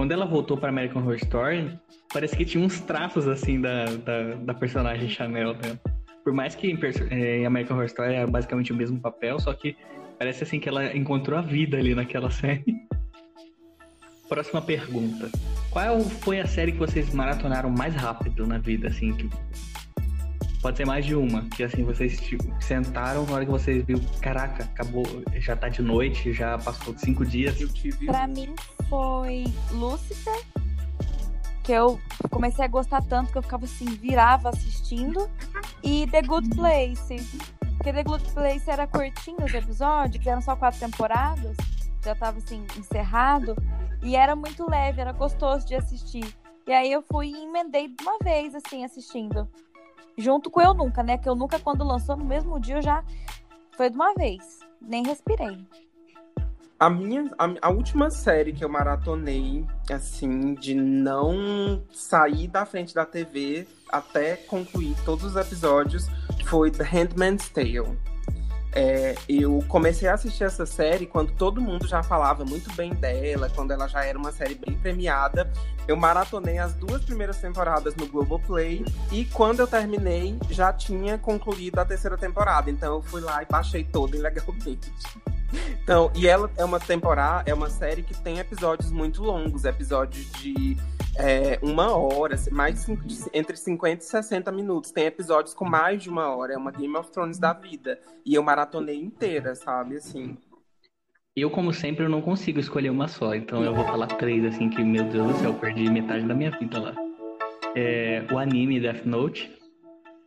quando 0.00 0.12
ela 0.12 0.24
voltou 0.24 0.56
pra 0.56 0.70
American 0.70 1.02
Horror 1.02 1.16
Story, 1.16 1.78
parece 2.10 2.34
que 2.34 2.42
tinha 2.42 2.64
uns 2.64 2.80
traços 2.80 3.28
assim 3.28 3.60
da, 3.60 3.84
da, 3.84 4.34
da 4.36 4.54
personagem 4.54 5.10
Chanel, 5.10 5.52
né? 5.52 5.78
Por 6.24 6.32
mais 6.32 6.54
que 6.54 6.70
em, 6.70 6.78
eh, 7.10 7.40
em 7.40 7.44
American 7.44 7.76
Horror 7.76 7.84
Story 7.84 8.14
era 8.14 8.26
basicamente 8.26 8.72
o 8.72 8.74
mesmo 8.74 8.98
papel, 8.98 9.38
só 9.38 9.52
que 9.52 9.76
parece 10.18 10.42
assim 10.42 10.58
que 10.58 10.70
ela 10.70 10.96
encontrou 10.96 11.38
a 11.38 11.42
vida 11.42 11.76
ali 11.76 11.94
naquela 11.94 12.30
série. 12.32 12.64
Próxima 14.26 14.62
pergunta. 14.62 15.28
Qual 15.70 16.00
foi 16.00 16.40
a 16.40 16.46
série 16.46 16.72
que 16.72 16.78
vocês 16.78 17.12
maratonaram 17.12 17.68
mais 17.68 17.94
rápido 17.94 18.46
na 18.46 18.56
vida, 18.56 18.88
assim? 18.88 19.12
Que... 19.12 19.28
Pode 20.62 20.76
ser 20.76 20.86
mais 20.86 21.06
de 21.06 21.14
uma, 21.14 21.42
que 21.48 21.62
assim, 21.62 21.84
vocês 21.84 22.20
tipo, 22.20 22.44
sentaram 22.60 23.24
na 23.24 23.32
hora 23.32 23.44
que 23.46 23.50
vocês 23.50 23.82
viram, 23.82 24.00
caraca, 24.20 24.64
acabou, 24.64 25.04
já 25.36 25.56
tá 25.56 25.70
de 25.70 25.80
noite, 25.80 26.34
já 26.34 26.58
passou 26.58 26.96
cinco 26.98 27.24
dias. 27.24 27.58
Eu 27.58 27.68
tive 27.72 28.06
Pra 28.06 28.26
mim 28.26 28.54
foi 28.88 29.44
Lucifer, 29.70 30.38
que 31.62 31.72
eu 31.72 31.98
comecei 32.30 32.64
a 32.64 32.68
gostar 32.68 33.02
tanto 33.02 33.32
que 33.32 33.38
eu 33.38 33.42
ficava 33.42 33.64
assim, 33.64 33.86
virava 33.86 34.50
assistindo. 34.50 35.30
E 35.82 36.06
The 36.08 36.22
Good 36.22 36.50
Place. 36.50 37.16
Porque 37.78 37.94
The 37.94 38.02
Good 38.02 38.32
Place 38.32 38.70
era 38.70 38.86
curtinho 38.86 39.42
os 39.42 39.54
episódios, 39.54 40.26
eram 40.26 40.42
só 40.42 40.54
quatro 40.54 40.78
temporadas, 40.78 41.56
já 42.04 42.14
tava 42.14 42.36
assim, 42.36 42.66
encerrado. 42.76 43.56
E 44.02 44.14
era 44.14 44.36
muito 44.36 44.68
leve, 44.68 45.00
era 45.00 45.12
gostoso 45.12 45.66
de 45.66 45.74
assistir. 45.74 46.36
E 46.66 46.72
aí 46.72 46.92
eu 46.92 47.02
fui 47.02 47.28
e 47.28 47.44
emendei 47.44 47.88
de 47.88 47.96
uma 48.02 48.18
vez, 48.22 48.54
assim, 48.54 48.84
assistindo. 48.84 49.48
Junto 50.16 50.50
com 50.50 50.60
Eu 50.60 50.74
Nunca, 50.74 51.02
né? 51.02 51.18
Que 51.18 51.28
Eu 51.28 51.34
Nunca, 51.34 51.58
quando 51.58 51.84
lançou, 51.84 52.16
no 52.16 52.24
mesmo 52.24 52.58
dia, 52.60 52.76
eu 52.76 52.82
já. 52.82 53.04
Foi 53.72 53.88
de 53.90 53.96
uma 53.96 54.12
vez. 54.14 54.60
Nem 54.80 55.04
respirei. 55.04 55.58
A 56.78 56.88
minha, 56.88 57.30
a, 57.38 57.68
a 57.68 57.70
última 57.70 58.10
série 58.10 58.54
que 58.54 58.64
eu 58.64 58.68
maratonei, 58.68 59.66
assim, 59.90 60.54
de 60.54 60.74
não 60.74 61.84
sair 61.92 62.48
da 62.48 62.64
frente 62.64 62.94
da 62.94 63.04
TV 63.04 63.66
até 63.90 64.36
concluir 64.36 64.96
todos 65.04 65.24
os 65.24 65.36
episódios, 65.36 66.06
foi 66.46 66.70
The 66.70 66.84
Handmaid's 66.84 67.50
Tale. 67.50 67.98
É, 68.72 69.16
eu 69.28 69.64
comecei 69.66 70.08
a 70.08 70.14
assistir 70.14 70.44
essa 70.44 70.64
série 70.64 71.06
quando 71.06 71.32
todo 71.32 71.60
mundo 71.60 71.88
já 71.88 72.02
falava 72.02 72.44
muito 72.44 72.72
bem 72.74 72.94
dela, 72.94 73.50
quando 73.50 73.72
ela 73.72 73.88
já 73.88 74.04
era 74.04 74.18
uma 74.18 74.30
série 74.30 74.54
bem 74.54 74.76
premiada. 74.76 75.50
Eu 75.88 75.96
maratonei 75.96 76.58
as 76.58 76.74
duas 76.74 77.02
primeiras 77.04 77.38
temporadas 77.38 77.96
no 77.96 78.06
Globoplay 78.06 78.84
e 79.10 79.24
quando 79.24 79.60
eu 79.60 79.66
terminei 79.66 80.38
já 80.50 80.72
tinha 80.72 81.18
concluído 81.18 81.78
a 81.78 81.84
terceira 81.84 82.16
temporada. 82.16 82.70
Então 82.70 82.94
eu 82.94 83.02
fui 83.02 83.20
lá 83.20 83.42
e 83.42 83.46
baixei 83.46 83.82
toda 83.82 84.16
ilegalmente. 84.16 84.92
Então, 85.82 86.10
e 86.14 86.26
ela 86.26 86.50
é 86.56 86.64
uma 86.64 86.78
temporada, 86.78 87.50
é 87.50 87.54
uma 87.54 87.68
série 87.68 88.02
que 88.02 88.16
tem 88.22 88.38
episódios 88.38 88.92
muito 88.92 89.22
longos, 89.22 89.64
episódios 89.64 90.30
de 90.32 90.76
é, 91.16 91.58
uma 91.62 91.96
hora, 91.96 92.36
mais 92.50 92.86
entre 93.32 93.56
50 93.56 94.02
e 94.02 94.06
60 94.06 94.52
minutos. 94.52 94.90
Tem 94.90 95.06
episódios 95.06 95.54
com 95.54 95.64
mais 95.64 96.02
de 96.02 96.08
uma 96.08 96.34
hora, 96.34 96.54
é 96.54 96.56
uma 96.56 96.70
Game 96.70 96.96
of 96.96 97.10
Thrones 97.10 97.38
da 97.38 97.52
vida. 97.52 97.98
E 98.24 98.34
eu 98.34 98.42
maratonei 98.42 98.96
inteira, 98.96 99.54
sabe? 99.54 99.96
Assim. 99.96 100.36
Eu, 101.34 101.50
como 101.50 101.72
sempre, 101.72 102.04
eu 102.04 102.08
não 102.08 102.20
consigo 102.20 102.58
escolher 102.58 102.90
uma 102.90 103.08
só, 103.08 103.34
então 103.34 103.64
eu 103.64 103.74
vou 103.74 103.84
falar 103.84 104.08
três, 104.08 104.44
assim, 104.44 104.68
que, 104.68 104.82
meu 104.82 105.04
Deus 105.04 105.32
do 105.32 105.38
céu, 105.38 105.50
eu 105.50 105.58
perdi 105.58 105.88
metade 105.90 106.26
da 106.26 106.34
minha 106.34 106.50
vida 106.50 106.78
lá. 106.80 106.94
É, 107.74 108.24
o 108.32 108.38
anime 108.38 108.80
Death 108.80 109.04
Note, 109.04 109.50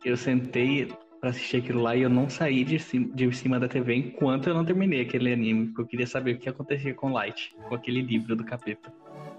eu 0.04 0.16
sentei 0.16 0.90
pra 1.24 1.30
assistir 1.30 1.56
aquilo 1.56 1.80
lá 1.80 1.96
e 1.96 2.02
eu 2.02 2.10
não 2.10 2.28
saí 2.28 2.62
de 2.64 2.78
cima, 2.78 3.08
de 3.14 3.34
cima 3.34 3.58
da 3.58 3.66
TV 3.66 3.94
enquanto 3.94 4.46
eu 4.46 4.54
não 4.54 4.62
terminei 4.62 5.00
aquele 5.00 5.32
anime, 5.32 5.68
porque 5.68 5.80
eu 5.80 5.86
queria 5.86 6.06
saber 6.06 6.34
o 6.34 6.38
que 6.38 6.50
acontecia 6.50 6.92
com 6.92 7.10
Light, 7.10 7.56
com 7.66 7.74
aquele 7.74 8.02
livro 8.02 8.36
do 8.36 8.44
capeta. 8.44 8.92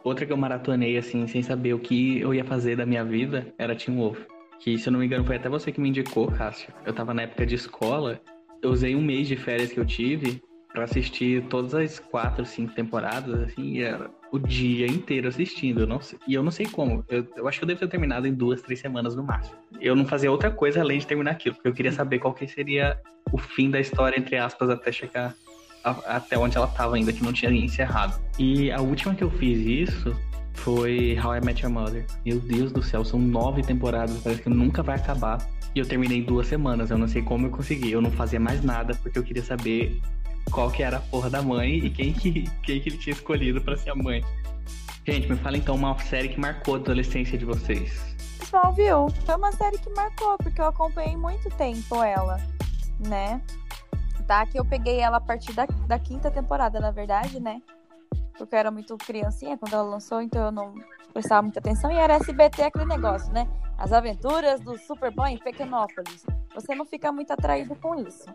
Outra 0.04 0.26
que 0.26 0.34
eu 0.34 0.38
maratonei, 0.38 0.98
assim, 0.98 1.28
sem 1.28 1.44
saber 1.44 1.76
o 1.76 1.80
que 1.80 2.20
eu 2.20 2.34
ia 2.34 2.44
fazer 2.44 2.76
da 2.76 2.88
minha 2.88 3.06
vida, 3.06 3.54
era 3.60 3.76
Teen 3.76 3.96
Wolf. 3.96 4.18
Que, 4.60 4.80
se 4.80 4.90
eu 4.90 4.94
não 4.94 5.00
me 5.00 5.06
engano, 5.06 5.24
foi 5.26 5.36
até 5.36 5.48
você 5.48 5.72
que 5.72 5.80
me 5.80 5.90
indicou, 5.90 6.26
Cássio. 6.32 6.74
Eu 6.88 6.94
tava 6.94 7.14
na 7.14 7.22
época 7.22 7.46
de 7.46 7.54
escola, 7.54 8.20
eu 8.64 8.72
usei 8.72 8.96
um 8.96 9.02
mês 9.02 9.28
de 9.28 9.36
férias 9.36 9.72
que 9.72 9.80
eu 9.80 9.86
tive 9.86 10.42
pra 10.74 10.86
assistir 10.86 11.44
todas 11.50 11.76
as 11.76 12.00
quatro, 12.00 12.44
cinco 12.48 12.74
temporadas, 12.74 13.44
assim, 13.44 13.76
e 13.76 13.84
era 13.84 14.10
o 14.32 14.40
dia 14.40 14.88
inteiro 14.88 15.28
assistindo. 15.28 15.82
Eu 15.82 15.88
não 15.88 16.02
sei- 16.02 16.20
e 16.28 16.34
eu 16.34 16.44
não 16.44 16.52
sei 16.52 16.66
como. 16.66 17.04
Eu, 17.10 17.26
eu 17.38 17.48
acho 17.48 17.60
que 17.60 17.64
eu 17.64 17.68
devo 17.68 17.80
ter 17.80 17.88
terminado 17.88 18.28
em 18.28 18.34
duas, 18.34 18.62
três 18.62 18.80
semanas 18.80 19.16
no 19.16 19.24
máximo. 19.24 19.56
Eu 19.80 19.96
não 19.96 20.06
fazia 20.06 20.32
outra 20.32 20.50
coisa 20.52 20.82
além 20.82 21.00
de 21.00 21.08
terminar 21.08 21.32
aquilo, 21.32 21.56
porque 21.56 21.68
eu 21.70 21.74
queria 21.74 21.92
saber 21.92 22.20
qual 22.20 22.34
que 22.34 22.48
seria 22.48 22.98
o 23.32 23.38
fim 23.38 23.70
da 23.70 23.80
história, 23.80 24.20
entre 24.20 24.38
aspas, 24.38 24.70
até 24.70 24.92
chegar 24.92 25.34
a- 25.84 26.16
até 26.18 26.38
onde 26.38 26.58
ela 26.58 26.68
tava 26.68 26.96
ainda, 26.96 27.14
que 27.14 27.24
não 27.24 27.32
tinha 27.32 27.52
encerrado. 27.52 28.20
E 28.40 28.72
a 28.72 28.82
última 28.82 29.14
que 29.16 29.24
eu 29.24 29.30
fiz 29.32 29.60
isso 29.90 30.16
foi 30.54 31.18
How 31.24 31.36
I 31.36 31.42
Met 31.42 31.64
Your 31.64 31.72
Mother. 31.72 32.06
Meu 32.26 32.40
Deus 32.40 32.72
do 32.72 32.82
céu, 32.82 33.06
são 33.06 33.20
nove 33.20 33.62
temporadas, 33.62 34.18
parece 34.24 34.42
que 34.42 34.50
nunca 34.50 34.82
vai 34.82 34.96
acabar. 34.96 35.38
E 35.76 35.80
eu 35.80 35.86
terminei 35.86 36.20
em 36.20 36.24
duas 36.24 36.48
semanas, 36.48 36.90
eu 36.90 36.98
não 36.98 37.08
sei 37.08 37.22
como 37.22 37.48
eu 37.48 37.52
consegui. 37.52 37.92
Eu 37.92 38.02
não 38.02 38.10
fazia 38.10 38.40
mais 38.40 38.64
nada 38.64 38.96
porque 39.04 39.20
eu 39.20 39.24
queria 39.24 39.44
saber 39.44 40.00
qual 40.52 40.72
que 40.72 40.84
era 40.84 40.98
a 40.98 41.02
porra 41.02 41.30
da 41.30 41.42
mãe 41.42 41.78
e 41.78 41.90
quem 41.90 42.14
que, 42.14 42.50
quem 42.64 42.80
que 42.80 42.90
ele 42.90 42.98
tinha 42.98 43.14
escolhido 43.14 43.62
pra 43.62 43.78
ser 43.78 43.92
a 43.92 43.96
mãe. 43.96 44.24
Gente, 45.06 45.30
me 45.30 45.38
fala 45.38 45.58
então 45.58 45.76
uma 45.76 45.98
série 46.00 46.30
que 46.30 46.40
marcou 46.40 46.76
a 46.76 46.78
adolescência 46.78 47.38
de 47.38 47.46
vocês. 47.46 48.16
Smallville 48.42 49.12
foi 49.26 49.36
uma 49.36 49.52
série 49.52 49.78
que 49.78 49.90
marcou, 49.92 50.38
porque 50.38 50.60
eu 50.60 50.66
acompanhei 50.66 51.16
muito 51.16 51.50
tempo 51.52 52.04
ela, 52.04 52.38
né? 53.00 53.42
Tá, 54.28 54.46
que 54.46 54.58
eu 54.60 54.66
peguei 54.66 55.00
ela 55.00 55.18
a 55.18 55.22
partir 55.22 55.54
da, 55.54 55.66
da 55.66 56.00
quinta 56.00 56.32
temporada, 56.32 56.80
na 56.80 56.90
verdade, 56.90 57.40
né? 57.40 57.62
Porque 58.38 58.56
eu 58.56 58.60
era 58.60 58.72
muito 58.72 58.98
criancinha 58.98 59.58
quando 59.58 59.74
ela 59.74 59.84
lançou, 59.84 60.22
então 60.22 60.46
eu 60.46 60.52
não 60.52 60.74
prestava 61.14 61.42
muita 61.42 61.60
atenção. 61.60 61.92
E 61.92 61.96
era 61.96 62.16
SBT 62.16 62.64
aquele 62.64 62.86
negócio, 62.86 63.32
né? 63.32 63.48
As 63.78 63.92
aventuras 63.92 64.62
do 64.62 64.78
Superboy 64.78 65.32
em 65.32 65.38
Pequenópolis. 65.38 66.26
Você 66.54 66.74
não 66.76 66.86
fica 66.86 67.12
muito 67.12 67.32
atraído 67.32 67.76
com 67.76 67.96
isso. 67.96 68.26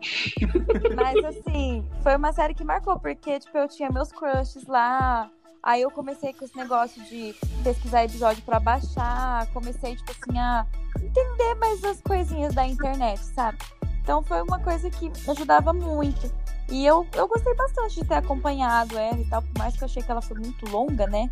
Mas 0.95 1.23
assim, 1.25 1.87
foi 2.01 2.15
uma 2.15 2.31
série 2.31 2.53
que 2.53 2.63
marcou, 2.63 2.99
porque 2.99 3.39
tipo, 3.39 3.57
eu 3.57 3.67
tinha 3.67 3.89
meus 3.89 4.11
crushes 4.11 4.65
lá. 4.67 5.29
Aí 5.63 5.81
eu 5.81 5.91
comecei 5.91 6.33
com 6.33 6.43
esse 6.43 6.57
negócio 6.57 7.03
de 7.03 7.35
pesquisar 7.63 8.03
episódio 8.03 8.41
pra 8.43 8.59
baixar, 8.59 9.45
comecei, 9.53 9.95
tipo 9.95 10.11
assim, 10.11 10.39
a 10.39 10.65
entender 10.99 11.53
mais 11.55 11.83
as 11.83 12.01
coisinhas 12.01 12.53
da 12.55 12.65
internet, 12.65 13.19
sabe? 13.19 13.59
Então 14.01 14.23
foi 14.23 14.41
uma 14.41 14.59
coisa 14.59 14.89
que 14.89 15.09
me 15.09 15.29
ajudava 15.29 15.71
muito. 15.71 16.31
E 16.71 16.85
eu, 16.85 17.05
eu 17.15 17.27
gostei 17.27 17.53
bastante 17.53 17.95
de 17.95 18.07
ter 18.07 18.15
acompanhado 18.15 18.97
ela 18.97 19.19
e 19.19 19.25
tal, 19.25 19.41
por 19.41 19.57
mais 19.57 19.75
que 19.75 19.83
eu 19.83 19.85
achei 19.85 20.01
que 20.01 20.09
ela 20.09 20.21
foi 20.21 20.37
muito 20.37 20.65
longa, 20.69 21.05
né? 21.05 21.29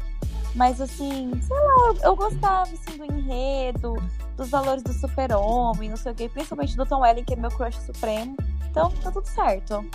Mas 0.53 0.81
assim, 0.81 1.31
sei 1.41 1.57
lá, 1.57 1.87
eu, 1.87 1.97
eu 2.03 2.15
gostava 2.15 2.63
assim, 2.63 2.97
do 2.97 3.05
enredo, 3.05 3.95
dos 4.35 4.49
valores 4.49 4.83
do 4.83 4.91
super-homem, 4.91 5.89
não 5.89 5.97
sei 5.97 6.11
o 6.11 6.15
quê, 6.15 6.27
principalmente 6.27 6.75
do 6.75 6.85
Tom 6.85 7.01
Welling, 7.01 7.23
que 7.23 7.33
é 7.33 7.37
meu 7.37 7.49
crush 7.51 7.77
supremo. 7.77 8.35
Então 8.69 8.91
tá 9.01 9.11
tudo 9.11 9.25
certo. 9.27 9.85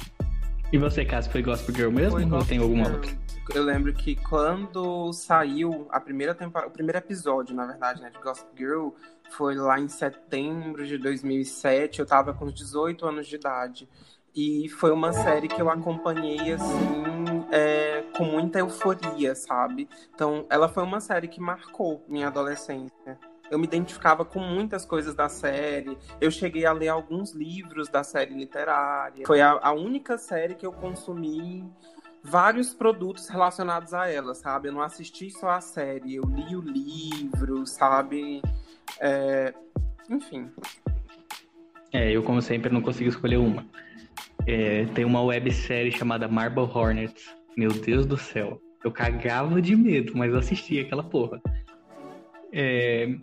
E 0.72 0.78
você, 0.78 1.04
Cássio, 1.04 1.30
foi 1.30 1.42
Gospel 1.42 1.74
Girl 1.74 1.90
mesmo 1.90 2.18
Foi 2.18 2.38
ou 2.38 2.44
tem 2.44 2.58
alguma 2.58 2.84
Girl. 2.84 2.96
outra? 2.96 3.24
Eu 3.54 3.62
lembro 3.62 3.92
que 3.92 4.16
quando 4.16 5.12
saiu 5.12 5.86
a 5.90 6.00
primeira 6.00 6.34
temporada, 6.34 6.70
o 6.70 6.72
primeiro 6.72 6.98
episódio, 6.98 7.54
na 7.54 7.66
verdade, 7.66 8.00
né, 8.00 8.10
de 8.10 8.18
Gossip 8.18 8.48
Girl, 8.56 8.88
foi 9.30 9.54
lá 9.54 9.78
em 9.78 9.88
setembro 9.88 10.86
de 10.86 10.96
2007. 10.96 12.00
Eu 12.00 12.06
tava 12.06 12.32
com 12.32 12.46
uns 12.46 12.54
18 12.54 13.06
anos 13.06 13.26
de 13.26 13.36
idade. 13.36 13.88
E 14.34 14.68
foi 14.68 14.90
uma 14.90 15.12
série 15.12 15.46
que 15.46 15.62
eu 15.62 15.70
acompanhei, 15.70 16.52
assim, 16.52 17.04
é, 17.52 18.02
com 18.16 18.24
muita 18.24 18.58
euforia, 18.58 19.34
sabe? 19.34 19.88
Então, 20.12 20.44
ela 20.50 20.68
foi 20.68 20.82
uma 20.82 21.00
série 21.00 21.28
que 21.28 21.40
marcou 21.40 22.04
minha 22.08 22.26
adolescência. 22.26 23.18
Eu 23.48 23.58
me 23.58 23.66
identificava 23.66 24.24
com 24.24 24.40
muitas 24.40 24.84
coisas 24.84 25.14
da 25.14 25.28
série. 25.28 25.96
Eu 26.20 26.30
cheguei 26.30 26.66
a 26.66 26.72
ler 26.72 26.88
alguns 26.88 27.32
livros 27.32 27.88
da 27.88 28.02
série 28.02 28.34
literária. 28.34 29.24
Foi 29.26 29.40
a, 29.40 29.52
a 29.62 29.72
única 29.72 30.18
série 30.18 30.54
que 30.54 30.66
eu 30.66 30.72
consumi 30.72 31.64
vários 32.24 32.72
produtos 32.72 33.28
relacionados 33.28 33.92
a 33.92 34.08
ela, 34.08 34.34
sabe? 34.34 34.68
Eu 34.68 34.72
não 34.72 34.80
assisti 34.80 35.30
só 35.30 35.50
a 35.50 35.60
série, 35.60 36.16
eu 36.16 36.24
li 36.24 36.56
o 36.56 36.60
livro, 36.60 37.66
sabe? 37.66 38.42
É, 38.98 39.54
Enfim. 40.08 40.50
É, 41.92 42.10
eu, 42.10 42.22
como 42.22 42.42
sempre, 42.42 42.72
não 42.72 42.80
consigo 42.80 43.08
escolher 43.08 43.36
uma. 43.36 43.64
É, 44.46 44.84
tem 44.94 45.04
uma 45.04 45.22
websérie 45.22 45.92
chamada 45.92 46.28
Marble 46.28 46.64
Hornets. 46.72 47.24
Meu 47.56 47.70
Deus 47.72 48.04
do 48.06 48.16
céu. 48.16 48.60
Eu 48.84 48.90
cagava 48.92 49.62
de 49.62 49.74
medo, 49.74 50.12
mas 50.14 50.30
eu 50.32 50.38
assistia 50.38 50.82
aquela 50.82 51.02
porra. 51.02 51.40
É, 52.52 53.14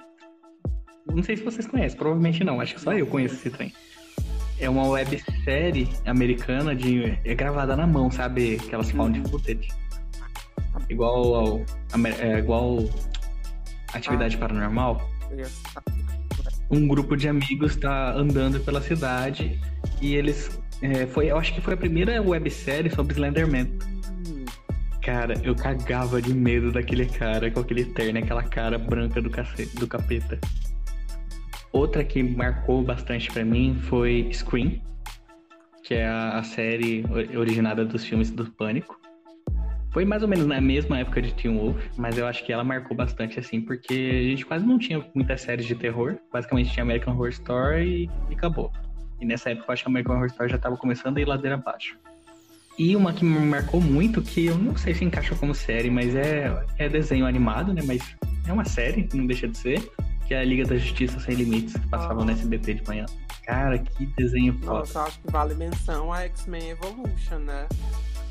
Não 1.07 1.21
sei 1.23 1.37
se 1.37 1.43
vocês 1.43 1.67
conhecem, 1.67 1.97
provavelmente 1.97 2.43
não. 2.43 2.59
Acho 2.61 2.75
que 2.75 2.81
só 2.81 2.93
eu 2.93 3.05
conheço 3.07 3.35
esse 3.35 3.49
trem. 3.49 3.73
É 4.59 4.69
uma 4.69 4.87
websérie 4.87 5.89
americana 6.05 6.75
de. 6.75 7.17
É 7.25 7.33
gravada 7.35 7.75
na 7.75 7.85
mão, 7.87 8.09
sabe? 8.11 8.55
Aquelas 8.63 8.91
found 8.91 9.19
footage. 9.29 9.67
Igual 10.89 11.35
ao. 11.35 11.61
É, 12.19 12.39
igual 12.39 12.77
Atividade 13.93 14.37
Paranormal 14.37 15.01
Eu 15.31 15.39
ia- 15.39 15.47
um 16.69 16.87
grupo 16.87 17.17
de 17.17 17.27
amigos 17.27 17.75
tá 17.75 18.13
andando 18.13 18.59
pela 18.61 18.81
cidade 18.81 19.59
e 20.01 20.15
eles 20.15 20.60
é, 20.81 21.05
foi 21.05 21.27
eu 21.31 21.37
acho 21.37 21.53
que 21.53 21.61
foi 21.61 21.73
a 21.73 21.77
primeira 21.77 22.21
websérie 22.21 22.91
sobre 22.91 23.13
Slenderman 23.13 23.67
cara 25.01 25.33
eu 25.43 25.55
cagava 25.55 26.21
de 26.21 26.33
medo 26.33 26.71
daquele 26.71 27.05
cara 27.05 27.49
com 27.49 27.59
aquele 27.59 27.85
terno 27.85 28.19
aquela 28.19 28.43
cara 28.43 28.77
branca 28.77 29.21
do, 29.21 29.29
cace... 29.29 29.65
do 29.77 29.87
capeta 29.87 30.39
outra 31.71 32.03
que 32.03 32.21
marcou 32.21 32.83
bastante 32.83 33.31
pra 33.31 33.43
mim 33.43 33.77
foi 33.81 34.29
Scream 34.31 34.81
que 35.83 35.95
é 35.95 36.07
a, 36.07 36.37
a 36.39 36.43
série 36.43 37.03
originada 37.35 37.83
dos 37.83 38.05
filmes 38.05 38.29
do 38.29 38.45
Pânico 38.51 39.01
foi 39.91 40.05
mais 40.05 40.23
ou 40.23 40.29
menos 40.29 40.47
na 40.47 40.61
mesma 40.61 40.99
época 40.99 41.21
de 41.21 41.33
Teen 41.33 41.57
Wolf, 41.57 41.77
mas 41.97 42.17
eu 42.17 42.25
acho 42.25 42.45
que 42.45 42.53
ela 42.53 42.63
marcou 42.63 42.95
bastante, 42.95 43.37
assim, 43.37 43.59
porque 43.59 43.93
a 43.93 44.29
gente 44.29 44.45
quase 44.45 44.65
não 44.65 44.79
tinha 44.79 45.05
muitas 45.13 45.41
séries 45.41 45.65
de 45.65 45.75
terror. 45.75 46.17
Basicamente 46.31 46.71
tinha 46.71 46.83
American 46.83 47.13
Horror 47.13 47.29
Story 47.29 48.05
e, 48.05 48.09
e 48.29 48.33
acabou. 48.33 48.71
E 49.21 49.25
nessa 49.25 49.51
época 49.51 49.67
eu 49.69 49.73
acho 49.73 49.83
que 49.83 49.89
American 49.89 50.15
Horror 50.15 50.27
Story 50.27 50.49
já 50.51 50.57
tava 50.57 50.75
começando 50.75 51.17
a 51.17 51.21
ir 51.21 51.25
ladeira 51.25 51.55
abaixo. 51.55 51.95
E 52.77 52.95
uma 52.95 53.13
que 53.13 53.23
me 53.23 53.37
marcou 53.39 53.79
muito, 53.79 54.21
que 54.21 54.45
eu 54.47 54.57
não 54.57 54.75
sei 54.75 54.93
se 54.95 55.05
encaixa 55.05 55.35
como 55.35 55.53
série, 55.53 55.89
mas 55.91 56.15
é, 56.15 56.65
é 56.79 56.89
desenho 56.89 57.25
animado, 57.25 57.73
né? 57.73 57.81
Mas 57.85 58.01
é 58.47 58.51
uma 58.51 58.65
série, 58.65 59.07
não 59.13 59.27
deixa 59.27 59.47
de 59.47 59.57
ser, 59.57 59.91
que 60.27 60.33
é 60.33 60.39
a 60.39 60.43
Liga 60.43 60.65
da 60.65 60.77
Justiça 60.77 61.19
Sem 61.19 61.35
Limites, 61.35 61.73
que 61.73 61.87
passava 61.89 62.21
Ah. 62.21 62.25
no 62.25 62.31
SBT 62.31 62.75
de 62.75 62.87
manhã. 62.87 63.05
Cara, 63.45 63.77
que 63.77 64.05
desenho 64.17 64.53
foda. 64.59 64.79
Nossa, 64.79 64.97
eu 64.99 65.03
acho 65.03 65.19
que 65.19 65.31
vale 65.31 65.53
menção 65.53 66.11
a 66.11 66.21
X-Men 66.23 66.69
Evolution, 66.71 67.39
né? 67.39 67.67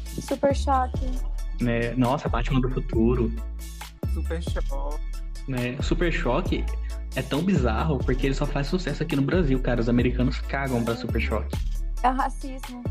Super 0.07 0.57
choque. 0.57 1.07
Né? 1.61 1.93
Nossa, 1.97 2.29
Batman 2.29 2.61
do 2.61 2.71
Futuro. 2.71 3.33
Super 4.15 4.43
show. 4.43 4.99
né? 5.47 5.77
Super 5.83 6.13
Choque 6.13 6.65
é 7.17 7.23
tão 7.23 7.43
bizarro 7.43 7.99
porque 7.99 8.27
ele 8.27 8.35
só 8.35 8.47
faz 8.47 8.67
sucesso 8.69 9.03
aqui 9.03 9.17
no 9.17 9.23
Brasil, 9.23 9.61
cara. 9.61 9.81
Os 9.81 9.89
americanos 9.89 10.39
cagam 10.41 10.85
pra 10.85 10.95
Super 10.97 11.21
Choque. 11.21 11.57
É 12.03 12.09
o 12.09 12.15
racismo. 12.15 12.83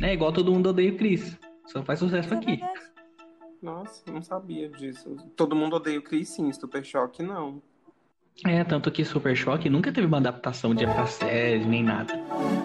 É 0.00 0.12
igual 0.12 0.32
todo 0.32 0.52
mundo 0.52 0.70
odeia 0.70 0.92
o 0.92 0.96
Chris. 0.96 1.36
Só 1.66 1.82
faz 1.82 1.98
sucesso 1.98 2.26
Isso 2.26 2.34
é 2.34 2.38
aqui. 2.38 2.60
Nossa, 3.60 4.02
não 4.10 4.22
sabia 4.22 4.68
disso. 4.68 5.16
Todo 5.36 5.56
mundo 5.56 5.76
odeia 5.76 5.98
o 5.98 6.02
Chris, 6.02 6.28
sim. 6.28 6.52
Super 6.52 6.84
Choque, 6.84 7.22
não. 7.22 7.60
É, 8.46 8.62
tanto 8.62 8.90
que 8.90 9.04
Super 9.04 9.36
Choque 9.36 9.68
nunca 9.68 9.92
teve 9.92 10.06
uma 10.06 10.18
adaptação 10.18 10.72
de 10.72 10.86
pra 10.86 11.06
série, 11.06 11.64
nem 11.64 11.82
nada. 11.82 12.14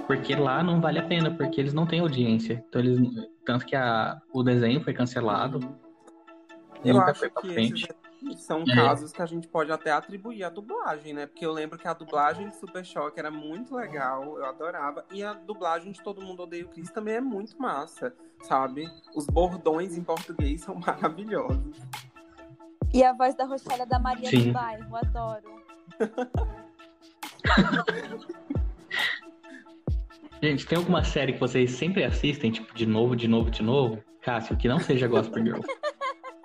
Porque 0.05 0.35
lá 0.35 0.61
não 0.63 0.79
vale 0.79 0.99
a 0.99 1.03
pena, 1.03 1.31
porque 1.31 1.59
eles 1.59 1.73
não 1.73 1.87
têm 1.87 1.99
audiência. 1.99 2.63
Então 2.69 2.79
eles. 2.79 3.27
Tanto 3.43 3.65
que 3.65 3.75
a, 3.75 4.21
o 4.31 4.43
desenho 4.43 4.81
foi 4.83 4.93
cancelado. 4.93 5.59
Eu 6.85 6.93
nunca 6.93 7.11
acho 7.11 7.21
foi 7.21 7.29
pra 7.29 7.41
que 7.41 7.53
frente. 7.53 7.83
esses 7.85 8.02
são 8.37 8.61
É. 8.67 8.75
casos 8.75 9.11
que 9.11 9.21
a 9.21 9.25
gente 9.25 9.47
pode 9.47 9.71
até 9.71 9.91
atribuir 9.91 10.43
à 10.43 10.49
dublagem, 10.49 11.13
né? 11.13 11.25
Porque 11.25 11.45
eu 11.45 11.51
lembro 11.51 11.77
que 11.77 11.87
a 11.87 11.93
dublagem 11.93 12.49
de 12.49 12.55
Super 12.55 12.85
Choque 12.85 13.19
era 13.19 13.29
muito 13.31 13.75
legal, 13.75 14.37
eu 14.37 14.45
adorava. 14.45 15.05
E 15.11 15.23
a 15.23 15.33
dublagem 15.33 15.91
de 15.91 16.01
Todo 16.01 16.21
Mundo 16.21 16.43
Odeia 16.43 16.65
o 16.65 16.69
Chris 16.69 16.89
também 16.91 17.15
é 17.15 17.21
muito 17.21 17.59
massa, 17.61 18.13
sabe? 18.41 18.87
Os 19.15 19.25
bordões 19.25 19.97
em 19.97 20.03
português 20.03 20.61
são 20.61 20.75
maravilhosos. 20.79 21.77
E 22.93 23.03
a 23.03 23.11
voz 23.13 23.33
da 23.35 23.45
Rochelle 23.45 23.81
é 23.81 23.85
da 23.85 23.97
Maria 23.99 24.29
Sim. 24.29 24.47
do 24.47 24.53
Bairro, 24.53 24.95
adoro. 24.95 25.63
Gente, 30.41 30.65
tem 30.67 30.77
alguma 30.77 31.03
série 31.03 31.33
que 31.33 31.39
vocês 31.39 31.71
sempre 31.71 32.03
assistem, 32.03 32.51
tipo, 32.51 32.73
de 32.75 32.85
novo, 32.85 33.15
de 33.15 33.27
novo, 33.27 33.49
de 33.49 33.63
novo? 33.63 34.03
Cássio, 34.21 34.57
que 34.57 34.67
não 34.67 34.79
seja 34.79 35.07
Gospel 35.07 35.43
Girl. 35.43 35.59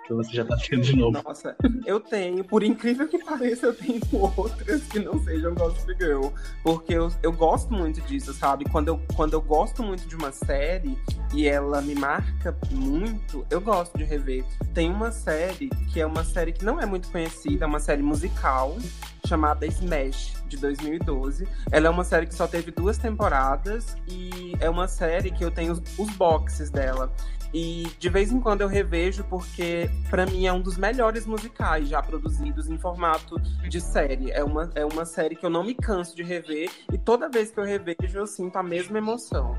que 0.09 0.13
você 0.15 0.35
já 0.35 0.45
tá 0.45 0.55
assistindo 0.55 0.81
de 0.81 0.95
novo. 0.95 1.21
Nossa, 1.23 1.55
eu 1.85 1.99
tenho, 1.99 2.43
por 2.43 2.63
incrível 2.63 3.07
que 3.07 3.23
pareça, 3.23 3.67
eu 3.67 3.75
tenho 3.75 4.01
outras 4.35 4.83
que 4.83 4.99
não 4.99 5.23
sejam 5.23 5.53
Gossip 5.53 5.95
Girl. 5.99 6.27
Porque 6.63 6.93
eu, 6.93 7.11
eu 7.21 7.31
gosto 7.31 7.71
muito 7.71 8.01
disso, 8.01 8.33
sabe? 8.33 8.65
Quando 8.65 8.87
eu, 8.87 9.01
quando 9.15 9.33
eu 9.33 9.41
gosto 9.41 9.83
muito 9.83 10.07
de 10.07 10.15
uma 10.15 10.31
série 10.31 10.97
e 11.33 11.47
ela 11.47 11.81
me 11.81 11.95
marca 11.95 12.57
muito, 12.71 13.45
eu 13.49 13.61
gosto 13.61 13.97
de 13.97 14.03
rever. 14.03 14.43
Tem 14.73 14.89
uma 14.89 15.11
série 15.11 15.69
que 15.91 15.99
é 15.99 16.05
uma 16.05 16.23
série 16.23 16.51
que 16.51 16.65
não 16.65 16.79
é 16.79 16.85
muito 16.85 17.09
conhecida, 17.11 17.65
é 17.65 17.67
uma 17.67 17.79
série 17.79 18.01
musical 18.01 18.75
chamada 19.25 19.65
Smash, 19.67 20.33
de 20.47 20.57
2012. 20.57 21.47
Ela 21.71 21.87
é 21.87 21.89
uma 21.89 22.03
série 22.03 22.25
que 22.25 22.33
só 22.33 22.47
teve 22.47 22.71
duas 22.71 22.97
temporadas 22.97 23.95
e 24.07 24.53
é 24.59 24.69
uma 24.69 24.87
série 24.87 25.29
que 25.29 25.43
eu 25.43 25.51
tenho 25.51 25.73
os, 25.73 25.81
os 25.99 26.09
boxes 26.15 26.69
dela. 26.69 27.13
E 27.53 27.87
de 27.97 28.09
vez 28.09 28.31
em 28.31 28.39
quando 28.39 28.61
eu 28.61 28.67
revejo 28.67 29.23
porque 29.23 29.89
pra 30.09 30.25
mim 30.25 30.45
é 30.45 30.53
um 30.53 30.61
dos 30.61 30.77
melhores 30.77 31.25
musicais 31.25 31.87
já 31.87 32.01
produzidos 32.01 32.69
em 32.69 32.77
formato 32.77 33.39
de 33.67 33.81
série. 33.81 34.31
É 34.31 34.43
uma, 34.43 34.71
é 34.75 34.85
uma 34.85 35.05
série 35.05 35.35
que 35.35 35.45
eu 35.45 35.49
não 35.49 35.63
me 35.63 35.73
canso 35.73 36.15
de 36.15 36.23
rever 36.23 36.69
e 36.91 36.97
toda 36.97 37.29
vez 37.29 37.51
que 37.51 37.59
eu 37.59 37.63
revejo 37.63 38.17
eu 38.17 38.27
sinto 38.27 38.57
a 38.57 38.63
mesma 38.63 38.97
emoção. 38.97 39.57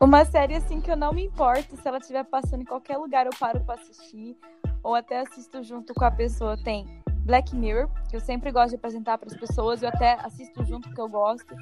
Uma 0.00 0.24
série 0.24 0.54
assim 0.54 0.80
que 0.80 0.90
eu 0.90 0.96
não 0.96 1.12
me 1.12 1.24
importo 1.24 1.76
se 1.76 1.88
ela 1.88 1.98
estiver 1.98 2.24
passando 2.24 2.62
em 2.62 2.66
qualquer 2.66 2.98
lugar, 2.98 3.26
eu 3.26 3.32
paro 3.38 3.60
pra 3.60 3.74
assistir. 3.74 4.36
Ou 4.82 4.94
até 4.94 5.20
assisto 5.20 5.62
junto 5.62 5.92
com 5.92 6.04
a 6.04 6.10
pessoa. 6.10 6.56
Tem 6.56 6.86
Black 7.28 7.54
Mirror, 7.54 7.90
que 8.08 8.16
eu 8.16 8.20
sempre 8.20 8.50
gosto 8.50 8.70
de 8.70 8.76
apresentar 8.76 9.18
para 9.18 9.28
as 9.28 9.36
pessoas, 9.36 9.82
eu 9.82 9.88
até 9.88 10.14
assisto 10.24 10.64
junto 10.64 10.88
porque 10.88 11.00
eu 11.00 11.08
gosto. 11.08 11.54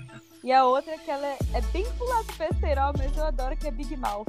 E 0.44 0.52
a 0.52 0.64
outra 0.64 0.96
que 0.98 1.10
ela 1.10 1.26
é, 1.26 1.38
é 1.54 1.60
bem 1.72 1.84
pro 1.98 2.08
lado 2.08 2.26
mas 2.98 3.16
eu 3.16 3.24
adoro, 3.24 3.56
que 3.56 3.66
é 3.66 3.70
Big 3.70 3.96
Mouth. 3.96 4.26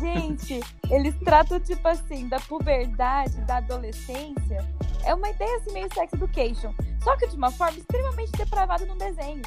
Gente, 0.00 0.60
eles 0.90 1.14
tratam, 1.20 1.58
tipo 1.60 1.86
assim, 1.88 2.28
da 2.28 2.38
puberdade, 2.40 3.40
da 3.42 3.58
adolescência. 3.58 4.66
É 5.04 5.14
uma 5.14 5.30
ideia 5.30 5.56
assim 5.56 5.72
meio 5.72 5.92
sex 5.92 6.12
education. 6.12 6.74
Só 7.00 7.16
que 7.16 7.28
de 7.28 7.36
uma 7.36 7.50
forma 7.50 7.78
extremamente 7.78 8.32
depravada 8.32 8.84
no 8.84 8.96
desenho. 8.96 9.42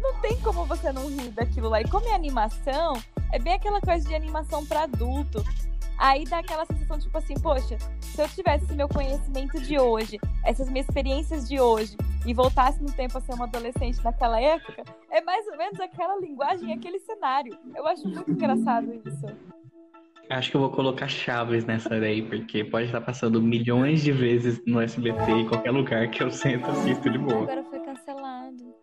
Não 0.00 0.20
tem 0.20 0.40
como 0.40 0.64
você 0.64 0.92
não 0.92 1.08
rir 1.08 1.30
daquilo 1.30 1.68
lá. 1.68 1.80
E 1.80 1.88
como 1.88 2.06
é 2.08 2.14
animação, 2.14 2.94
é 3.32 3.38
bem 3.38 3.54
aquela 3.54 3.80
coisa 3.80 4.06
de 4.06 4.14
animação 4.14 4.64
para 4.66 4.82
adulto. 4.82 5.44
Aí 5.96 6.24
dá 6.24 6.38
aquela 6.38 6.66
sensação, 6.66 6.98
tipo 6.98 7.16
assim, 7.16 7.34
poxa, 7.34 7.78
se 8.00 8.20
eu 8.20 8.28
tivesse 8.28 8.64
esse 8.64 8.74
meu 8.74 8.88
conhecimento 8.88 9.60
de 9.60 9.78
hoje, 9.78 10.18
essas 10.44 10.68
minhas 10.68 10.88
experiências 10.88 11.48
de 11.48 11.60
hoje, 11.60 11.96
e 12.26 12.34
voltasse 12.34 12.82
no 12.82 12.90
tempo 12.90 13.16
a 13.16 13.20
ser 13.20 13.34
uma 13.34 13.44
adolescente 13.44 14.02
naquela 14.02 14.40
época, 14.40 14.82
é 15.10 15.20
mais 15.20 15.46
ou 15.46 15.56
menos 15.56 15.78
aquela 15.78 16.18
linguagem, 16.18 16.72
aquele 16.72 16.98
cenário. 16.98 17.56
Eu 17.74 17.86
acho 17.86 18.08
muito 18.08 18.30
engraçado 18.30 18.92
isso. 18.92 19.63
Acho 20.30 20.50
que 20.50 20.56
eu 20.56 20.60
vou 20.60 20.70
colocar 20.70 21.06
Chaves 21.06 21.64
nessa 21.66 21.88
daí, 22.00 22.22
porque 22.22 22.64
pode 22.64 22.86
estar 22.86 23.00
passando 23.00 23.42
milhões 23.42 24.02
de 24.02 24.10
vezes 24.10 24.60
no 24.66 24.80
SBT 24.80 25.30
em 25.30 25.48
qualquer 25.48 25.70
lugar 25.70 26.10
que 26.10 26.22
eu 26.22 26.30
sento 26.30 26.66
e 26.66 26.70
assisto 26.70 27.10
de 27.10 27.18
boa. 27.18 27.42
Agora 27.42 27.62
foi 27.64 27.78
cancelado. 27.80 28.74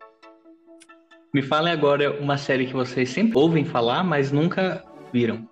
Me 1.34 1.42
falem 1.42 1.74
agora 1.74 2.20
uma 2.22 2.38
série 2.38 2.68
que 2.68 2.74
vocês 2.74 3.10
sempre 3.10 3.38
ouvem 3.38 3.66
falar, 3.66 4.04
mas 4.04 4.32
nunca 4.32 4.84
viram. 5.12 5.48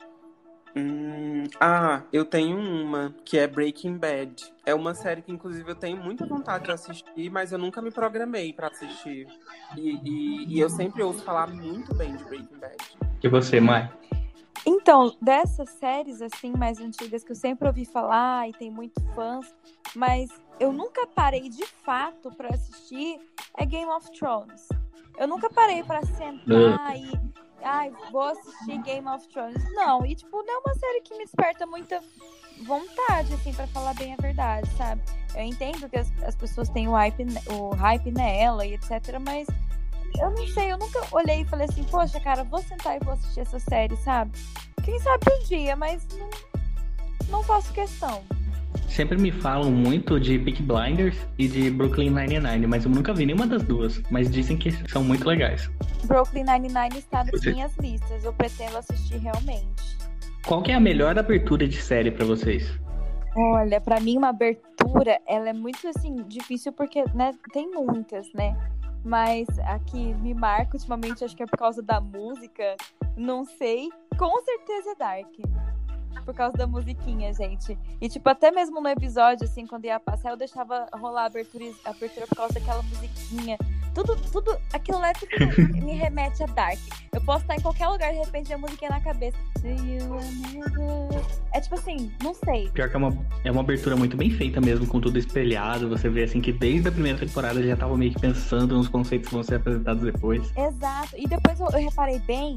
Hum, 0.75 1.45
ah, 1.59 2.03
eu 2.13 2.23
tenho 2.23 2.55
uma, 2.57 3.13
que 3.25 3.39
é 3.39 3.47
Breaking 3.47 3.97
Bad. 3.97 4.35
É 4.65 4.75
uma 4.75 4.93
série 4.93 5.21
que, 5.23 5.31
inclusive, 5.31 5.71
eu 5.71 5.75
tenho 5.75 5.97
muita 5.97 6.25
vontade 6.25 6.65
de 6.65 6.71
assistir, 6.71 7.31
mas 7.31 7.51
eu 7.51 7.57
nunca 7.57 7.81
me 7.81 7.89
programei 7.89 8.53
pra 8.53 8.67
assistir. 8.67 9.25
E, 9.75 9.99
e- 10.05 10.45
e 10.55 10.59
eu 10.59 10.69
sempre 10.69 11.01
ouço 11.01 11.23
falar 11.23 11.47
muito 11.47 11.95
bem 11.95 12.15
de 12.15 12.23
Breaking 12.25 12.59
Bad. 12.59 12.77
E 13.23 13.27
você, 13.27 13.59
Mai? 13.59 13.89
Então, 14.65 15.15
dessas 15.21 15.69
séries 15.69 16.21
assim 16.21 16.51
mais 16.51 16.79
antigas 16.79 17.23
que 17.23 17.31
eu 17.31 17.35
sempre 17.35 17.67
ouvi 17.67 17.85
falar 17.85 18.49
e 18.49 18.53
tem 18.53 18.69
muito 18.69 19.01
fãs, 19.15 19.53
mas 19.95 20.29
eu 20.59 20.71
nunca 20.71 21.07
parei 21.07 21.49
de 21.49 21.65
fato 21.65 22.31
para 22.31 22.49
assistir 22.49 23.19
é 23.57 23.65
Game 23.65 23.89
of 23.91 24.11
Thrones. 24.11 24.67
Eu 25.17 25.27
nunca 25.27 25.49
parei 25.49 25.83
para 25.83 26.05
sentar 26.05 26.97
e 26.97 27.11
ai, 27.61 27.91
vou 28.11 28.21
assistir 28.21 28.77
Game 28.81 29.07
of 29.07 29.27
Thrones. 29.29 29.63
Não, 29.73 30.05
e 30.05 30.15
tipo, 30.15 30.43
não 30.43 30.53
é 30.53 30.57
uma 30.65 30.75
série 30.75 31.01
que 31.01 31.13
me 31.17 31.25
desperta 31.25 31.65
muita 31.65 32.01
vontade 32.65 33.33
assim 33.33 33.53
para 33.53 33.67
falar 33.67 33.93
bem 33.95 34.13
a 34.13 34.17
verdade, 34.17 34.69
sabe? 34.77 35.01
Eu 35.35 35.43
entendo 35.43 35.89
que 35.89 35.97
as, 35.97 36.11
as 36.23 36.35
pessoas 36.35 36.69
têm 36.69 36.87
o 36.87 36.91
hype, 36.91 37.25
o 37.49 37.69
hype 37.75 38.11
nela 38.11 38.65
e 38.65 38.73
etc, 38.73 39.19
mas 39.23 39.47
eu 40.19 40.31
não 40.31 40.47
sei, 40.47 40.71
eu 40.71 40.77
nunca 40.77 41.01
olhei 41.11 41.41
e 41.41 41.45
falei 41.45 41.67
assim, 41.69 41.83
poxa, 41.83 42.19
cara, 42.19 42.43
vou 42.43 42.59
sentar 42.59 42.97
e 42.97 43.03
vou 43.03 43.13
assistir 43.13 43.41
essa 43.41 43.59
série, 43.59 43.95
sabe? 43.97 44.31
Quem 44.83 44.99
sabe 44.99 45.25
um 45.31 45.47
dia, 45.47 45.75
mas 45.75 46.07
não, 46.17 46.29
não 47.29 47.43
faço 47.43 47.71
questão. 47.73 48.23
Sempre 48.87 49.17
me 49.17 49.31
falam 49.31 49.71
muito 49.71 50.19
de 50.19 50.37
Peak 50.39 50.61
Blinders 50.63 51.15
e 51.37 51.47
de 51.47 51.69
Brooklyn 51.69 52.09
Nine-Nine, 52.09 52.67
mas 52.67 52.85
eu 52.85 52.91
nunca 52.91 53.13
vi 53.13 53.25
nenhuma 53.25 53.47
das 53.47 53.63
duas. 53.63 54.01
Mas 54.09 54.29
dizem 54.29 54.57
que 54.57 54.71
são 54.89 55.03
muito 55.03 55.27
legais. 55.27 55.69
Brooklyn 56.05 56.43
Nine-Nine 56.43 56.97
está 56.97 57.23
nas 57.23 57.31
Você... 57.31 57.51
minhas 57.51 57.75
listas. 57.77 58.23
Eu 58.23 58.33
pretendo 58.33 58.77
assistir 58.77 59.17
realmente. 59.17 59.97
Qual 60.45 60.61
que 60.61 60.71
é 60.71 60.75
a 60.75 60.79
melhor 60.79 61.17
abertura 61.17 61.67
de 61.67 61.81
série 61.81 62.11
para 62.11 62.25
vocês? 62.25 62.79
Olha, 63.35 63.79
para 63.79 63.99
mim 63.99 64.17
uma 64.17 64.29
abertura, 64.29 65.19
ela 65.27 65.49
é 65.49 65.53
muito 65.53 65.87
assim 65.87 66.15
difícil 66.27 66.73
porque, 66.73 67.03
né, 67.13 67.31
tem 67.53 67.71
muitas, 67.71 68.31
né? 68.33 68.57
Mas 69.03 69.47
a 69.59 69.79
que 69.79 70.13
me 70.15 70.33
marca 70.33 70.75
ultimamente, 70.75 71.23
acho 71.23 71.35
que 71.35 71.43
é 71.43 71.45
por 71.45 71.57
causa 71.57 71.81
da 71.81 72.01
música, 72.01 72.75
não 73.15 73.45
sei. 73.45 73.89
Com 74.17 74.41
certeza 74.41 74.91
é 74.91 74.95
Dark. 74.95 75.33
Por 76.25 76.33
causa 76.35 76.57
da 76.57 76.67
musiquinha, 76.67 77.33
gente. 77.33 77.77
E, 77.99 78.09
tipo, 78.09 78.29
até 78.29 78.51
mesmo 78.51 78.81
no 78.81 78.89
episódio, 78.89 79.45
assim, 79.45 79.65
quando 79.65 79.85
ia 79.85 79.99
passar, 79.99 80.31
eu 80.31 80.37
deixava 80.37 80.87
rolar 80.93 81.23
a 81.23 81.25
abertura, 81.25 81.65
a 81.85 81.89
abertura 81.89 82.27
por 82.27 82.35
causa 82.35 82.53
daquela 82.53 82.83
musiquinha. 82.83 83.57
Tudo, 83.99 84.15
tudo, 84.31 84.57
aquilo 84.71 84.97
lá 84.97 85.11
tudo 85.11 85.29
me 85.83 85.93
remete 85.93 86.41
a 86.41 86.45
Dark. 86.45 86.79
Eu 87.11 87.19
posso 87.19 87.41
estar 87.41 87.55
em 87.55 87.59
qualquer 87.59 87.87
lugar 87.89 88.13
de 88.13 88.19
repente 88.19 88.53
a 88.53 88.57
musiquinha 88.57 88.91
na 88.91 89.01
cabeça. 89.01 89.37
É 91.51 91.59
tipo 91.59 91.75
assim, 91.75 92.09
não 92.23 92.33
sei. 92.33 92.69
Pior 92.69 92.89
que 92.89 92.95
é 92.95 92.97
uma, 92.97 93.17
é 93.43 93.51
uma 93.51 93.59
abertura 93.59 93.97
muito 93.97 94.15
bem 94.15 94.31
feita 94.31 94.61
mesmo, 94.61 94.87
com 94.87 95.01
tudo 95.01 95.19
espelhado. 95.19 95.89
Você 95.89 96.07
vê 96.07 96.23
assim 96.23 96.39
que 96.39 96.53
desde 96.53 96.87
a 96.87 96.91
primeira 96.93 97.19
temporada 97.19 97.61
já 97.61 97.75
tava 97.75 97.97
meio 97.97 98.13
que 98.13 98.21
pensando 98.21 98.77
nos 98.77 98.87
conceitos 98.87 99.27
que 99.27 99.35
vão 99.35 99.43
ser 99.43 99.55
apresentados 99.55 100.01
depois. 100.01 100.49
Exato. 100.55 101.17
E 101.17 101.27
depois 101.27 101.59
eu, 101.59 101.67
eu 101.67 101.79
reparei 101.79 102.19
bem 102.19 102.55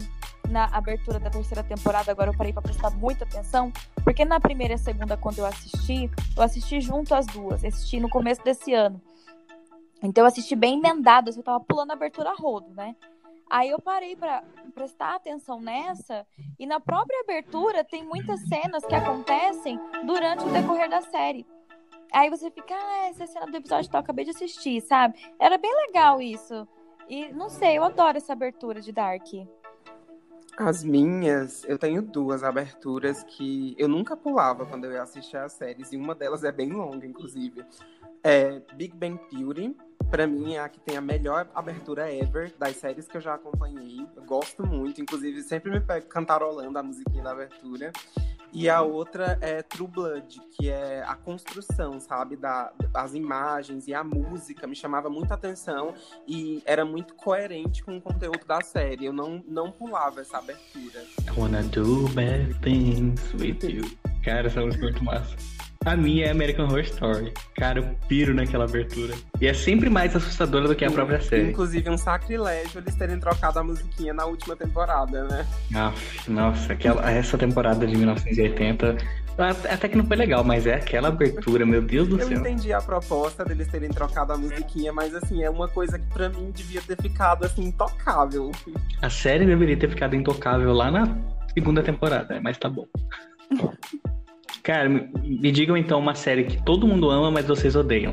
na 0.48 0.66
abertura 0.66 1.18
da 1.18 1.28
terceira 1.30 1.64
temporada, 1.64 2.12
agora 2.12 2.30
eu 2.30 2.36
parei 2.36 2.52
para 2.52 2.62
prestar 2.62 2.90
muita 2.90 3.24
atenção, 3.24 3.72
porque 4.04 4.24
na 4.24 4.38
primeira 4.38 4.74
e 4.74 4.78
segunda, 4.78 5.16
quando 5.16 5.38
eu 5.38 5.46
assisti, 5.46 6.10
eu 6.36 6.42
assisti 6.42 6.80
junto 6.80 7.14
as 7.14 7.26
duas, 7.26 7.64
assisti 7.64 7.98
no 7.98 8.08
começo 8.08 8.44
desse 8.44 8.74
ano. 8.74 9.00
Então 10.02 10.24
eu 10.24 10.28
assisti 10.28 10.56
bem 10.56 10.78
emendado, 10.78 11.30
assim, 11.30 11.40
eu 11.40 11.44
tava 11.44 11.60
pulando 11.60 11.90
a 11.90 11.94
abertura 11.94 12.34
rodo, 12.34 12.74
né? 12.74 12.96
Aí 13.48 13.68
eu 13.68 13.78
parei 13.78 14.16
para 14.16 14.42
prestar 14.74 15.14
atenção 15.14 15.60
nessa, 15.60 16.26
e 16.58 16.66
na 16.66 16.80
própria 16.80 17.20
abertura 17.20 17.84
tem 17.84 18.02
muitas 18.02 18.40
cenas 18.48 18.84
que 18.84 18.94
acontecem 18.94 19.78
durante 20.04 20.44
o 20.44 20.50
decorrer 20.50 20.88
da 20.88 21.02
série. 21.02 21.46
Aí 22.12 22.30
você 22.30 22.50
fica, 22.50 22.74
ah, 22.74 23.08
essa 23.08 23.26
cena 23.26 23.46
do 23.46 23.56
episódio 23.56 23.90
tal, 23.90 24.00
acabei 24.00 24.24
de 24.24 24.30
assistir, 24.30 24.80
sabe? 24.80 25.18
Era 25.38 25.56
bem 25.58 25.70
legal 25.86 26.20
isso. 26.20 26.66
E 27.08 27.28
não 27.32 27.48
sei, 27.48 27.76
eu 27.78 27.84
adoro 27.84 28.16
essa 28.16 28.32
abertura 28.32 28.80
de 28.80 28.90
Dark. 28.90 29.26
As 30.56 30.84
minhas, 30.84 31.64
eu 31.64 31.78
tenho 31.78 32.02
duas 32.02 32.42
aberturas 32.42 33.22
que 33.24 33.74
eu 33.78 33.88
nunca 33.88 34.16
pulava 34.16 34.66
quando 34.66 34.84
eu 34.84 34.92
ia 34.92 35.02
assistir 35.02 35.36
as 35.36 35.52
séries, 35.52 35.92
e 35.92 35.96
uma 35.96 36.14
delas 36.14 36.44
é 36.44 36.52
bem 36.52 36.70
longa, 36.70 37.06
inclusive. 37.06 37.64
É 38.22 38.60
Big 38.74 38.94
Bang 38.96 39.18
Theory, 39.28 39.76
para 40.12 40.26
mim 40.26 40.56
é 40.56 40.60
a 40.60 40.68
que 40.68 40.78
tem 40.78 40.94
a 40.94 41.00
melhor 41.00 41.48
abertura 41.54 42.14
ever 42.14 42.52
das 42.58 42.76
séries 42.76 43.08
que 43.08 43.16
eu 43.16 43.20
já 43.22 43.32
acompanhei. 43.32 44.06
Eu 44.14 44.22
gosto 44.24 44.62
muito, 44.66 45.00
inclusive 45.00 45.42
sempre 45.42 45.70
me 45.70 45.80
pego 45.80 46.06
cantarolando 46.06 46.78
a 46.78 46.82
musiquinha 46.82 47.24
da 47.24 47.30
abertura. 47.30 47.90
E 48.52 48.68
a 48.68 48.82
outra 48.82 49.38
é 49.40 49.62
True 49.62 49.88
Blood, 49.88 50.38
que 50.50 50.68
é 50.68 51.02
a 51.02 51.14
construção, 51.16 51.98
sabe, 51.98 52.36
da, 52.36 52.70
das 52.92 53.14
imagens 53.14 53.88
e 53.88 53.94
a 53.94 54.04
música 54.04 54.66
me 54.66 54.76
chamava 54.76 55.08
muita 55.08 55.32
atenção 55.32 55.94
e 56.28 56.62
era 56.66 56.84
muito 56.84 57.14
coerente 57.14 57.82
com 57.82 57.96
o 57.96 58.00
conteúdo 58.02 58.44
da 58.46 58.60
série. 58.60 59.06
Eu 59.06 59.14
não, 59.14 59.42
não 59.48 59.72
pulava 59.72 60.20
essa 60.20 60.36
abertura. 60.36 61.00
I 61.26 61.40
wanna 61.40 61.62
do 61.62 62.06
bad 62.10 62.52
things 62.60 63.32
with 63.32 63.66
you. 63.66 63.90
Cara, 64.22 64.48
essa 64.48 64.60
música 64.60 64.84
é 64.84 64.90
muito 64.90 65.02
massa. 65.02 65.51
A 65.84 65.96
minha 65.96 66.26
é 66.26 66.30
American 66.30 66.66
Horror 66.66 66.80
Story. 66.80 67.32
Cara, 67.56 67.80
eu 67.80 67.96
piro 68.08 68.32
naquela 68.32 68.64
abertura. 68.64 69.14
E 69.40 69.48
é 69.48 69.54
sempre 69.54 69.90
mais 69.90 70.14
assustadora 70.14 70.68
do 70.68 70.76
que 70.76 70.84
a 70.84 70.90
própria 70.90 71.20
série. 71.20 71.50
Inclusive, 71.50 71.90
um 71.90 71.98
sacrilégio 71.98 72.80
eles 72.80 72.94
terem 72.94 73.18
trocado 73.18 73.58
a 73.58 73.64
musiquinha 73.64 74.14
na 74.14 74.24
última 74.24 74.54
temporada, 74.54 75.24
né? 75.24 75.46
nossa, 76.28 76.72
aquela, 76.72 77.10
essa 77.10 77.36
temporada 77.36 77.86
de 77.86 77.96
1980 77.96 78.96
até 79.70 79.88
que 79.88 79.96
não 79.96 80.04
foi 80.04 80.16
legal, 80.16 80.44
mas 80.44 80.66
é 80.66 80.74
aquela 80.74 81.08
abertura, 81.08 81.64
meu 81.64 81.80
Deus 81.80 82.06
do 82.06 82.20
eu 82.20 82.28
céu. 82.28 82.36
Eu 82.36 82.40
entendi 82.40 82.72
a 82.72 82.80
proposta 82.80 83.44
deles 83.44 83.66
terem 83.66 83.88
trocado 83.88 84.32
a 84.34 84.36
musiquinha, 84.36 84.92
mas 84.92 85.14
assim, 85.14 85.42
é 85.42 85.48
uma 85.48 85.68
coisa 85.68 85.98
que 85.98 86.06
para 86.08 86.28
mim 86.28 86.50
devia 86.50 86.82
ter 86.82 87.00
ficado 87.00 87.44
assim, 87.44 87.64
intocável. 87.64 88.52
A 89.00 89.08
série 89.08 89.46
deveria 89.46 89.76
ter 89.76 89.88
ficado 89.88 90.14
intocável 90.14 90.72
lá 90.72 90.90
na 90.90 91.16
segunda 91.54 91.82
temporada, 91.82 92.38
mas 92.42 92.58
tá 92.58 92.68
bom. 92.68 92.86
Cara, 94.62 94.88
me 94.88 95.50
digam 95.50 95.76
então 95.76 95.98
uma 95.98 96.14
série 96.14 96.44
que 96.44 96.62
todo 96.62 96.86
mundo 96.86 97.10
ama, 97.10 97.30
mas 97.30 97.46
vocês 97.46 97.74
odeiam. 97.74 98.12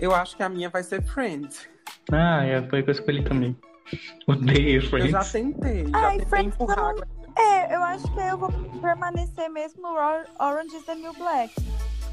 Eu 0.00 0.14
acho 0.14 0.36
que 0.36 0.42
a 0.42 0.48
minha 0.48 0.70
vai 0.70 0.82
ser 0.82 1.02
Friends. 1.02 1.68
Ah, 2.10 2.44
é, 2.44 2.62
foi 2.62 2.82
que 2.82 2.90
eu 2.90 2.92
escolhi 2.92 3.22
também. 3.22 3.54
Odeio 4.26 4.88
Friends. 4.88 5.12
Eu 5.12 5.22
já 5.22 5.30
tentei, 5.30 5.86
já 5.86 5.98
Ai, 5.98 6.12
tentei 6.12 6.26
Friends 6.26 6.54
empurrar. 6.54 6.94
Não... 6.94 7.20
É, 7.36 7.74
eu 7.74 7.82
acho 7.82 8.10
que 8.12 8.20
eu 8.20 8.38
vou 8.38 8.50
permanecer 8.80 9.50
mesmo 9.50 9.82
no 9.82 9.94
Orange 10.38 10.76
is 10.76 10.84
the 10.84 10.94
New 10.94 11.12
Black. 11.14 11.54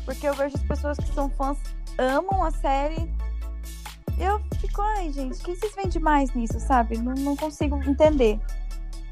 Porque 0.04 0.28
eu 0.28 0.34
vejo 0.34 0.56
as 0.56 0.64
pessoas 0.64 0.98
que 0.98 1.14
são 1.14 1.30
fãs 1.30 1.58
amam 1.98 2.44
a 2.44 2.52
série. 2.52 3.10
Eu 4.20 4.42
fico, 4.60 4.82
ai, 4.82 5.12
gente, 5.12 5.40
o 5.40 5.44
que 5.44 5.56
vocês 5.56 5.76
veem 5.76 5.90
demais 5.90 6.34
nisso, 6.34 6.60
sabe? 6.60 6.98
Não, 6.98 7.14
não 7.14 7.36
consigo 7.36 7.78
entender. 7.84 8.40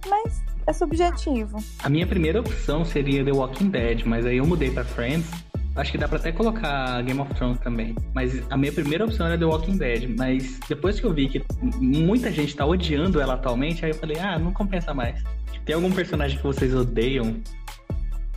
Mas 0.10 0.42
é 0.68 0.74
subjetivo. 0.74 1.58
A 1.84 1.90
minha 1.90 2.08
primeira 2.08 2.40
opção 2.40 2.84
seria 2.84 3.24
The 3.24 3.32
Walking 3.32 3.70
Dead, 3.70 4.04
mas 4.06 4.26
aí 4.26 4.38
eu 4.38 4.46
mudei 4.46 4.72
para 4.72 4.84
Friends. 4.84 5.30
Acho 5.76 5.92
que 5.92 5.98
dá 5.98 6.08
pra 6.08 6.18
até 6.18 6.32
colocar 6.32 7.02
Game 7.02 7.20
of 7.20 7.34
Thrones 7.34 7.60
também. 7.60 7.94
Mas 8.14 8.42
a 8.50 8.56
minha 8.56 8.72
primeira 8.72 9.04
opção 9.04 9.28
era 9.28 9.38
The 9.38 9.46
Walking 9.46 9.78
Dead. 9.78 10.16
Mas 10.18 10.58
depois 10.70 11.00
que 11.00 11.06
eu 11.06 11.14
vi 11.14 11.28
que 11.28 11.44
muita 11.62 12.32
gente 12.32 12.56
tá 12.56 12.66
odiando 12.66 13.20
ela 13.20 13.34
atualmente, 13.34 13.84
aí 13.84 13.92
eu 13.92 13.96
falei, 13.96 14.18
ah, 14.18 14.40
não 14.40 14.54
compensa 14.54 14.94
mais. 14.94 15.22
Tem 15.66 15.76
algum 15.76 15.92
personagem 15.92 16.38
que 16.38 16.44
vocês 16.44 16.74
odeiam? 16.74 17.42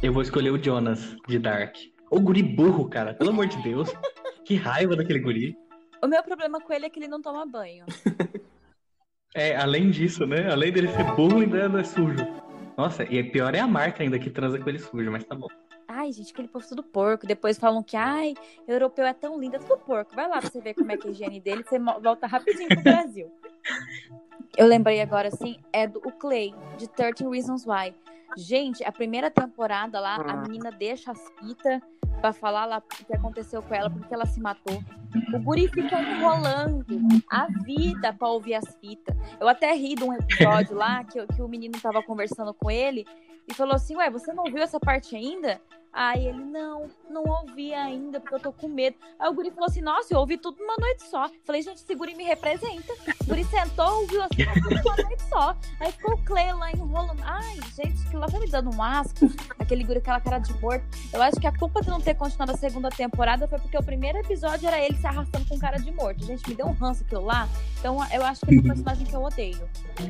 Eu 0.03 0.12
vou 0.12 0.22
escolher 0.22 0.51
o 0.51 0.62
Jonas, 0.62 1.16
de 1.29 1.39
Dark. 1.39 1.76
O 2.11 2.18
guri 2.18 2.43
burro, 2.43 2.89
cara. 2.89 3.14
Pelo 3.14 3.31
amor 3.31 3.47
de 3.47 3.62
Deus. 3.62 3.89
Que 4.45 4.57
raiva 4.57 4.97
daquele 4.97 5.20
guri. 5.20 5.57
O 6.03 6.09
meu 6.09 6.22
problema 6.22 6.61
com 6.61 6.72
ele 6.72 6.87
é 6.87 6.91
que 6.91 6.99
ele 6.99 7.09
não 7.09 7.20
toma 7.20 7.47
banho. 7.47 7.85
É, 9.39 9.55
além 9.55 9.89
disso, 9.91 10.26
né? 10.26 10.51
Além 10.51 10.72
dele 10.72 10.89
ser 10.89 11.05
burro, 11.14 11.39
ainda 11.39 11.80
é 11.80 11.84
sujo. 11.84 12.26
Nossa, 12.76 13.05
e 13.05 13.22
pior 13.22 13.55
é 13.55 13.61
a 13.61 13.68
marca 13.68 14.03
ainda 14.03 14.18
que 14.18 14.28
transa 14.28 14.59
com 14.59 14.68
ele 14.68 14.80
sujo, 14.80 15.12
mas 15.12 15.22
tá 15.22 15.36
bom. 15.36 15.47
Ai, 15.86 16.11
gente, 16.11 16.32
aquele 16.32 16.49
povo 16.49 16.66
tudo 16.66 16.82
porco. 16.82 17.24
Depois 17.24 17.57
falam 17.57 17.80
que, 17.80 17.97
ai, 17.97 18.34
europeu 18.66 19.07
é 19.07 19.12
tão 19.12 19.39
lindo, 19.39 19.55
é 19.55 19.59
tudo 19.61 19.78
porco. 19.78 20.12
Vai 20.12 20.28
lá 20.28 20.41
pra 20.41 20.51
você 20.51 20.61
ver 20.61 20.74
como 20.74 20.91
é 20.91 20.97
que 20.97 21.07
é 21.07 21.11
a 21.11 21.12
higiene 21.12 21.41
dele, 21.41 21.62
você 21.62 21.78
volta 21.78 22.26
rapidinho 22.26 22.68
pro 22.68 22.82
Brasil. 22.82 23.30
Eu 24.57 24.66
lembrei 24.66 25.01
agora, 25.01 25.28
assim, 25.28 25.57
é 25.72 25.86
do 25.86 26.01
o 26.01 26.11
Clay, 26.11 26.53
de 26.76 26.89
13 26.89 27.24
Reasons 27.28 27.64
Why. 27.64 27.95
Gente, 28.37 28.85
a 28.85 28.93
primeira 28.93 29.31
temporada 29.31 29.99
lá, 29.99 30.16
a 30.16 30.33
ah. 30.33 30.37
menina 30.37 30.70
deixa 30.70 31.12
as 31.12 31.20
fitas 31.39 31.81
pra 32.20 32.33
falar 32.33 32.64
lá 32.64 32.79
o 32.79 33.05
que 33.05 33.14
aconteceu 33.14 33.62
com 33.62 33.74
ela, 33.74 33.89
porque 33.89 34.12
ela 34.12 34.26
se 34.26 34.41
matou. 34.41 34.83
O 35.33 35.39
guri 35.41 35.68
fica 35.68 36.01
enrolando 36.01 36.85
a 37.31 37.47
vida 37.62 38.12
pra 38.12 38.29
ouvir 38.29 38.55
as 38.55 38.76
fitas. 38.76 39.16
Eu 39.41 39.49
até 39.49 39.72
ri 39.74 39.95
de 39.95 40.05
um 40.05 40.12
episódio 40.12 40.76
lá 40.76 41.05
que, 41.05 41.24
que 41.29 41.43
o 41.43 41.49
menino 41.49 41.81
tava 41.81 42.03
conversando 42.03 42.53
com 42.53 42.70
ele 42.70 43.07
e 43.49 43.55
falou 43.55 43.74
assim: 43.74 43.97
Ué, 43.97 44.11
você 44.11 44.33
não 44.33 44.45
viu 44.45 44.59
essa 44.59 44.79
parte 44.79 45.16
ainda? 45.16 45.61
Aí 45.93 46.29
ele, 46.29 46.45
não, 46.45 46.89
não 47.09 47.24
ouvi 47.24 47.72
ainda, 47.72 48.20
porque 48.20 48.35
eu 48.35 48.41
tô 48.41 48.53
com 48.53 48.68
medo. 48.68 48.97
Aí 49.18 49.29
o 49.29 49.33
guri 49.33 49.51
falou 49.51 49.66
assim, 49.66 49.81
nossa, 49.81 50.14
eu 50.14 50.20
ouvi 50.20 50.37
tudo 50.37 50.59
numa 50.59 50.76
noite 50.79 51.03
só. 51.05 51.29
Falei, 51.45 51.62
gente, 51.62 51.79
esse 51.79 51.95
guri 51.95 52.14
me 52.14 52.24
representa. 52.24 52.93
O 53.22 53.24
guri 53.24 53.43
sentou, 53.45 54.03
ouviu 54.03 54.22
assim, 54.22 54.45
tudo 54.62 54.76
numa 54.76 54.97
noite 54.97 55.22
só. 55.29 55.57
Aí 55.81 55.91
ficou 55.91 56.14
o 56.14 56.24
Clay 56.24 56.53
lá 56.53 56.70
enrolando. 56.70 56.97
Gente, 57.81 58.11
que 58.11 58.16
lá 58.16 58.26
tá 58.26 58.41
me 58.41 58.49
dando 58.49 58.74
um 58.74 58.83
asco. 58.83 59.31
Aquele 59.57 59.85
guri, 59.85 59.99
aquela 59.99 60.20
cara 60.20 60.39
de 60.41 60.53
morto. 60.55 60.85
Eu 61.12 61.22
acho 61.22 61.39
que 61.39 61.47
a 61.47 61.53
culpa 61.53 61.81
de 61.81 61.89
não 61.89 62.01
ter 62.01 62.14
continuado 62.14 62.51
a 62.51 62.57
segunda 62.57 62.89
temporada 62.89 63.47
foi 63.47 63.57
porque 63.57 63.79
o 63.79 63.83
primeiro 63.83 64.18
episódio 64.18 64.66
era 64.66 64.85
ele 64.85 64.97
se 64.97 65.07
arrastando 65.07 65.45
com 65.45 65.57
cara 65.57 65.76
de 65.76 65.93
morto. 65.93 66.26
Gente, 66.26 66.49
me 66.49 66.57
deu 66.57 66.66
um 66.66 66.72
ranço 66.72 67.05
aquilo 67.05 67.24
lá. 67.24 67.49
Então 67.79 67.99
eu 68.12 68.24
acho 68.24 68.45
que 68.45 68.53
é 68.53 68.59
um 68.59 68.62
personagem 68.62 69.07
que 69.07 69.14
eu 69.14 69.22
odeio. 69.22 69.61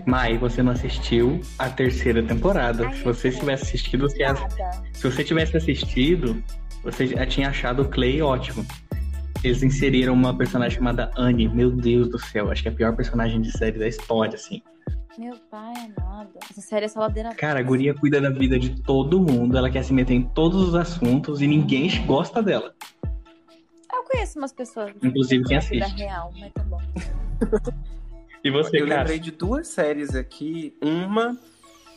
Mai, 0.07 0.39
você 0.39 0.63
não 0.63 0.73
assistiu 0.73 1.43
a 1.59 1.69
terceira 1.69 2.23
temporada. 2.23 2.87
Ai, 2.87 2.97
se 2.97 3.05
você 3.05 3.31
tivesse 3.31 3.65
assistido, 3.65 4.09
você 4.09 4.25
se 4.95 5.03
você 5.03 5.23
tivesse 5.23 5.57
assistido, 5.59 6.43
você 6.83 7.07
já 7.09 7.27
tinha 7.27 7.51
achado 7.51 7.83
o 7.83 7.89
Clay 7.91 8.23
ótimo. 8.23 8.65
Eles 9.45 9.63
inseriram 9.63 10.15
uma 10.15 10.35
personagem 10.35 10.79
chamada 10.79 11.11
Anne. 11.19 11.49
Meu 11.49 11.71
Deus 11.71 12.09
do 12.09 12.19
céu, 12.19 12.51
acho 12.51 12.63
que 12.63 12.69
é 12.69 12.73
a 12.73 12.75
pior 12.75 12.97
personagem 12.97 13.43
de 13.43 13.53
série 13.53 13.79
da 13.79 13.87
história, 13.87 14.35
assim. 14.37 14.63
Meu 15.19 15.37
pai 15.51 15.73
é 15.77 16.01
nada. 16.01 16.31
Essa 16.49 16.61
série 16.61 16.85
é 16.85 16.89
só 16.89 17.01
ladeira 17.01 17.35
Cara, 17.35 17.59
a 17.59 17.63
guria 17.63 17.93
cuida 17.93 18.21
da 18.21 18.31
vida 18.31 18.59
de 18.59 18.81
todo 18.83 19.21
mundo, 19.21 19.59
ela 19.59 19.69
quer 19.69 19.83
se 19.83 19.93
meter 19.93 20.15
em 20.15 20.23
todos 20.23 20.69
os 20.69 20.75
assuntos 20.77 21.43
e 21.43 21.47
ninguém 21.47 21.89
gosta 22.07 22.41
dela. 22.43 22.73
Eu 23.93 24.05
conheço 24.05 24.39
umas 24.39 24.53
pessoas. 24.53 24.93
Inclusive 25.03 25.45
quem 25.45 25.57
assiste. 25.57 25.97
real, 25.97 26.33
mas 26.39 26.53
tá 26.53 26.63
bom. 26.63 26.81
E 28.45 28.51
você, 28.53 28.81
Eu 28.81 28.87
cara? 28.87 29.01
lembrei 29.01 29.19
de 29.19 29.33
duas 29.33 29.67
séries 29.67 30.15
aqui. 30.15 30.73
Uma 30.81 31.37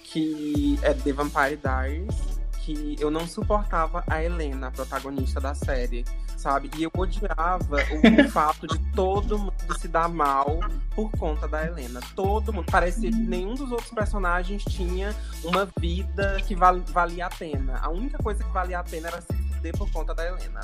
que 0.04 0.76
é 0.82 0.92
The 0.92 1.14
Vampire 1.14 1.56
Diaries, 1.56 2.41
que 2.64 2.96
eu 3.00 3.10
não 3.12 3.28
suportava 3.28 4.04
a 4.08 4.24
Helena, 4.24 4.68
a 4.68 4.72
protagonista 4.72 5.40
da 5.40 5.54
série, 5.56 6.06
sabe? 6.38 6.70
E 6.78 6.84
eu 6.84 6.92
odiava 6.96 7.78
o, 7.92 8.22
o 8.26 8.30
fato 8.30 8.68
de 8.68 8.78
todo 8.94 9.38
mundo 9.38 9.80
se 9.80 9.88
dar 9.88 10.08
mal 10.10 10.60
por 10.96 11.10
conta 11.12 11.48
da 11.48 11.66
Helena. 11.66 12.00
Todo 12.16 12.54
mundo. 12.54 12.66
Parecia 12.72 13.10
que 13.10 13.18
nenhum 13.18 13.56
dos 13.56 13.72
outros 13.72 13.92
personagens 13.92 14.64
tinha 14.64 15.16
uma 15.44 15.68
vida 15.80 16.38
que 16.48 16.56
val- 16.56 16.82
valia 16.88 17.26
a 17.26 17.30
pena. 17.30 17.80
A 17.82 17.90
única 17.90 18.18
coisa 18.20 18.44
que 18.44 18.52
valia 18.52 18.80
a 18.80 18.84
pena 18.84 19.08
era 19.08 19.22
se 19.22 19.34
fuder 19.34 19.78
por 19.78 19.92
conta 19.92 20.14
da 20.14 20.26
Helena. 20.28 20.62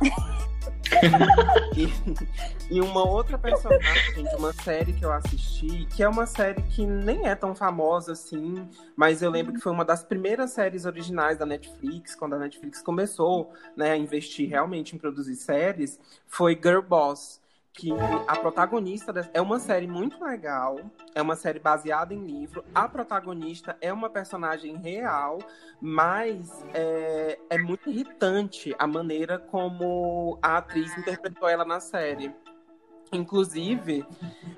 E, 2.70 2.80
uma 2.80 3.06
outra 3.06 3.38
personagem 3.38 4.24
de 4.24 4.36
uma 4.36 4.52
série 4.52 4.92
que 4.92 5.04
eu 5.04 5.12
assisti, 5.12 5.86
que 5.86 6.02
é 6.02 6.08
uma 6.08 6.26
série 6.26 6.62
que 6.62 6.84
nem 6.84 7.28
é 7.28 7.34
tão 7.34 7.54
famosa 7.54 8.12
assim, 8.12 8.68
mas 8.96 9.22
eu 9.22 9.30
lembro 9.30 9.52
que 9.52 9.60
foi 9.60 9.72
uma 9.72 9.84
das 9.84 10.02
primeiras 10.02 10.50
séries 10.50 10.84
originais 10.84 11.38
da 11.38 11.46
Netflix, 11.46 12.14
quando 12.14 12.34
a 12.34 12.38
Netflix 12.38 12.82
começou 12.82 13.52
né, 13.76 13.92
a 13.92 13.96
investir 13.96 14.48
realmente 14.48 14.96
em 14.96 14.98
produzir 14.98 15.36
séries, 15.36 15.98
foi 16.26 16.54
Girl 16.54 16.80
Boss. 16.80 17.40
Que 17.76 17.90
a 18.26 18.36
protagonista 18.36 19.28
é 19.34 19.40
uma 19.40 19.58
série 19.58 19.86
muito 19.86 20.24
legal, 20.24 20.80
é 21.14 21.20
uma 21.20 21.36
série 21.36 21.58
baseada 21.58 22.14
em 22.14 22.24
livro. 22.24 22.64
A 22.74 22.88
protagonista 22.88 23.76
é 23.82 23.92
uma 23.92 24.08
personagem 24.08 24.76
real, 24.78 25.38
mas 25.78 26.64
é, 26.72 27.38
é 27.50 27.58
muito 27.58 27.90
irritante 27.90 28.74
a 28.78 28.86
maneira 28.86 29.38
como 29.38 30.38
a 30.40 30.56
atriz 30.56 30.96
interpretou 30.96 31.46
ela 31.46 31.66
na 31.66 31.78
série. 31.78 32.34
Inclusive, 33.12 34.06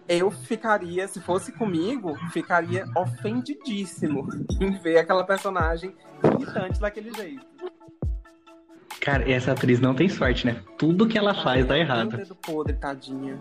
eu 0.09 0.31
ficaria, 0.31 1.07
se 1.09 1.21
fosse 1.21 1.51
comigo, 1.51 2.17
ficaria 2.31 2.87
ofendidíssimo 2.97 4.29
em 4.61 4.79
ver 4.79 4.99
aquela 4.99 5.25
personagem 5.25 5.95
irritante 6.23 6.81
daquele 6.81 7.13
jeito. 7.15 7.45
Cara, 9.01 9.31
essa 9.31 9.53
atriz 9.53 9.81
não 9.81 9.95
tem 9.95 10.09
sorte, 10.09 10.47
né? 10.47 10.63
Tudo 10.77 11.07
que 11.07 11.17
ela 11.17 11.35
faz 11.35 11.67
dá 11.67 11.79
errado. 11.79 12.09
meu 12.09 12.19
dedo 12.19 12.35
podre, 12.35 12.75
tadinha. 12.75 13.39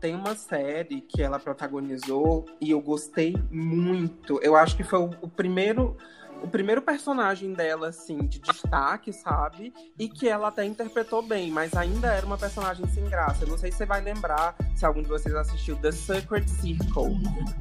Tem 0.00 0.14
uma 0.14 0.34
série 0.34 1.00
que 1.00 1.22
ela 1.22 1.38
protagonizou 1.38 2.44
e 2.60 2.70
eu 2.70 2.80
gostei 2.80 3.36
muito. 3.50 4.38
Eu 4.42 4.56
acho 4.56 4.76
que 4.76 4.82
foi 4.84 4.98
o, 4.98 5.28
primeiro 5.28 5.96
o 6.42 6.48
primeiro 6.48 6.82
personagem 6.82 7.54
dela 7.54 7.88
assim 7.88 8.18
de 8.18 8.38
destaque, 8.38 9.12
sabe? 9.14 9.72
E 9.98 10.08
que 10.08 10.28
ela 10.28 10.48
até 10.48 10.64
interpretou 10.64 11.22
bem, 11.22 11.50
mas 11.50 11.74
ainda 11.74 12.08
era 12.08 12.26
uma 12.26 12.36
personagem 12.36 12.86
sem 12.88 13.04
graça. 13.08 13.44
Eu 13.44 13.48
não 13.48 13.56
sei 13.56 13.72
se 13.72 13.78
você 13.78 13.86
vai 13.86 14.02
lembrar, 14.02 14.54
se 14.74 14.84
algum 14.84 15.02
de 15.02 15.08
vocês 15.08 15.34
assistiu 15.34 15.76
The 15.76 15.92
Secret 15.92 16.46
Circle. 16.48 17.16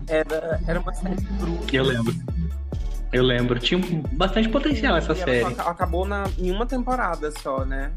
Era 0.08 0.60
era 0.68 0.80
uma 0.82 0.94
série 0.94 1.22
grupo. 1.40 1.64
Eu 1.72 1.84
lembro. 1.84 2.14
Eu 3.14 3.24
lembro. 3.24 3.60
Tinha 3.60 3.80
bastante 4.14 4.50
potencial 4.50 4.98
essa 4.98 5.14
série. 5.16 5.46
acabou 5.60 6.06
na, 6.06 6.24
em 6.38 6.52
uma 6.52 6.66
temporada 6.66 7.32
só, 7.40 7.64
né? 7.64 7.92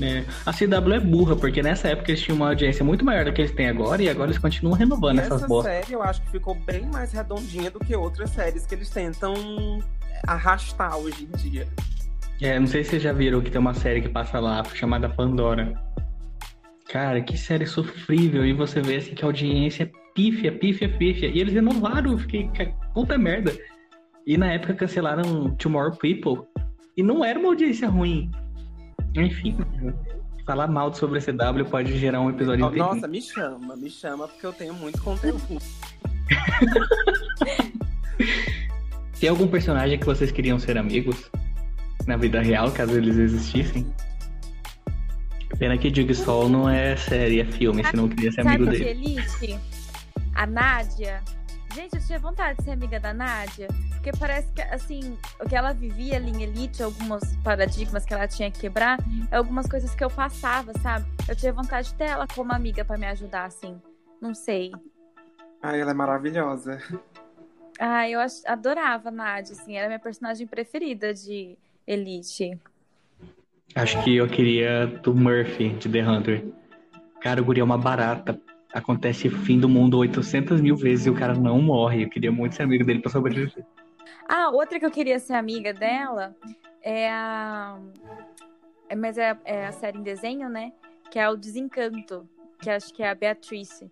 É. 0.00 0.24
A 0.44 0.52
CW 0.52 0.92
é 0.94 1.00
burra, 1.00 1.36
porque 1.36 1.62
nessa 1.62 1.88
época 1.88 2.10
eles 2.10 2.20
tinham 2.20 2.34
uma 2.36 2.48
audiência 2.48 2.84
muito 2.84 3.04
maior 3.04 3.24
do 3.24 3.32
que 3.32 3.40
eles 3.42 3.52
têm 3.52 3.68
agora 3.68 4.02
e 4.02 4.08
agora 4.08 4.28
eles 4.30 4.38
continuam 4.40 4.74
renovando 4.76 5.18
E 5.18 5.20
essas 5.20 5.38
essa 5.38 5.46
bostas. 5.46 5.72
série 5.72 5.92
eu 5.92 6.02
acho 6.02 6.20
que 6.22 6.30
ficou 6.32 6.54
bem 6.56 6.84
mais 6.86 7.12
redondinha 7.12 7.70
do 7.70 7.78
que 7.78 7.94
outras 7.94 8.30
séries 8.30 8.66
que 8.66 8.74
eles 8.74 8.90
tentam 8.90 9.34
arrastar 10.26 10.96
hoje 10.96 11.28
em 11.32 11.36
dia. 11.36 11.68
É, 12.40 12.58
não 12.58 12.66
sei 12.66 12.82
se 12.82 12.90
vocês 12.90 13.02
já 13.02 13.12
viram 13.12 13.40
que 13.40 13.50
tem 13.52 13.60
uma 13.60 13.74
série 13.74 14.00
que 14.02 14.08
passa 14.08 14.40
lá 14.40 14.64
chamada 14.74 15.08
Pandora. 15.08 15.72
Cara, 16.90 17.20
que 17.20 17.38
série 17.38 17.64
sofrível. 17.66 18.44
E 18.44 18.52
você 18.52 18.80
vê 18.80 18.96
assim 18.96 19.14
que 19.14 19.24
a 19.24 19.28
audiência 19.28 19.84
é 19.84 19.90
pífia, 20.14 20.50
pífia, 20.52 20.88
pífia. 20.88 21.28
E 21.28 21.38
eles 21.40 21.54
renovaram, 21.54 22.12
eu 22.12 22.18
fiquei, 22.18 22.48
"Ca- 22.48 22.66
puta 22.92 23.16
merda. 23.16 23.52
E 24.26 24.38
na 24.38 24.52
época 24.52 24.74
cancelaram 24.74 25.54
Tomorrow 25.56 25.96
People. 25.96 26.46
E 26.96 27.02
não 27.02 27.24
era 27.24 27.38
uma 27.38 27.48
audiência 27.48 27.88
ruim. 27.88 28.30
Enfim, 29.14 29.56
falar 30.46 30.66
mal 30.68 30.92
sobre 30.94 31.18
a 31.18 31.22
CW 31.22 31.64
pode 31.70 31.96
gerar 31.98 32.20
um 32.20 32.30
episódio 32.30 32.66
inteiro. 32.66 32.86
Nossa, 32.86 33.06
me 33.06 33.20
chama, 33.20 33.76
me 33.76 33.90
chama, 33.90 34.26
porque 34.28 34.46
eu 34.46 34.52
tenho 34.52 34.74
muito 34.74 35.00
conteúdo. 35.02 35.40
Tem 39.20 39.28
algum 39.28 39.46
personagem 39.46 39.98
que 39.98 40.06
vocês 40.06 40.30
queriam 40.30 40.58
ser 40.58 40.76
amigos? 40.76 41.30
Na 42.06 42.16
vida 42.16 42.42
real, 42.42 42.70
caso 42.70 42.96
eles 42.96 43.16
existissem? 43.16 43.86
Pena 45.58 45.78
que 45.78 45.92
Jigsaw 45.94 46.48
não 46.48 46.68
é 46.68 46.96
série, 46.96 47.40
é 47.40 47.44
filme, 47.44 47.84
senão 47.84 48.04
eu 48.04 48.10
queria 48.10 48.32
ser 48.32 48.40
amigo 48.46 48.66
dele. 48.66 48.88
Elite? 48.88 49.58
A 50.34 50.46
Nádia. 50.46 51.22
Gente, 51.74 51.96
eu 51.96 52.06
tinha 52.06 52.20
vontade 52.20 52.58
de 52.58 52.64
ser 52.64 52.70
amiga 52.70 53.00
da 53.00 53.12
Nádia. 53.12 53.66
Porque 53.94 54.12
parece 54.16 54.52
que, 54.52 54.62
assim, 54.62 55.18
o 55.40 55.48
que 55.48 55.56
ela 55.56 55.72
vivia 55.72 56.16
ali 56.16 56.30
em 56.30 56.44
Elite, 56.44 56.84
alguns 56.84 57.34
paradigmas 57.42 58.04
que 58.04 58.14
ela 58.14 58.28
tinha 58.28 58.48
que 58.48 58.60
quebrar, 58.60 58.96
é 59.28 59.36
algumas 59.36 59.66
coisas 59.66 59.92
que 59.92 60.04
eu 60.04 60.08
passava, 60.08 60.72
sabe? 60.78 61.04
Eu 61.28 61.34
tinha 61.34 61.52
vontade 61.52 61.88
de 61.88 61.94
ter 61.94 62.04
ela 62.04 62.28
como 62.28 62.52
amiga 62.52 62.84
pra 62.84 62.96
me 62.96 63.06
ajudar, 63.06 63.46
assim. 63.46 63.80
Não 64.20 64.34
sei. 64.34 64.70
Ai, 65.60 65.80
ela 65.80 65.90
é 65.90 65.94
maravilhosa. 65.94 66.80
Ah, 67.80 68.08
eu 68.08 68.20
adorava 68.46 69.08
a 69.08 69.12
Nádia, 69.12 69.54
assim. 69.54 69.76
Era 69.76 69.86
a 69.86 69.88
minha 69.88 69.98
personagem 69.98 70.46
preferida 70.46 71.12
de 71.12 71.58
Elite. 71.84 72.56
Acho 73.74 74.00
que 74.04 74.14
eu 74.14 74.28
queria 74.28 74.86
do 74.86 75.12
Murphy, 75.12 75.70
de 75.70 75.88
The 75.88 76.08
Hunter. 76.08 76.46
Cara, 77.20 77.42
o 77.42 77.44
guri 77.44 77.60
é 77.60 77.64
uma 77.64 77.76
barata. 77.76 78.40
Acontece 78.74 79.28
o 79.28 79.30
fim 79.30 79.60
do 79.60 79.68
mundo 79.68 79.96
800 79.98 80.60
mil 80.60 80.76
vezes 80.76 81.06
e 81.06 81.10
o 81.10 81.14
cara 81.14 81.32
não 81.32 81.62
morre. 81.62 82.04
Eu 82.04 82.10
queria 82.10 82.32
muito 82.32 82.56
ser 82.56 82.64
amigo 82.64 82.84
dele 82.84 82.98
pra 82.98 83.08
sobreviver. 83.08 83.64
Ah, 84.28 84.50
outra 84.50 84.80
que 84.80 84.84
eu 84.84 84.90
queria 84.90 85.20
ser 85.20 85.34
amiga 85.34 85.72
dela 85.72 86.34
é 86.82 87.08
a. 87.08 87.78
é- 88.88 88.96
mas 88.96 89.16
é, 89.16 89.38
é 89.44 89.66
a 89.66 89.72
série 89.72 89.98
em 89.98 90.02
desenho, 90.02 90.48
né? 90.48 90.72
Que 91.08 91.20
é 91.20 91.30
o 91.30 91.36
Desencanto, 91.36 92.28
que 92.60 92.68
acho 92.68 92.92
que 92.92 93.00
é 93.00 93.10
a 93.10 93.14
Beatrice. 93.14 93.88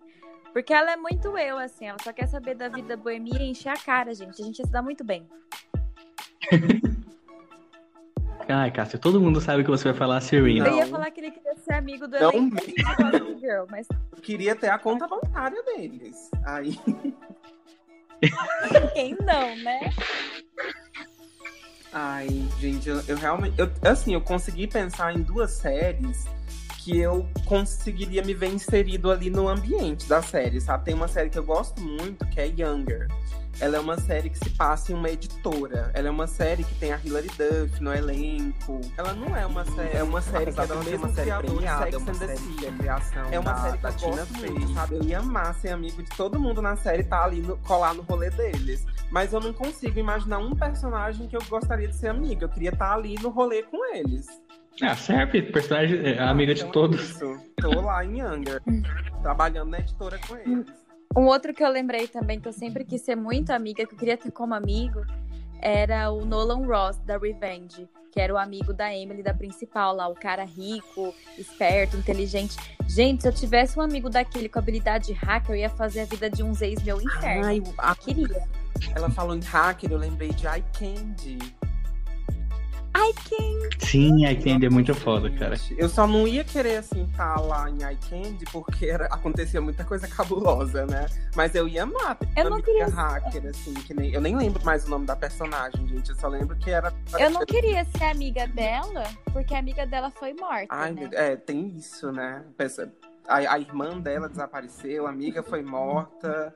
Porque 0.51 0.73
ela 0.73 0.91
é 0.91 0.97
muito 0.97 1.37
eu, 1.37 1.57
assim, 1.57 1.85
ela 1.85 1.97
só 2.03 2.11
quer 2.11 2.27
saber 2.27 2.53
da 2.53 2.67
vida 2.67 2.97
boemia 2.97 3.41
e 3.41 3.51
encher 3.51 3.69
a 3.69 3.77
cara, 3.77 4.13
gente. 4.13 4.41
A 4.41 4.45
gente 4.45 4.59
ia 4.59 4.65
se 4.65 4.71
dar 4.71 4.81
muito 4.81 5.03
bem. 5.05 5.25
Ai, 8.49 8.69
Cássio, 8.69 8.99
todo 8.99 9.21
mundo 9.21 9.39
sabe 9.39 9.63
que 9.63 9.69
você 9.69 9.85
vai 9.85 9.93
falar 9.93 10.19
Serena. 10.19 10.67
Eu 10.67 10.75
ia 10.75 10.87
falar 10.87 11.09
que 11.09 11.21
ele 11.21 11.31
queria 11.31 11.55
ser 11.55 11.73
amigo 11.75 12.05
do 12.05 12.19
Não 12.19 12.29
elenco 12.31 12.57
Girl, 13.39 13.63
mas 13.71 13.87
queria 14.23 14.55
ter 14.55 14.69
a 14.69 14.79
conta 14.79 15.07
bancária 15.07 15.61
deles. 15.63 16.31
Aí, 16.45 16.79
quem 18.93 19.15
não, 19.15 19.55
né? 19.57 19.91
ai, 21.91 22.27
gente, 22.59 22.89
eu, 22.89 23.01
eu 23.07 23.17
realmente. 23.17 23.59
Eu, 23.59 23.69
assim, 23.83 24.13
eu 24.13 24.21
consegui 24.21 24.65
pensar 24.65 25.13
em 25.13 25.21
duas 25.21 25.51
séries 25.51 26.25
que 26.83 26.97
eu 26.97 27.27
conseguiria 27.45 28.23
me 28.23 28.33
ver 28.33 28.47
inserido 28.47 29.11
ali 29.11 29.29
no 29.29 29.47
ambiente 29.47 30.07
da 30.07 30.21
série, 30.21 30.59
sabe? 30.59 30.85
Tem 30.85 30.93
uma 30.93 31.07
série 31.07 31.29
que 31.29 31.39
eu 31.39 31.43
gosto 31.43 31.79
muito, 31.81 32.25
que 32.27 32.39
é 32.41 32.47
Younger. 32.47 33.07
Ela 33.59 33.77
é 33.77 33.79
uma 33.79 33.97
série 33.97 34.29
que 34.29 34.37
se 34.37 34.49
passa 34.51 34.91
em 34.91 34.95
uma 34.95 35.09
editora. 35.09 35.91
Ela 35.93 36.07
é 36.07 36.11
uma 36.11 36.27
série 36.27 36.63
que 36.63 36.75
tem 36.75 36.91
a 36.91 36.99
Hilary 37.03 37.29
Duff 37.29 37.81
no 37.81 37.93
elenco. 37.93 38.81
Ela 38.97 39.13
não 39.13 39.35
é 39.35 39.45
uma 39.45 39.63
série. 39.63 39.97
É 39.97 40.03
uma 40.03 40.21
série 40.21 40.51
que 40.51 40.59
é 40.59 40.67
do 40.67 40.83
mesmo 40.83 41.13
criador 41.13 41.61
de 41.61 41.67
Sex 41.67 41.95
and 41.95 42.27
the 42.27 42.35
City. 42.35 42.71
criação 42.77 43.25
É 43.31 43.39
uma 43.39 43.53
da, 43.53 43.61
série 43.61 43.77
que 43.77 43.83
da 43.83 43.89
eu 43.89 43.95
Tina 43.95 44.25
gosto 44.25 44.73
sabe? 44.73 44.95
Eu 44.95 45.03
ia 45.03 45.19
amar 45.19 45.53
ser 45.55 45.69
amigo 45.69 46.01
de 46.01 46.09
todo 46.09 46.39
mundo 46.39 46.61
na 46.61 46.75
série 46.75 47.01
e 47.01 47.05
tá 47.05 47.23
ali 47.23 47.41
no, 47.41 47.57
colar 47.57 47.93
no 47.93 48.01
rolê 48.01 48.29
deles. 48.31 48.85
Mas 49.11 49.31
eu 49.31 49.39
não 49.39 49.53
consigo 49.53 49.97
imaginar 49.99 50.39
um 50.39 50.55
personagem 50.55 51.27
que 51.27 51.37
eu 51.37 51.41
gostaria 51.47 51.87
de 51.87 51.95
ser 51.95 52.07
amiga. 52.07 52.45
Eu 52.45 52.49
queria 52.49 52.69
estar 52.69 52.93
ali 52.93 53.15
no 53.21 53.29
rolê 53.29 53.63
com 53.63 53.95
eles. 53.95 54.27
Ah, 54.81 54.95
serve, 54.95 55.41
personagem 55.43 55.99
é 56.03 56.19
amiga 56.19 56.51
então 56.51 56.65
de 56.65 56.73
todos. 56.73 56.99
É 56.99 57.03
isso. 57.03 57.39
Tô 57.61 57.81
lá 57.81 58.03
em 58.03 58.19
Younger, 58.19 58.61
trabalhando 59.21 59.69
na 59.69 59.79
editora 59.79 60.19
com 60.27 60.35
eles. 60.35 60.82
Um 61.15 61.25
outro 61.25 61.53
que 61.53 61.63
eu 61.63 61.69
lembrei 61.69 62.07
também, 62.07 62.39
que 62.39 62.47
eu 62.47 62.53
sempre 62.53 62.83
quis 62.83 63.01
ser 63.01 63.15
muito 63.15 63.51
amiga, 63.51 63.85
que 63.85 63.93
eu 63.93 63.97
queria 63.97 64.17
ter 64.17 64.31
como 64.31 64.53
amigo, 64.53 65.05
era 65.61 66.11
o 66.11 66.25
Nolan 66.25 66.65
Ross, 66.65 66.97
da 67.05 67.17
Revenge, 67.17 67.87
que 68.11 68.19
era 68.19 68.33
o 68.33 68.37
amigo 68.37 68.73
da 68.73 68.93
Emily, 68.93 69.21
da 69.23 69.33
principal 69.33 69.95
lá, 69.95 70.07
o 70.07 70.15
cara 70.15 70.43
rico, 70.43 71.13
esperto, 71.37 71.95
inteligente. 71.97 72.55
Gente, 72.87 73.21
se 73.21 73.27
eu 73.27 73.33
tivesse 73.33 73.77
um 73.77 73.81
amigo 73.81 74.09
daquele 74.09 74.49
com 74.49 74.59
habilidade 74.59 75.07
de 75.07 75.13
hacker, 75.13 75.51
eu 75.55 75.59
ia 75.59 75.69
fazer 75.69 76.01
a 76.01 76.05
vida 76.05 76.29
de 76.29 76.43
uns 76.43 76.61
ex 76.61 76.81
meu 76.83 76.99
inferno. 77.01 77.45
Ai, 77.45 77.61
a- 77.77 77.95
Queria. 77.95 78.47
ela 78.95 79.09
falou 79.09 79.35
em 79.35 79.39
hacker, 79.41 79.91
eu 79.91 79.97
lembrei 79.97 80.29
de 80.29 80.47
Eye 82.95 83.13
Candy. 83.13 83.85
Sim, 83.85 84.25
a 84.25 84.35
Candy 84.35 84.65
é 84.65 84.69
muito 84.69 84.93
foda, 84.93 85.29
cara. 85.31 85.55
Eu 85.77 85.89
só 85.89 86.05
não 86.07 86.27
ia 86.27 86.43
querer, 86.43 86.77
assim, 86.77 87.03
estar 87.03 87.39
lá 87.41 87.69
em 87.69 87.83
Eye 87.83 87.97
Candy, 88.09 88.45
porque 88.51 88.85
era, 88.85 89.05
acontecia 89.07 89.59
muita 89.61 89.83
coisa 89.83 90.07
cabulosa, 90.07 90.85
né? 90.85 91.05
Mas 91.35 91.53
eu 91.55 91.67
ia 91.67 91.83
amar. 91.83 92.15
ter 92.17 92.27
Eu 92.37 92.43
uma 92.43 92.49
não 92.51 92.57
amiga 92.57 92.65
queria- 92.71 92.87
hacker, 92.87 93.45
assim, 93.49 93.73
que 93.73 93.93
nem. 93.93 94.11
Eu 94.13 94.21
nem 94.21 94.35
lembro 94.37 94.63
mais 94.63 94.85
o 94.85 94.89
nome 94.89 95.05
da 95.05 95.15
personagem, 95.15 95.87
gente. 95.87 96.09
Eu 96.09 96.15
só 96.15 96.27
lembro 96.27 96.55
que 96.55 96.69
era. 96.69 96.93
Eu 97.19 97.29
não 97.29 97.45
queria 97.45 97.83
ser 97.97 98.05
amiga 98.05 98.47
dela, 98.47 99.03
porque 99.31 99.53
a 99.53 99.59
amiga 99.59 99.85
dela 99.85 100.11
foi 100.11 100.33
morta, 100.33 100.67
Ai, 100.69 100.91
né? 100.93 101.01
meu- 101.09 101.19
é, 101.19 101.35
tem 101.35 101.67
isso, 101.77 102.11
né? 102.11 102.43
Pensa- 102.57 102.91
A, 103.27 103.37
a 103.37 103.57
irmã 103.59 103.99
dela 104.01 104.27
desapareceu, 104.27 105.07
a 105.07 105.09
amiga 105.09 105.41
foi 105.41 105.63
morta. 105.63 106.53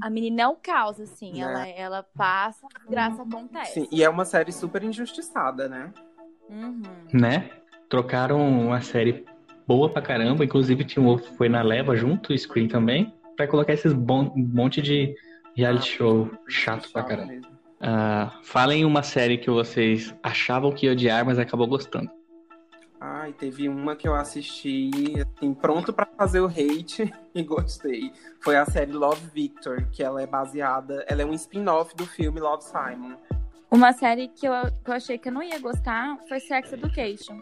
A 0.00 0.10
menina 0.10 0.42
é 0.42 0.48
o 0.48 0.56
caos, 0.56 1.00
assim. 1.00 1.32
Né? 1.32 1.40
Ela, 1.40 1.68
ela 1.68 2.02
passa, 2.16 2.66
graça 2.88 3.22
acontece. 3.22 3.72
Sim, 3.74 3.88
e 3.92 4.02
é 4.02 4.08
uma 4.08 4.24
série 4.24 4.52
super 4.52 4.82
injustiçada, 4.82 5.68
né? 5.68 5.92
Uhum. 6.48 6.82
Né? 7.12 7.50
Trocaram 7.88 8.40
uma 8.40 8.80
série 8.80 9.24
boa 9.66 9.88
pra 9.88 10.02
caramba, 10.02 10.44
inclusive 10.44 10.84
Tim 10.84 11.00
Wolf 11.00 11.22
foi 11.36 11.48
na 11.48 11.62
leva 11.62 11.96
junto, 11.96 12.36
Screen 12.36 12.68
também, 12.68 13.12
pra 13.36 13.46
colocar 13.46 13.72
esses 13.72 13.92
bon- 13.92 14.32
monte 14.36 14.80
de 14.82 15.14
reality 15.56 15.96
show 15.96 16.30
chato 16.48 16.90
pra 16.92 17.02
caramba. 17.02 17.48
Ah, 17.80 18.38
falem 18.42 18.84
uma 18.84 19.02
série 19.02 19.38
que 19.38 19.50
vocês 19.50 20.14
achavam 20.22 20.72
que 20.72 20.86
ia 20.86 20.92
odiar, 20.92 21.24
mas 21.24 21.38
acabou 21.38 21.66
gostando. 21.66 22.10
Ai, 23.00 23.32
teve 23.32 23.66
uma 23.66 23.96
que 23.96 24.06
eu 24.06 24.14
assisti, 24.14 24.90
assim, 25.18 25.54
pronto 25.54 25.90
pra 25.90 26.04
fazer 26.04 26.40
o 26.40 26.46
hate 26.46 27.10
e 27.34 27.42
gostei. 27.42 28.12
Foi 28.40 28.56
a 28.56 28.66
série 28.66 28.92
Love 28.92 29.26
Victor, 29.32 29.88
que 29.90 30.02
ela 30.02 30.20
é 30.20 30.26
baseada, 30.26 31.02
ela 31.08 31.22
é 31.22 31.24
um 31.24 31.32
spin-off 31.32 31.96
do 31.96 32.04
filme 32.04 32.38
Love 32.38 32.62
Simon. 32.62 33.16
Uma 33.70 33.94
série 33.94 34.28
que 34.28 34.46
eu, 34.46 34.52
que 34.84 34.90
eu 34.90 34.94
achei 34.94 35.16
que 35.16 35.28
eu 35.28 35.32
não 35.32 35.42
ia 35.42 35.58
gostar 35.58 36.18
foi 36.28 36.40
Sex 36.40 36.74
Education. 36.74 37.38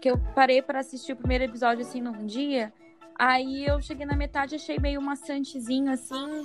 Que 0.00 0.10
eu 0.10 0.18
parei 0.34 0.62
para 0.62 0.80
assistir 0.80 1.12
o 1.12 1.16
primeiro 1.16 1.44
episódio 1.44 1.86
assim 1.86 2.00
num 2.00 2.26
dia. 2.26 2.72
Aí 3.16 3.66
eu 3.66 3.80
cheguei 3.80 4.06
na 4.06 4.16
metade, 4.16 4.56
achei 4.56 4.78
meio 4.78 5.00
maçantezinho 5.00 5.92
assim. 5.92 6.44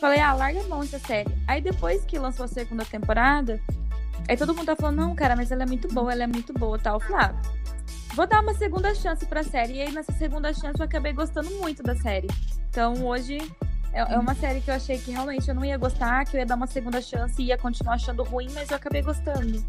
Falei, 0.00 0.18
ah, 0.18 0.32
larga 0.32 0.60
a 0.60 0.64
mão 0.64 0.82
essa 0.82 0.98
série. 0.98 1.32
Aí 1.46 1.60
depois 1.60 2.04
que 2.04 2.18
lançou 2.18 2.44
a 2.44 2.48
segunda 2.48 2.84
temporada, 2.84 3.60
aí 4.28 4.36
todo 4.36 4.54
mundo 4.54 4.66
tá 4.66 4.74
falando, 4.74 4.96
não, 4.96 5.14
cara, 5.14 5.36
mas 5.36 5.52
ela 5.52 5.62
é 5.62 5.66
muito 5.66 5.86
boa, 5.92 6.12
ela 6.12 6.24
é 6.24 6.26
muito 6.26 6.52
boa 6.52 6.78
tal. 6.78 6.94
Eu 6.94 7.00
falei, 7.00 7.26
ah, 7.26 7.42
vou 8.14 8.26
dar 8.26 8.40
uma 8.40 8.54
segunda 8.54 8.94
chance 8.94 9.26
pra 9.26 9.42
série. 9.42 9.74
E 9.74 9.82
aí 9.82 9.92
nessa 9.92 10.12
segunda 10.12 10.52
chance 10.52 10.78
eu 10.78 10.84
acabei 10.84 11.12
gostando 11.12 11.50
muito 11.52 11.82
da 11.82 11.96
série. 11.96 12.28
Então 12.70 12.94
hoje 13.04 13.38
é 13.92 14.00
é 14.00 14.18
uma 14.18 14.34
série 14.34 14.60
que 14.60 14.70
eu 14.70 14.74
achei 14.74 14.98
que 14.98 15.12
realmente 15.12 15.48
eu 15.48 15.54
não 15.54 15.64
ia 15.64 15.76
gostar, 15.76 16.24
que 16.24 16.36
eu 16.36 16.40
ia 16.40 16.46
dar 16.46 16.56
uma 16.56 16.66
segunda 16.66 17.00
chance 17.00 17.40
e 17.40 17.46
ia 17.46 17.58
continuar 17.58 17.94
achando 17.94 18.24
ruim, 18.24 18.48
mas 18.52 18.70
eu 18.70 18.76
acabei 18.76 19.02
gostando. 19.02 19.64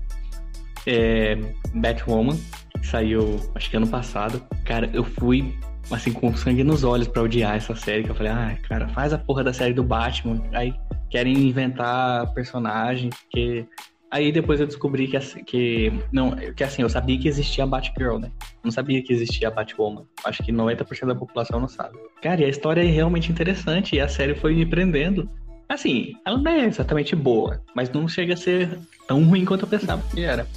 É, 0.88 1.36
Batwoman, 1.74 2.38
saiu 2.84 3.40
acho 3.54 3.70
que 3.70 3.78
ano 3.78 3.88
passado. 3.88 4.42
Cara, 4.64 4.90
eu 4.94 5.04
fui 5.04 5.58
assim 5.92 6.12
com 6.12 6.36
sangue 6.36 6.64
nos 6.64 6.84
olhos 6.84 7.08
pra 7.08 7.22
odiar 7.22 7.56
essa 7.56 7.76
série, 7.76 8.04
que 8.04 8.10
eu 8.10 8.16
falei, 8.16 8.32
ah, 8.32 8.58
cara, 8.68 8.88
faz 8.90 9.14
a 9.14 9.18
porra 9.18 9.44
da 9.44 9.54
série 9.54 9.74
do 9.74 9.84
Batman. 9.84 10.42
Aí 10.54 10.74
querem 11.10 11.34
inventar 11.34 12.34
personagem, 12.34 13.10
que 13.30 13.68
aí 14.16 14.32
depois 14.32 14.62
eu 14.62 14.66
descobri 14.66 15.08
que 15.08 15.18
assim, 15.18 15.44
que 15.44 15.92
não, 16.10 16.32
que 16.56 16.64
assim, 16.64 16.82
eu 16.82 16.90
sabia 16.90 17.20
que 17.20 17.28
existia 17.28 17.66
a 17.66 17.68
Batgirl, 17.68 18.18
né? 18.18 18.32
Não 18.64 18.72
sabia 18.72 19.04
que 19.04 19.12
existia 19.12 19.50
a 19.50 19.52
Batwoman. 19.52 20.06
Acho 20.24 20.42
que 20.42 20.54
90% 20.54 21.08
da 21.08 21.16
população 21.16 21.60
não 21.60 21.68
sabe. 21.68 21.98
Cara, 22.22 22.42
e 22.42 22.46
a 22.46 22.48
história 22.48 22.82
é 22.82 22.86
realmente 22.86 23.30
interessante 23.30 23.96
e 23.96 24.00
a 24.00 24.08
série 24.08 24.34
foi 24.34 24.56
me 24.56 24.66
prendendo. 24.66 25.30
Assim, 25.68 26.14
ela 26.26 26.38
não 26.38 26.50
é 26.50 26.66
exatamente 26.66 27.14
boa, 27.14 27.62
mas 27.76 27.92
não 27.92 28.08
chega 28.08 28.36
a 28.36 28.38
ser 28.38 28.80
tão 29.06 29.22
ruim 29.24 29.44
quanto 29.44 29.64
eu 29.64 29.68
pensava 29.68 30.02
que 30.14 30.22
era. 30.22 30.48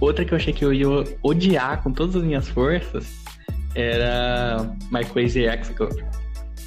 Outra 0.00 0.24
que 0.24 0.32
eu 0.32 0.36
achei 0.36 0.54
que 0.54 0.64
eu 0.64 0.72
ia 0.72 0.88
odiar 1.22 1.82
com 1.82 1.92
todas 1.92 2.16
as 2.16 2.22
minhas 2.22 2.48
forças 2.48 3.22
era 3.74 4.74
My 4.90 5.04
Crazy 5.04 5.40
Ex-Girlfriend, 5.40 6.08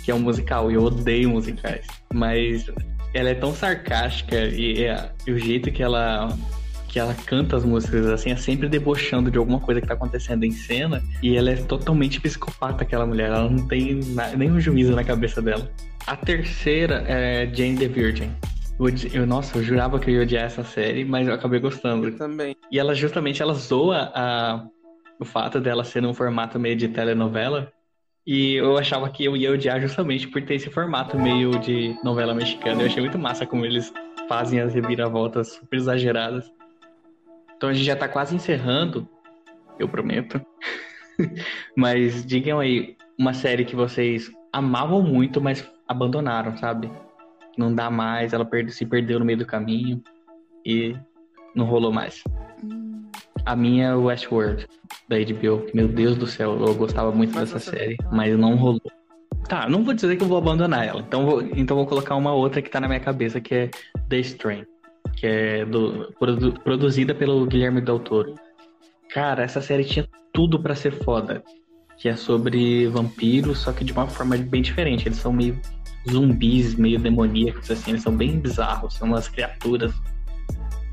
que 0.04 0.12
é 0.12 0.16
um 0.16 0.20
musical, 0.20 0.70
e 0.70 0.76
eu 0.76 0.84
odeio 0.84 1.32
musicais. 1.32 1.88
Mas 2.14 2.70
ela 3.18 3.30
é 3.30 3.34
tão 3.34 3.53
sarcástica 3.53 4.36
e, 4.45 4.84
é- 4.84 5.09
e 5.26 5.32
o 5.32 5.39
jeito 5.39 5.72
que 5.72 5.82
ela 5.82 6.30
que 6.88 6.99
ela 6.99 7.13
canta 7.13 7.57
as 7.57 7.66
músicas 7.66 8.05
assim 8.07 8.32
é 8.32 8.38
sempre 8.38 8.70
debochando 8.70 9.30
de 9.30 9.38
alguma 9.38 9.59
coisa 9.59 9.82
que 9.82 9.88
tá 9.88 9.95
acontecendo 9.95 10.45
em 10.45 10.51
cena 10.51 11.03
e 11.22 11.36
ela 11.36 11.49
é 11.51 11.55
totalmente 11.57 12.22
psicopata 12.22 12.84
aquela 12.84 13.05
mulher, 13.05 13.28
ela 13.28 13.49
não 13.49 13.68
tem 13.68 13.99
na- 14.13 14.30
nenhum 14.30 14.59
juízo 14.61 14.95
na 14.95 15.03
cabeça 15.03 15.41
dela. 15.41 15.70
A 16.07 16.16
terceira 16.16 17.03
é 17.07 17.49
Jane 17.53 17.78
the 17.78 17.88
Virgin. 17.89 18.32
Eu, 18.80 18.88
eu- 19.22 19.28
nossa, 19.28 19.57
eu 19.57 19.63
jurava 19.63 19.99
que 19.99 20.09
eu 20.09 20.16
ia 20.16 20.22
odiar 20.22 20.45
essa 20.45 20.63
série, 20.63 21.03
mas 21.03 21.28
eu 21.28 21.34
acabei 21.34 21.59
gostando. 21.59 22.09
Também. 22.11 22.55
E 22.72 22.80
ela 22.80 22.93
justamente 22.95 23.41
ela 23.41 23.53
zoa 23.53 24.11
a, 24.16 24.66
o 25.20 25.26
fato 25.26 25.59
dela 25.59 25.84
ser 25.84 26.01
num 26.01 26.13
formato 26.13 26.57
meio 26.59 26.76
de 26.78 26.88
telenovela. 26.88 27.72
E 28.26 28.55
eu 28.55 28.76
achava 28.78 29.07
que 29.09 29.23
eu 29.23 29.38
ia 29.38 29.51
odiar 29.51 29.80
justamente 29.80 30.28
por 30.28 30.41
ter 30.41 30.55
esse 30.55 30.69
formato 30.69 31.17
meio 31.17 31.51
de 31.59 31.95
novela 32.03 32.34
mexicana. 32.34 32.82
Eu 32.82 32.88
achei 32.88 33.01
muito 33.01 33.19
massa 33.19 33.45
como 33.45 33.65
eles 33.65 33.93
fazem 34.28 34.59
as 34.59 34.73
reviravoltas 34.73 35.53
super 35.53 35.78
exageradas. 35.78 36.51
Então 37.55 37.69
a 37.69 37.73
gente 37.73 37.86
já 37.86 37.95
tá 37.95 38.07
quase 38.07 38.36
encerrando, 38.36 39.07
eu 39.78 39.88
prometo. 39.88 40.41
mas 41.78 42.26
digam 42.26 42.59
aí 42.59 42.97
uma 43.17 43.34
série 43.34 43.63
que 43.63 43.76
vocês 43.76 44.32
amavam 44.51 45.03
muito, 45.03 45.39
mas 45.39 45.69
abandonaram, 45.88 46.57
sabe? 46.57 46.89
Não 47.55 47.73
dá 47.73 47.91
mais, 47.91 48.34
ela 48.34 48.47
se 48.69 48.86
perdeu 48.86 49.19
no 49.19 49.26
meio 49.26 49.38
do 49.38 49.45
caminho 49.45 50.03
e 50.65 50.95
não 51.53 51.65
rolou 51.65 51.93
mais. 51.93 52.23
A 53.46 53.56
minha 53.56 53.89
é 53.89 53.96
Westworld, 53.96 54.68
da 55.08 55.18
HBO. 55.18 55.68
Meu 55.74 55.88
Deus 55.88 56.18
do 56.18 56.26
céu, 56.26 56.58
eu 56.66 56.74
gostava 56.74 57.12
muito 57.12 57.36
Mas 57.36 57.52
dessa 57.52 57.72
série, 57.72 57.96
mas 58.12 58.38
não 58.38 58.56
rolou. 58.56 58.82
Tá, 59.48 59.70
não 59.70 59.84
vou 59.84 59.93
dizer 59.93 60.16
que 60.16 60.24
eu 60.24 60.28
vou 60.28 60.38
abandonar 60.39 60.86
ela. 60.86 61.02
Então 61.02 61.26
vou, 61.26 61.41
então 61.41 61.78
vou 61.78 61.86
colocar 61.86 62.16
uma 62.16 62.34
outra 62.34 62.62
que 62.62 62.70
tá 62.70 62.80
na 62.80 62.88
minha 62.88 63.00
cabeça, 63.00 63.39
que 63.39 63.54
é 63.54 63.70
The 64.10 64.18
Strain. 64.20 64.66
Que 65.16 65.28
é 65.28 65.66
do, 65.66 66.12
produ- 66.18 66.60
produzida 66.62 67.14
pelo 67.14 67.46
Guilherme 67.46 67.82
Del 67.82 68.00
Toro. 68.00 68.34
Cara, 69.14 69.43
essa 69.43 69.62
série 69.62 69.84
tinha 69.86 70.08
tudo 70.34 70.62
pra 70.62 70.74
ser 70.74 70.91
foda. 71.04 71.43
Que 71.98 72.10
é 72.10 72.16
sobre 72.16 72.88
vampiros, 72.88 73.60
só 73.60 73.72
que 73.72 73.84
de 73.86 73.93
uma 73.93 74.08
forma 74.08 74.36
bem 74.36 74.64
diferente. 74.64 75.08
Eles 75.08 75.20
são 75.20 75.32
meio 75.32 75.62
zumbis, 76.10 76.76
meio 76.76 77.00
demoníacos, 77.00 77.70
assim. 77.70 77.91
Eles 77.91 78.02
são 78.02 78.18
bem 78.18 78.39
bizarros, 78.39 78.96
são 78.96 79.08
umas 79.10 79.28
criaturas 79.30 79.93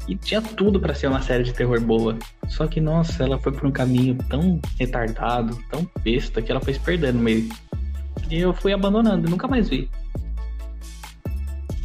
e 0.09 0.17
tinha 0.17 0.43
tudo 0.43 0.81
pra 0.81 0.95
ser 0.95 1.07
uma 1.07 1.23
série 1.23 1.45
de 1.45 1.53
terror 1.53 1.81
boa. 1.81 2.19
Só 2.49 2.67
que, 2.67 2.81
nossa, 2.81 3.23
ela 3.25 3.39
foi 3.39 3.53
por 3.53 3.67
um 3.67 3.71
caminho 3.71 4.17
tão 4.29 4.61
retardado, 4.79 5.57
tão 5.71 5.89
besta, 6.03 6.43
que 6.43 6.51
ela 6.51 6.61
foi 6.61 6.75
se 6.75 6.81
perdendo 6.81 7.19
meio. 7.19 7.49
E 8.31 8.39
eu 8.39 8.53
fui 8.53 8.73
abandonando, 8.73 9.31
nunca 9.31 9.47
mais 9.47 9.69
vi. 9.69 9.91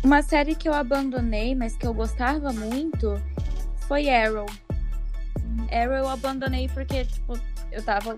Uma 0.03 0.21
série 0.21 0.55
que 0.55 0.67
eu 0.67 0.73
abandonei, 0.73 1.53
mas 1.53 1.75
que 1.75 1.85
eu 1.85 1.93
gostava 1.93 2.51
muito, 2.53 3.21
foi 3.87 4.09
Arrow. 4.09 4.45
Arrow 5.71 5.95
eu 5.95 6.07
abandonei 6.07 6.69
porque, 6.69 7.05
tipo, 7.05 7.33
eu 7.71 7.83
tava 7.83 8.17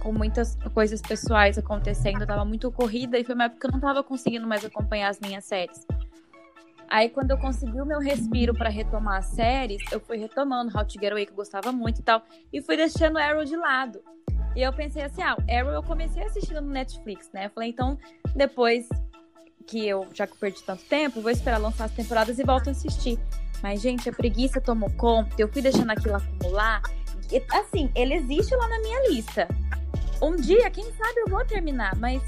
com 0.00 0.12
muitas 0.12 0.56
coisas 0.74 1.00
pessoais 1.00 1.56
acontecendo, 1.56 2.20
eu 2.20 2.26
tava 2.26 2.44
muito 2.44 2.70
corrida 2.70 3.18
e 3.18 3.24
foi 3.24 3.34
uma 3.34 3.44
época 3.44 3.60
que 3.60 3.66
eu 3.66 3.72
não 3.72 3.80
tava 3.80 4.02
conseguindo 4.04 4.46
mais 4.46 4.64
acompanhar 4.64 5.08
as 5.08 5.18
minhas 5.18 5.44
séries. 5.44 5.86
Aí, 6.88 7.08
quando 7.08 7.30
eu 7.30 7.38
consegui 7.38 7.80
o 7.80 7.86
meu 7.86 7.98
respiro 7.98 8.54
pra 8.54 8.68
retomar 8.68 9.18
as 9.18 9.26
séries, 9.26 9.82
eu 9.90 10.00
fui 10.00 10.16
retomando 10.16 10.76
How 10.76 10.84
to 10.84 10.94
Get 11.00 11.12
Away, 11.12 11.26
que 11.26 11.32
eu 11.32 11.36
gostava 11.36 11.72
muito 11.72 12.00
e 12.00 12.02
tal, 12.02 12.22
e 12.52 12.62
fui 12.62 12.76
deixando 12.76 13.18
Arrow 13.18 13.44
de 13.44 13.56
lado. 13.56 14.02
E 14.54 14.62
eu 14.62 14.72
pensei 14.72 15.02
assim, 15.02 15.22
ah, 15.22 15.36
Arrow 15.50 15.72
eu 15.72 15.82
comecei 15.82 16.22
assistindo 16.22 16.60
no 16.60 16.70
Netflix, 16.70 17.30
né? 17.32 17.46
Eu 17.46 17.50
falei, 17.50 17.70
então, 17.70 17.98
depois 18.36 18.88
que 19.66 19.86
eu, 19.86 20.06
já 20.12 20.26
que 20.26 20.34
eu 20.34 20.38
perdi 20.38 20.62
tanto 20.62 20.84
tempo, 20.84 21.20
vou 21.20 21.30
esperar 21.30 21.58
lançar 21.58 21.86
as 21.86 21.92
temporadas 21.92 22.38
e 22.38 22.44
volto 22.44 22.68
a 22.68 22.70
assistir. 22.70 23.18
Mas, 23.62 23.80
gente, 23.80 24.08
a 24.08 24.12
preguiça 24.12 24.60
tomou 24.60 24.90
conta, 24.90 25.34
eu 25.38 25.48
fui 25.48 25.62
deixando 25.62 25.90
aquilo 25.90 26.16
acumular. 26.16 26.82
E, 27.32 27.42
assim, 27.52 27.90
ele 27.94 28.14
existe 28.14 28.54
lá 28.54 28.68
na 28.68 28.78
minha 28.80 29.08
lista. 29.08 29.48
Um 30.22 30.36
dia, 30.36 30.70
quem 30.70 30.84
sabe 30.84 31.20
eu 31.20 31.28
vou 31.28 31.44
terminar, 31.44 31.96
mas 31.96 32.22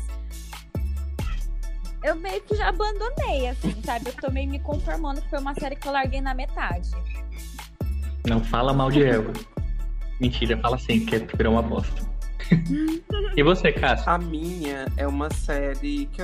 eu 2.03 2.17
meio 2.17 2.41
que 2.43 2.55
já 2.55 2.69
abandonei, 2.69 3.49
assim, 3.49 3.75
sabe? 3.85 4.09
Eu 4.09 4.15
tô 4.15 4.31
meio 4.31 4.49
me 4.49 4.59
conformando 4.59 5.21
que 5.21 5.31
foi 5.31 5.39
uma 5.39 5.55
série 5.55 5.77
que 5.77 5.87
eu 5.87 5.93
larguei 5.93 6.21
na 6.21 6.35
metade. 6.35 6.91
Não 8.27 8.43
fala 8.43 8.73
mal 8.73 8.91
de 8.91 9.05
Eva. 9.05 9.33
Mentira, 10.21 10.57
fala 10.59 10.77
assim, 10.77 11.05
que 11.05 11.19
virou 11.37 11.53
uma 11.53 11.63
bosta. 11.63 12.07
e 13.37 13.43
você, 13.43 13.73
Cássio? 13.73 14.11
A 14.11 14.19
minha 14.19 14.87
é 14.97 15.07
uma 15.07 15.31
série 15.31 16.07
que 16.07 16.23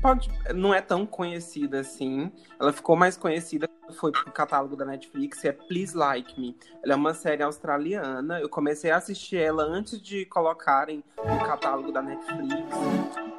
pode, 0.00 0.30
não 0.54 0.72
é 0.72 0.80
tão 0.80 1.04
conhecida 1.06 1.80
assim. 1.80 2.32
Ela 2.58 2.72
ficou 2.72 2.96
mais 2.96 3.16
conhecida 3.16 3.68
foi 3.92 4.12
pro 4.12 4.30
catálogo 4.30 4.76
da 4.76 4.84
Netflix, 4.84 5.44
é 5.44 5.52
Please 5.52 5.96
Like 5.96 6.38
Me. 6.38 6.56
Ela 6.82 6.92
é 6.92 6.96
uma 6.96 7.14
série 7.14 7.42
australiana. 7.42 8.40
Eu 8.40 8.48
comecei 8.48 8.90
a 8.90 8.96
assistir 8.96 9.38
ela 9.38 9.62
antes 9.62 10.00
de 10.00 10.26
colocarem 10.26 11.02
no 11.16 11.38
catálogo 11.46 11.90
da 11.90 12.02
Netflix. 12.02 12.68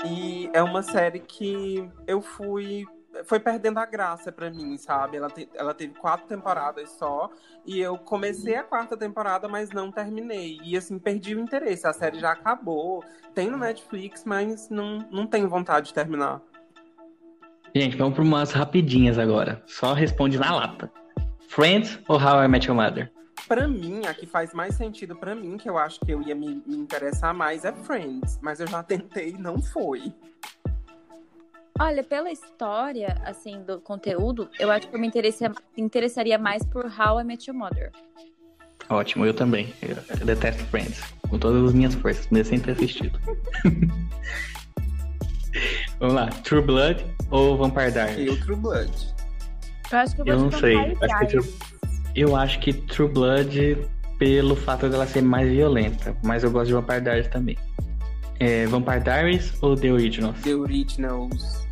E 0.05 0.49
é 0.53 0.63
uma 0.63 0.81
série 0.81 1.19
que 1.19 1.89
eu 2.07 2.21
fui 2.21 2.85
foi 3.25 3.39
perdendo 3.39 3.79
a 3.79 3.85
graça 3.85 4.31
para 4.31 4.49
mim, 4.49 4.77
sabe? 4.77 5.17
Ela, 5.17 5.29
te, 5.29 5.49
ela 5.53 5.73
teve 5.73 5.93
quatro 5.95 6.27
temporadas 6.27 6.91
só. 6.91 7.29
E 7.65 7.79
eu 7.79 7.97
comecei 7.97 8.55
a 8.55 8.63
quarta 8.63 8.95
temporada, 8.95 9.47
mas 9.47 9.71
não 9.71 9.91
terminei. 9.91 10.59
E 10.63 10.77
assim, 10.77 10.97
perdi 10.97 11.35
o 11.35 11.39
interesse. 11.39 11.87
A 11.87 11.93
série 11.93 12.19
já 12.19 12.31
acabou. 12.31 13.03
Tem 13.33 13.49
no 13.49 13.57
Netflix, 13.57 14.23
mas 14.23 14.69
não, 14.69 14.99
não 15.11 15.27
tenho 15.27 15.49
vontade 15.49 15.87
de 15.87 15.93
terminar. 15.93 16.41
Gente, 17.75 17.97
vamos 17.97 18.15
para 18.15 18.23
umas 18.23 18.51
rapidinhas 18.51 19.19
agora. 19.19 19.61
Só 19.67 19.93
responde 19.93 20.37
na 20.37 20.55
lata. 20.55 20.91
Friends 21.47 21.99
ou 22.07 22.17
How 22.17 22.43
I 22.43 22.47
Met 22.47 22.67
Your 22.67 22.75
Mother? 22.75 23.11
Pra 23.47 23.67
mim, 23.67 24.05
a 24.05 24.13
que 24.13 24.25
faz 24.25 24.53
mais 24.53 24.75
sentido 24.75 25.15
para 25.15 25.35
mim, 25.35 25.57
que 25.57 25.69
eu 25.69 25.77
acho 25.77 25.99
que 25.99 26.11
eu 26.11 26.21
ia 26.21 26.35
me, 26.35 26.61
me 26.65 26.75
interessar 26.75 27.33
mais, 27.33 27.65
é 27.65 27.73
Friends. 27.73 28.39
Mas 28.41 28.59
eu 28.59 28.67
já 28.67 28.81
tentei 28.83 29.29
e 29.29 29.37
não 29.37 29.61
foi. 29.61 30.13
Olha, 31.79 32.03
pela 32.03 32.29
história, 32.29 33.21
assim, 33.23 33.63
do 33.63 33.79
conteúdo, 33.79 34.49
eu 34.59 34.69
acho 34.69 34.89
que 34.89 34.95
eu 34.95 34.99
me 34.99 35.09
interessaria 35.77 36.37
mais 36.37 36.65
por 36.65 36.85
How 36.85 37.21
I 37.21 37.23
Met 37.23 37.49
Your 37.49 37.57
Mother. 37.57 37.91
Ótimo, 38.89 39.25
eu 39.25 39.33
também. 39.33 39.73
Eu, 39.81 39.95
eu 40.19 40.25
detesto 40.25 40.63
Friends. 40.65 41.01
Com 41.29 41.37
todas 41.37 41.63
as 41.63 41.73
minhas 41.73 41.93
forças, 41.93 42.27
mesmo 42.29 42.49
sem 42.49 42.59
ter 42.59 42.71
assistido. 42.71 43.17
Vamos 45.99 46.15
lá. 46.15 46.27
True 46.43 46.61
Blood 46.61 47.05
ou 47.29 47.57
Vampire 47.57 47.91
Diaries? 47.91 48.27
Eu, 48.27 48.39
True 48.39 48.55
Blood. 48.55 48.91
Eu 49.91 49.97
acho 49.99 50.15
que 50.15 50.21
eu, 50.21 50.25
eu 50.25 50.39
não 50.39 50.51
sei. 50.51 50.77
Acho 50.77 51.19
que 51.19 51.25
True... 51.27 51.53
Eu 52.15 52.35
acho 52.35 52.59
que 52.59 52.73
True 52.73 53.09
Blood, 53.09 53.77
pelo 54.17 54.55
fato 54.55 54.89
dela 54.89 55.05
ser 55.05 55.21
mais 55.21 55.49
violenta. 55.49 56.15
Mas 56.23 56.43
eu 56.43 56.51
gosto 56.51 56.67
de 56.67 56.73
Vampire 56.73 57.01
Diaries 57.01 57.27
também. 57.27 57.57
É, 58.39 58.65
Vampire 58.67 59.01
Diaries 59.01 59.53
ou 59.61 59.75
The 59.75 59.91
Originals? 59.91 60.41
The 60.41 60.55
Originals. 60.55 61.67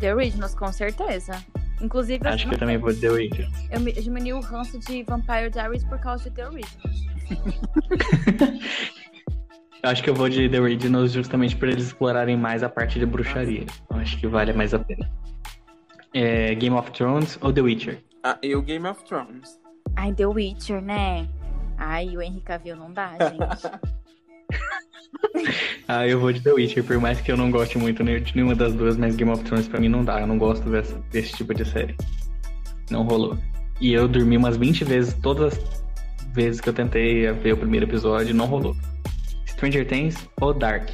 The 0.00 0.14
Originals, 0.14 0.54
com 0.54 0.72
certeza. 0.72 1.44
Inclusive, 1.80 2.26
acho 2.26 2.48
que 2.48 2.54
eu 2.54 2.58
também 2.58 2.78
vou 2.78 2.94
The 2.94 3.10
Originals. 3.10 3.52
Eu 3.70 3.80
diminui 4.02 4.32
o 4.32 4.40
ranço 4.40 4.78
de 4.78 5.02
Vampire 5.02 5.50
Diaries 5.50 5.84
por 5.84 5.98
causa 5.98 6.24
de 6.24 6.36
The 6.36 6.48
Originals. 6.48 7.06
acho 9.86 10.02
que 10.02 10.10
eu 10.10 10.14
vou 10.14 10.28
de 10.28 10.48
The 10.48 10.60
Originals 10.60 11.12
justamente 11.12 11.56
por 11.56 11.68
eles 11.68 11.86
explorarem 11.86 12.36
mais 12.36 12.62
a 12.62 12.68
parte 12.68 12.98
de 12.98 13.06
bruxaria. 13.06 13.64
Eu 13.90 13.96
acho 13.96 14.18
que 14.18 14.26
vale 14.26 14.52
mais 14.52 14.74
a 14.74 14.78
pena. 14.78 15.10
É, 16.14 16.54
Game 16.54 16.74
of 16.76 16.90
Thrones 16.92 17.38
ou 17.40 17.52
The 17.52 17.60
Witcher? 17.60 17.98
Ah, 18.24 18.38
eu 18.42 18.62
Game 18.62 18.86
of 18.86 19.04
Thrones. 19.04 19.58
Ai, 19.96 20.12
The 20.12 20.26
Witcher, 20.26 20.80
né? 20.80 21.28
Ai, 21.78 22.16
o 22.16 22.22
Henry 22.22 22.40
Cavill 22.40 22.76
não 22.76 22.92
dá, 22.92 23.12
gente. 23.30 23.80
ah, 25.86 26.06
eu 26.06 26.18
vou 26.18 26.32
de 26.32 26.40
The 26.40 26.52
Witcher, 26.52 26.84
por 26.84 26.98
mais 26.98 27.20
que 27.20 27.30
eu 27.30 27.36
não 27.36 27.50
goste 27.50 27.78
muito 27.78 28.02
de 28.02 28.34
nenhuma 28.34 28.54
das 28.54 28.72
duas, 28.74 28.96
mas 28.96 29.14
Game 29.14 29.30
of 29.30 29.44
Thrones 29.44 29.68
pra 29.68 29.78
mim 29.78 29.88
não 29.88 30.04
dá. 30.04 30.20
Eu 30.20 30.26
não 30.26 30.38
gosto 30.38 30.68
dessa, 30.70 30.98
desse 31.10 31.34
tipo 31.34 31.54
de 31.54 31.64
série. 31.64 31.94
Não 32.90 33.02
rolou. 33.02 33.38
E 33.80 33.92
eu 33.92 34.08
dormi 34.08 34.36
umas 34.36 34.56
20 34.56 34.84
vezes, 34.84 35.14
todas 35.14 35.58
as 35.58 36.32
vezes 36.32 36.60
que 36.60 36.68
eu 36.68 36.72
tentei 36.72 37.30
ver 37.32 37.52
o 37.52 37.56
primeiro 37.56 37.86
episódio, 37.86 38.34
não 38.34 38.46
rolou. 38.46 38.74
Stranger 39.56 39.88
Things 39.88 40.28
ou 40.38 40.52
Dark? 40.52 40.90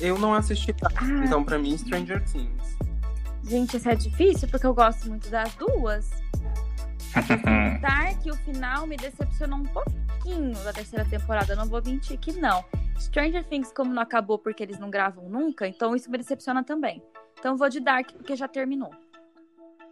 Eu 0.00 0.18
não 0.18 0.34
assisti 0.34 0.70
Dark, 0.74 1.02
ah. 1.02 1.24
então 1.24 1.42
pra 1.42 1.58
mim 1.58 1.76
Stranger 1.78 2.22
Things. 2.24 2.78
Gente, 3.42 3.78
isso 3.78 3.88
é 3.88 3.94
difícil 3.94 4.46
porque 4.48 4.66
eu 4.66 4.74
gosto 4.74 5.08
muito 5.08 5.30
das 5.30 5.54
duas. 5.54 6.10
Dark, 7.80 8.26
o 8.26 8.36
final 8.44 8.86
me 8.86 8.98
decepcionou 8.98 9.60
um 9.60 9.64
pouquinho 9.64 10.52
da 10.62 10.74
terceira 10.74 11.06
temporada. 11.06 11.54
Eu 11.54 11.56
não 11.56 11.64
vou 11.64 11.82
mentir 11.82 12.18
que 12.18 12.32
não. 12.32 12.62
Stranger 12.98 13.42
Things, 13.44 13.72
como 13.72 13.94
não 13.94 14.02
acabou 14.02 14.38
porque 14.38 14.62
eles 14.62 14.78
não 14.78 14.90
gravam 14.90 15.26
nunca, 15.30 15.66
então 15.66 15.96
isso 15.96 16.10
me 16.10 16.18
decepciona 16.18 16.62
também. 16.62 17.02
Então 17.38 17.56
vou 17.56 17.70
de 17.70 17.80
Dark 17.80 18.12
porque 18.12 18.36
já 18.36 18.46
terminou. 18.46 18.90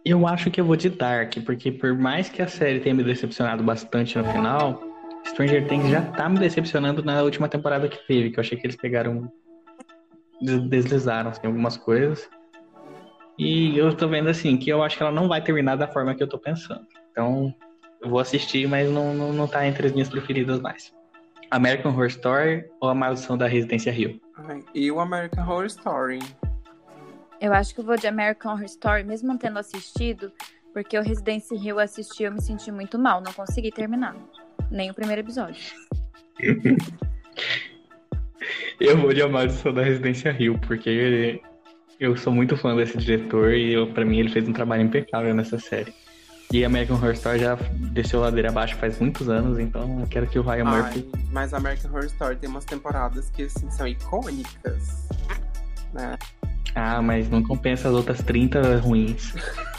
Eu 0.05 0.27
acho 0.27 0.51
que 0.51 0.61
eu 0.61 0.65
vou 0.65 0.75
de 0.75 0.91
Dark, 0.91 1.33
porque 1.43 1.71
por 1.71 1.97
mais 1.97 2.29
que 2.29 2.41
a 2.41 2.47
série 2.47 2.79
tenha 2.79 2.93
me 2.93 3.03
decepcionado 3.03 3.63
bastante 3.63 4.15
no 4.17 4.23
final, 4.31 4.88
Stranger 5.29 5.67
Things 5.67 5.89
já 5.89 6.01
tá 6.01 6.27
me 6.27 6.39
decepcionando 6.39 7.03
na 7.03 7.21
última 7.21 7.47
temporada 7.47 7.87
que 7.87 8.05
teve, 8.07 8.31
que 8.31 8.39
eu 8.39 8.41
achei 8.41 8.57
que 8.57 8.65
eles 8.65 8.75
pegaram. 8.75 9.31
deslizaram 10.41 11.29
assim, 11.29 11.45
algumas 11.45 11.77
coisas. 11.77 12.29
E 13.37 13.77
eu 13.77 13.95
tô 13.95 14.07
vendo 14.07 14.29
assim, 14.29 14.57
que 14.57 14.69
eu 14.69 14.83
acho 14.83 14.97
que 14.97 15.03
ela 15.03 15.11
não 15.11 15.27
vai 15.27 15.41
terminar 15.41 15.77
da 15.77 15.87
forma 15.87 16.13
que 16.13 16.21
eu 16.21 16.27
tô 16.27 16.37
pensando. 16.37 16.85
Então, 17.11 17.53
eu 18.01 18.09
vou 18.09 18.19
assistir, 18.19 18.67
mas 18.67 18.89
não, 18.89 19.13
não, 19.13 19.31
não 19.31 19.47
tá 19.47 19.65
entre 19.65 19.87
as 19.87 19.93
minhas 19.93 20.09
preferidas 20.09 20.59
mais. 20.59 20.93
American 21.51 21.91
Horror 21.91 22.07
Story 22.07 22.65
ou 22.81 22.89
A 22.89 22.93
Maldição 22.93 23.37
da 23.37 23.47
Residência 23.47 23.91
Rio? 23.91 24.19
E 24.73 24.91
o 24.91 24.99
American 24.99 25.43
Horror 25.43 25.65
Story. 25.65 26.19
Eu 27.39 27.53
acho 27.53 27.73
que 27.73 27.79
eu 27.79 27.85
vou 27.85 27.95
de 27.95 28.07
American 28.07 28.51
Horror 28.51 28.65
Story, 28.65 29.03
mesmo 29.03 29.29
não 29.29 29.37
tendo 29.37 29.57
assistido, 29.57 30.31
porque 30.73 30.97
o 30.97 31.01
Residência 31.01 31.57
Rio 31.57 31.79
assisti 31.79 32.23
eu 32.23 32.31
me 32.31 32.41
senti 32.41 32.71
muito 32.71 32.99
mal, 32.99 33.21
não 33.21 33.31
consegui 33.31 33.71
terminar. 33.71 34.15
Nem 34.71 34.91
o 34.91 34.93
primeiro 34.93 35.21
episódio. 35.21 35.61
eu 38.79 38.97
vou 38.97 39.13
de 39.13 39.21
A 39.21 39.27
Maldição 39.27 39.73
da 39.73 39.83
Residência 39.83 40.31
Rio, 40.31 40.59
porque 40.59 41.41
eu 41.99 42.15
sou 42.15 42.31
muito 42.31 42.55
fã 42.55 42.75
desse 42.75 42.97
diretor 42.97 43.53
e 43.53 43.73
eu, 43.73 43.87
pra 43.87 44.05
mim 44.05 44.19
ele 44.19 44.29
fez 44.29 44.47
um 44.47 44.53
trabalho 44.53 44.83
impecável 44.83 45.33
nessa 45.33 45.59
série. 45.59 45.93
E 46.51 46.65
American 46.65 46.95
Horror 46.95 47.13
Story 47.13 47.39
já 47.39 47.55
desceu 47.91 48.21
ladeira 48.21 48.49
abaixo 48.49 48.75
faz 48.77 48.97
muitos 48.99 49.29
anos, 49.29 49.59
então 49.59 49.99
eu 49.99 50.07
quero 50.07 50.25
que 50.25 50.39
o 50.39 50.41
Ryan 50.41 50.65
Ai, 50.65 50.81
Murphy. 50.81 51.11
Mas 51.31 51.53
American 51.53 51.91
Horror 51.91 52.05
Story 52.05 52.37
tem 52.37 52.49
umas 52.49 52.65
temporadas 52.65 53.29
que 53.29 53.43
assim, 53.43 53.69
são 53.69 53.87
icônicas. 53.87 55.09
Né? 55.93 56.17
Ah, 56.73 57.01
mas 57.01 57.29
não 57.29 57.43
compensa 57.43 57.89
as 57.89 57.93
outras 57.93 58.21
30 58.23 58.77
ruins. 58.77 59.33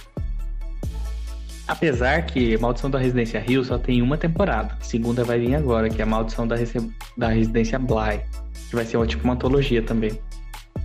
Apesar 1.70 2.26
que 2.26 2.58
Maldição 2.58 2.90
da 2.90 2.98
Residência 2.98 3.38
Rio 3.38 3.64
só 3.64 3.78
tem 3.78 4.02
uma 4.02 4.18
temporada. 4.18 4.76
A 4.80 4.82
segunda 4.82 5.22
vai 5.22 5.38
vir 5.38 5.54
agora, 5.54 5.88
que 5.88 6.00
é 6.00 6.04
a 6.04 6.06
Maldição 6.06 6.44
da, 6.44 6.56
Rece... 6.56 6.90
da 7.16 7.28
Residência 7.28 7.78
Bly. 7.78 8.22
Que 8.68 8.74
vai 8.74 8.84
ser 8.84 8.96
uma, 8.96 9.06
tipo 9.06 9.22
uma 9.22 9.34
antologia 9.34 9.80
também. 9.80 10.10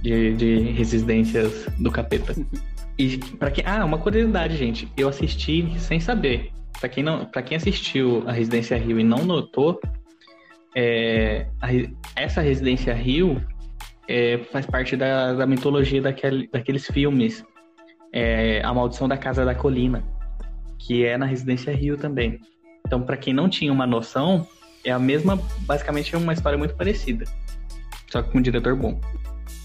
De, 0.03 0.35
de 0.35 0.59
residências 0.73 1.65
do 1.79 1.89
capeta. 1.91 2.35
E 2.97 3.17
para 3.17 3.51
quem, 3.51 3.61
ah, 3.67 3.83
uma 3.83 3.97
curiosidade, 3.97 4.55
gente, 4.55 4.89
eu 4.95 5.09
assisti 5.09 5.69
sem 5.77 5.99
saber. 5.99 6.49
Para 6.79 6.87
quem 6.87 7.03
não, 7.03 7.25
para 7.25 7.41
quem 7.41 7.57
assistiu 7.57 8.23
a 8.25 8.31
Residência 8.31 8.77
Rio 8.77 8.97
e 8.97 9.03
não 9.03 9.25
notou, 9.25 9.81
é, 10.73 11.45
a, 11.61 11.67
essa 12.15 12.39
Residência 12.39 12.93
Rio 12.93 13.45
é, 14.07 14.37
faz 14.49 14.65
parte 14.65 14.95
da, 14.95 15.33
da 15.33 15.45
mitologia 15.45 16.01
daquele, 16.01 16.47
daqueles 16.47 16.87
filmes, 16.87 17.43
é, 18.13 18.61
A 18.63 18.73
Maldição 18.73 19.09
da 19.09 19.17
Casa 19.17 19.43
da 19.43 19.53
Colina, 19.53 20.01
que 20.85 21.05
é 21.05 21.17
na 21.17 21.25
Residência 21.25 21.75
Rio 21.75 21.97
também. 21.97 22.39
Então, 22.85 23.01
para 23.01 23.17
quem 23.17 23.33
não 23.33 23.49
tinha 23.49 23.71
uma 23.71 23.87
noção, 23.87 24.47
é 24.83 24.91
a 24.91 24.99
mesma, 24.99 25.41
basicamente 25.61 26.13
é 26.13 26.17
uma 26.17 26.33
história 26.33 26.57
muito 26.57 26.75
parecida, 26.75 27.25
só 28.09 28.21
que 28.21 28.31
com 28.31 28.37
um 28.37 28.41
diretor 28.41 28.75
bom. 28.75 29.01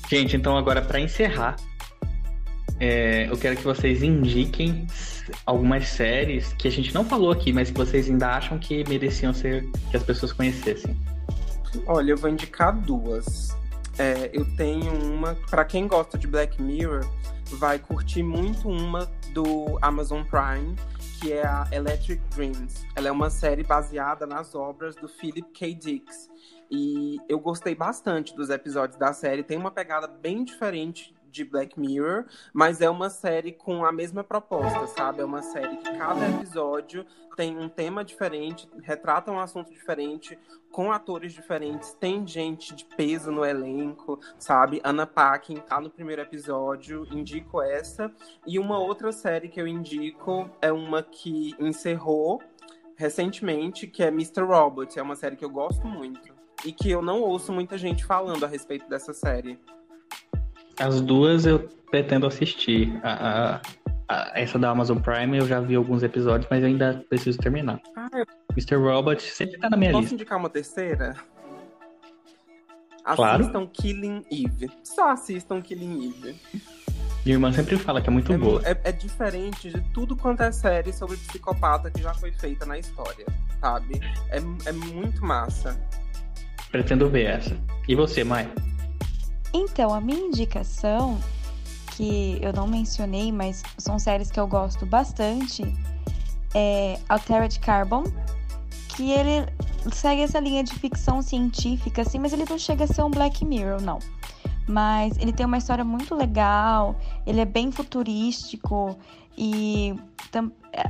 Gente, 0.08 0.36
então 0.36 0.56
agora 0.56 0.80
para 0.80 0.98
encerrar, 0.98 1.56
é, 2.80 3.28
eu 3.30 3.36
quero 3.36 3.56
que 3.56 3.62
vocês 3.62 4.02
indiquem 4.02 4.86
algumas 5.44 5.86
séries 5.86 6.54
que 6.54 6.66
a 6.66 6.70
gente 6.70 6.94
não 6.94 7.04
falou 7.04 7.30
aqui, 7.30 7.52
mas 7.52 7.70
que 7.70 7.76
vocês 7.76 8.08
ainda 8.08 8.28
acham 8.28 8.58
que 8.58 8.82
mereciam 8.88 9.34
ser 9.34 9.68
que 9.90 9.96
as 9.96 10.02
pessoas 10.02 10.32
conhecessem. 10.32 10.96
Olha, 11.86 12.12
eu 12.12 12.16
vou 12.16 12.30
indicar 12.30 12.74
duas. 12.74 13.56
É, 13.98 14.30
eu 14.32 14.46
tenho 14.56 14.92
uma, 14.94 15.34
para 15.50 15.64
quem 15.64 15.86
gosta 15.86 16.16
de 16.16 16.26
Black 16.26 16.60
Mirror, 16.60 17.06
vai 17.52 17.78
curtir 17.78 18.22
muito 18.22 18.68
uma 18.68 19.06
do 19.34 19.78
Amazon 19.82 20.22
Prime, 20.22 20.74
que 21.20 21.34
é 21.34 21.46
a 21.46 21.68
Electric 21.70 22.22
Dreams. 22.34 22.86
Ela 22.96 23.08
é 23.08 23.12
uma 23.12 23.28
série 23.28 23.62
baseada 23.62 24.26
nas 24.26 24.54
obras 24.54 24.96
do 24.96 25.06
Philip 25.06 25.50
K. 25.52 25.74
Dick. 25.74 26.06
E 26.70 27.18
eu 27.28 27.38
gostei 27.38 27.74
bastante 27.74 28.34
dos 28.34 28.48
episódios 28.48 28.98
da 28.98 29.12
série. 29.12 29.42
Tem 29.42 29.58
uma 29.58 29.70
pegada 29.70 30.06
bem 30.06 30.42
diferente 30.42 31.14
de 31.31 31.45
Black 31.45 31.78
Mirror, 31.78 32.26
mas 32.53 32.81
é 32.81 32.91
uma 32.91 33.09
série 33.09 33.53
com 33.53 33.85
a 33.85 33.93
mesma 33.93 34.24
proposta, 34.24 34.87
sabe? 34.89 35.20
É 35.20 35.24
uma 35.24 35.43
série 35.43 35.76
que 35.76 35.97
cada 35.97 36.28
episódio 36.28 37.07
tem 37.37 37.57
um 37.57 37.68
tema 37.68 38.05
diferente, 38.05 38.68
retrata 38.83 39.31
um 39.31 39.39
assunto 39.39 39.72
diferente, 39.72 40.39
com 40.70 40.93
atores 40.93 41.33
diferentes, 41.33 41.93
tem 41.95 42.26
gente 42.26 42.74
de 42.74 42.85
peso 42.85 43.33
no 43.33 43.45
elenco, 43.45 44.20
sabe? 44.39 44.81
Anna 44.85 45.07
Paquin 45.07 45.57
tá 45.57 45.81
no 45.81 45.91
primeiro 45.91 46.22
episódio, 46.22 47.07
indico 47.11 47.61
essa. 47.61 48.12
E 48.47 48.59
uma 48.59 48.78
outra 48.78 49.11
série 49.11 49.49
que 49.49 49.61
eu 49.61 49.66
indico 49.66 50.49
é 50.61 50.70
uma 50.70 51.03
que 51.03 51.55
encerrou 51.59 52.41
recentemente, 53.01 53.87
que 53.87 54.03
é 54.03 54.09
Mr. 54.09 54.43
Robot. 54.43 54.99
É 54.99 55.03
uma 55.03 55.16
série 55.16 55.35
que 55.35 55.45
eu 55.45 55.51
gosto 55.51 55.87
muito. 55.87 56.35
E 56.64 56.72
que 56.72 56.91
eu 56.91 57.01
não 57.01 57.22
ouço 57.22 57.51
muita 57.51 57.78
gente 57.78 58.05
falando 58.05 58.45
a 58.45 58.49
respeito 58.49 58.87
dessa 58.89 59.14
série. 59.14 59.59
As 60.81 61.01
duas 61.01 61.45
eu 61.45 61.68
pretendo 61.91 62.26
assistir. 62.26 62.99
A, 63.03 63.12
a, 63.12 63.61
a, 64.09 64.41
essa 64.41 64.59
da 64.59 64.70
Amazon 64.70 64.99
Prime 64.99 65.37
eu 65.37 65.47
já 65.47 65.61
vi 65.61 65.74
alguns 65.74 66.03
episódios, 66.03 66.49
mas 66.51 66.64
ainda 66.64 67.05
preciso 67.09 67.39
terminar. 67.39 67.81
Ah, 67.97 68.09
eu... 68.14 68.26
Mr. 68.57 68.76
Robot 68.76 69.22
sempre 69.22 69.59
tá 69.59 69.68
na 69.68 69.76
minha 69.76 69.93
Posso 69.93 70.01
lista. 70.01 70.14
Posso 70.14 70.22
indicar 70.22 70.39
uma 70.39 70.49
terceira? 70.49 71.14
Claro. 73.14 73.43
Assistam 73.43 73.66
Killing 73.66 74.24
Eve. 74.31 74.70
Só 74.83 75.11
assistam 75.11 75.61
Killing 75.61 76.09
Eve. 76.09 76.37
Minha 77.24 77.37
irmã 77.37 77.53
sempre 77.53 77.76
fala 77.76 78.01
que 78.01 78.09
é 78.09 78.12
muito 78.12 78.33
é, 78.33 78.39
boa. 78.39 78.62
É, 78.64 78.78
é, 78.85 78.93
diferente 78.93 79.70
de 79.70 79.81
tudo 79.93 80.16
quanto 80.16 80.43
é 80.43 80.51
série 80.51 80.93
sobre 80.93 81.16
psicopata 81.18 81.91
que 81.91 82.01
já 82.03 82.14
foi 82.14 82.33
feita 82.33 82.64
na 82.64 82.78
história, 82.78 83.26
sabe? 83.61 84.01
É, 84.31 84.39
é 84.68 84.72
muito 84.72 85.22
massa. 85.24 85.78
Pretendo 86.70 87.09
ver 87.11 87.26
essa. 87.26 87.57
E 87.87 87.95
você, 87.95 88.24
Mai? 88.24 88.51
Então, 89.53 89.92
a 89.92 90.01
minha 90.01 90.18
indicação, 90.18 91.18
que 91.96 92.38
eu 92.40 92.53
não 92.53 92.66
mencionei, 92.66 93.32
mas 93.32 93.62
são 93.78 93.98
séries 93.98 94.30
que 94.30 94.38
eu 94.38 94.46
gosto 94.46 94.86
bastante, 94.86 95.62
é 96.55 96.98
Altered 97.09 97.59
Carbon, 97.61 98.05
que 98.88 99.11
ele 99.11 99.46
segue 99.92 100.22
essa 100.22 100.38
linha 100.38 100.62
de 100.62 100.74
ficção 100.74 101.22
científica, 101.22 102.03
assim, 102.03 102.18
mas 102.18 102.32
ele 102.32 102.44
não 102.48 102.59
chega 102.59 102.84
a 102.84 102.86
ser 102.86 103.03
um 103.03 103.11
Black 103.11 103.44
Mirror, 103.44 103.80
não. 103.80 103.98
Mas 104.68 105.16
ele 105.18 105.32
tem 105.32 105.46
uma 105.46 105.59
história 105.59 105.84
muito 105.84 106.14
legal, 106.14 106.94
ele 107.26 107.40
é 107.40 107.44
bem 107.44 107.72
futurístico 107.72 108.96
e 109.36 109.94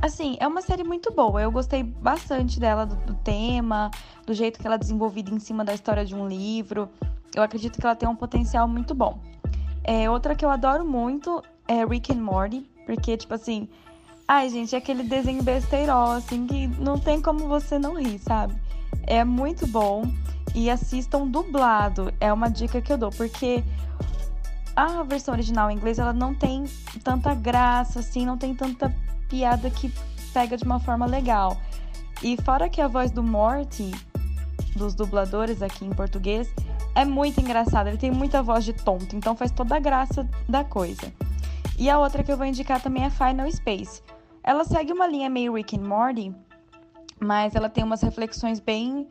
assim, 0.01 0.37
é 0.39 0.47
uma 0.47 0.61
série 0.61 0.83
muito 0.83 1.11
boa. 1.11 1.41
Eu 1.41 1.51
gostei 1.51 1.83
bastante 1.83 2.59
dela, 2.59 2.85
do, 2.85 2.95
do, 2.97 3.13
tema, 3.15 3.89
do 4.25 4.33
jeito 4.33 4.59
que 4.59 4.67
ela 4.67 4.75
é 4.75 4.79
desenvolvida 4.79 5.33
em 5.33 5.39
cima 5.39 5.63
da 5.63 5.73
história 5.73 6.05
de 6.05 6.13
um 6.13 6.27
livro. 6.27 6.89
Eu 7.35 7.43
acredito 7.43 7.79
que 7.79 7.85
ela 7.85 7.95
tem 7.95 8.07
um 8.07 8.15
potencial 8.15 8.67
muito 8.67 8.93
bom. 8.93 9.19
É, 9.83 10.09
outra 10.09 10.35
que 10.35 10.45
eu 10.45 10.49
adoro 10.49 10.85
muito 10.85 11.43
é 11.67 11.85
Rick 11.85 12.11
and 12.11 12.21
Morty, 12.21 12.69
porque, 12.85 13.17
tipo 13.17 13.33
assim, 13.33 13.67
ai, 14.27 14.49
gente, 14.49 14.75
é 14.75 14.77
aquele 14.77 15.03
desenho 15.03 15.41
besteirol, 15.41 16.11
assim, 16.11 16.45
que 16.45 16.67
não 16.67 16.99
tem 16.99 17.21
como 17.21 17.47
você 17.47 17.79
não 17.79 17.95
rir, 17.95 18.19
sabe? 18.19 18.53
É 19.07 19.23
muito 19.23 19.65
bom. 19.67 20.03
E 20.53 20.69
assistam 20.69 21.27
dublado, 21.27 22.13
é 22.19 22.31
uma 22.31 22.49
dica 22.49 22.81
que 22.81 22.91
eu 22.91 22.97
dou, 22.97 23.09
porque 23.09 23.63
a 24.75 25.01
versão 25.03 25.33
original 25.33 25.71
em 25.71 25.75
inglês 25.75 25.97
ela 25.97 26.11
não 26.11 26.35
tem 26.35 26.65
tanta 27.03 27.33
graça, 27.33 27.99
assim, 27.99 28.25
não 28.25 28.37
tem 28.37 28.53
tanta 28.53 28.93
piada 29.29 29.69
que 29.69 29.93
pega 30.33 30.57
de 30.57 30.63
uma 30.65 30.79
forma 30.79 31.05
legal. 31.05 31.57
E 32.21 32.37
fora 32.43 32.69
que 32.69 32.81
a 32.81 32.87
voz 32.87 33.11
do 33.11 33.23
Morty, 33.23 33.91
dos 34.75 34.93
dubladores 34.93 35.61
aqui 35.61 35.85
em 35.85 35.89
português, 35.89 36.53
é 36.95 37.05
muito 37.05 37.39
engraçada. 37.39 37.89
Ele 37.89 37.97
tem 37.97 38.11
muita 38.11 38.41
voz 38.41 38.63
de 38.63 38.73
tonto, 38.73 39.15
então 39.15 39.35
faz 39.35 39.51
toda 39.51 39.75
a 39.75 39.79
graça 39.79 40.27
da 40.47 40.63
coisa. 40.63 41.11
E 41.77 41.89
a 41.89 41.97
outra 41.97 42.23
que 42.23 42.31
eu 42.31 42.37
vou 42.37 42.45
indicar 42.45 42.81
também 42.81 43.05
é 43.05 43.09
Final 43.09 43.51
Space. 43.51 44.01
Ela 44.43 44.63
segue 44.63 44.91
uma 44.91 45.07
linha 45.07 45.29
meio 45.29 45.53
Rick 45.53 45.77
and 45.77 45.83
Morty, 45.83 46.33
mas 47.19 47.55
ela 47.55 47.69
tem 47.69 47.83
umas 47.83 48.01
reflexões 48.01 48.59
bem 48.59 49.07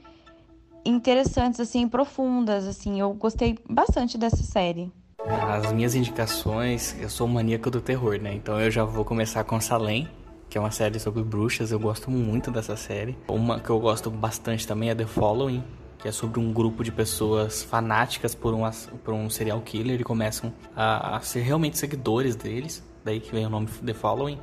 interessantes, 0.84 1.60
assim, 1.60 1.88
profundas, 1.88 2.66
assim. 2.66 3.00
Eu 3.00 3.12
gostei 3.14 3.58
bastante 3.68 4.18
dessa 4.18 4.42
série. 4.42 4.92
As 5.26 5.72
minhas 5.72 5.94
indicações, 5.94 6.96
eu 7.00 7.08
sou 7.08 7.28
maníaco 7.28 7.70
do 7.70 7.80
terror, 7.80 8.18
né? 8.20 8.34
Então 8.34 8.60
eu 8.60 8.70
já 8.70 8.84
vou 8.84 9.04
começar 9.04 9.44
com 9.44 9.60
Salem, 9.60 10.08
que 10.48 10.56
é 10.56 10.60
uma 10.60 10.70
série 10.70 10.98
sobre 10.98 11.22
bruxas. 11.22 11.70
Eu 11.70 11.78
gosto 11.78 12.10
muito 12.10 12.50
dessa 12.50 12.76
série. 12.76 13.16
Uma 13.28 13.60
que 13.60 13.70
eu 13.70 13.78
gosto 13.78 14.10
bastante 14.10 14.66
também 14.66 14.90
é 14.90 14.94
The 14.94 15.06
Following, 15.06 15.62
que 16.00 16.08
é 16.08 16.12
sobre 16.12 16.40
um 16.40 16.52
grupo 16.52 16.82
de 16.82 16.90
pessoas 16.90 17.62
fanáticas 17.62 18.34
por 18.34 18.54
um, 18.54 18.62
por 19.04 19.14
um 19.14 19.28
serial 19.28 19.60
killer 19.60 20.00
e 20.00 20.04
começam 20.04 20.52
a, 20.74 21.16
a 21.16 21.20
ser 21.20 21.40
realmente 21.40 21.78
seguidores 21.78 22.34
deles. 22.34 22.82
Daí 23.04 23.20
que 23.20 23.30
vem 23.32 23.46
o 23.46 23.50
nome 23.50 23.66
The 23.66 23.94
Following. 23.94 24.38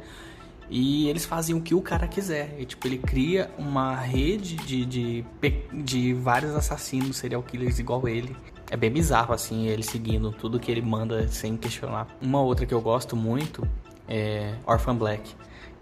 E 0.70 1.08
eles 1.08 1.26
fazem 1.26 1.55
o 1.55 1.62
que 1.62 1.74
o 1.74 1.82
cara 1.82 2.08
quiser. 2.08 2.55
E, 2.60 2.66
tipo, 2.66 2.86
ele 2.88 2.97
cria 2.97 3.49
uma 3.58 3.95
rede 3.95 4.55
de, 4.58 4.86
de, 4.86 5.26
de 5.72 6.14
vários 6.14 6.53
assassinos, 6.55 7.18
serial 7.18 7.41
killers 7.41 7.80
igual 7.80 8.08
ele. 8.08 8.36
É 8.70 8.76
bem 8.76 8.91
bizarro, 8.91 9.34
assim, 9.34 9.68
ele 9.68 9.84
seguindo 9.84 10.32
tudo 10.32 10.60
que 10.60 10.70
ele 10.70 10.82
manda 10.82 11.28
sem 11.30 11.55
questionar. 11.55 12.08
Uma 12.22 12.41
outra 12.41 12.66
que 12.66 12.74
eu 12.74 12.82
gosto 12.82 13.16
muito 13.16 13.66
é 14.08 14.55
Orphan 14.66 14.95
Black. 14.95 15.34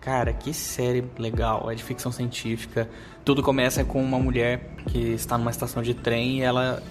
Cara, 0.06 0.32
que 0.32 0.54
série 0.54 1.04
legal, 1.18 1.72
é 1.72 1.74
de 1.74 1.84
ficção 1.84 2.12
científica. 2.12 2.88
Tudo 3.24 3.42
começa 3.42 3.84
com 3.84 4.04
uma 4.04 4.20
mulher 4.20 4.76
que 4.86 5.00
está 5.00 5.36
numa 5.36 5.50
estação 5.50 5.82
de 5.82 5.96
trem 5.96 6.38
e 6.38 6.42
ela 6.44 6.84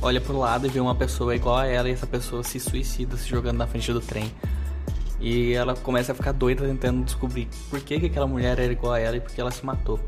olha 0.00 0.22
pro 0.22 0.38
lado 0.38 0.66
e 0.66 0.70
vê 0.70 0.80
uma 0.80 0.94
pessoa 0.94 1.36
igual 1.36 1.58
a 1.58 1.66
ela 1.66 1.86
e 1.86 1.92
essa 1.92 2.06
pessoa 2.06 2.42
se 2.42 2.58
suicida 2.58 3.14
se 3.18 3.28
jogando 3.28 3.58
na 3.58 3.66
frente 3.66 3.92
do 3.92 4.00
trem. 4.00 4.32
E 5.20 5.52
ela 5.52 5.76
começa 5.76 6.12
a 6.12 6.14
ficar 6.14 6.32
doida 6.32 6.66
tentando 6.66 7.04
descobrir 7.04 7.46
por 7.68 7.78
que, 7.80 8.00
que 8.00 8.06
aquela 8.06 8.26
mulher 8.26 8.58
era 8.58 8.72
igual 8.72 8.94
a 8.94 9.00
ela 9.00 9.18
e 9.18 9.20
por 9.20 9.32
que 9.32 9.38
ela 9.38 9.50
se 9.50 9.62
matou. 9.62 10.00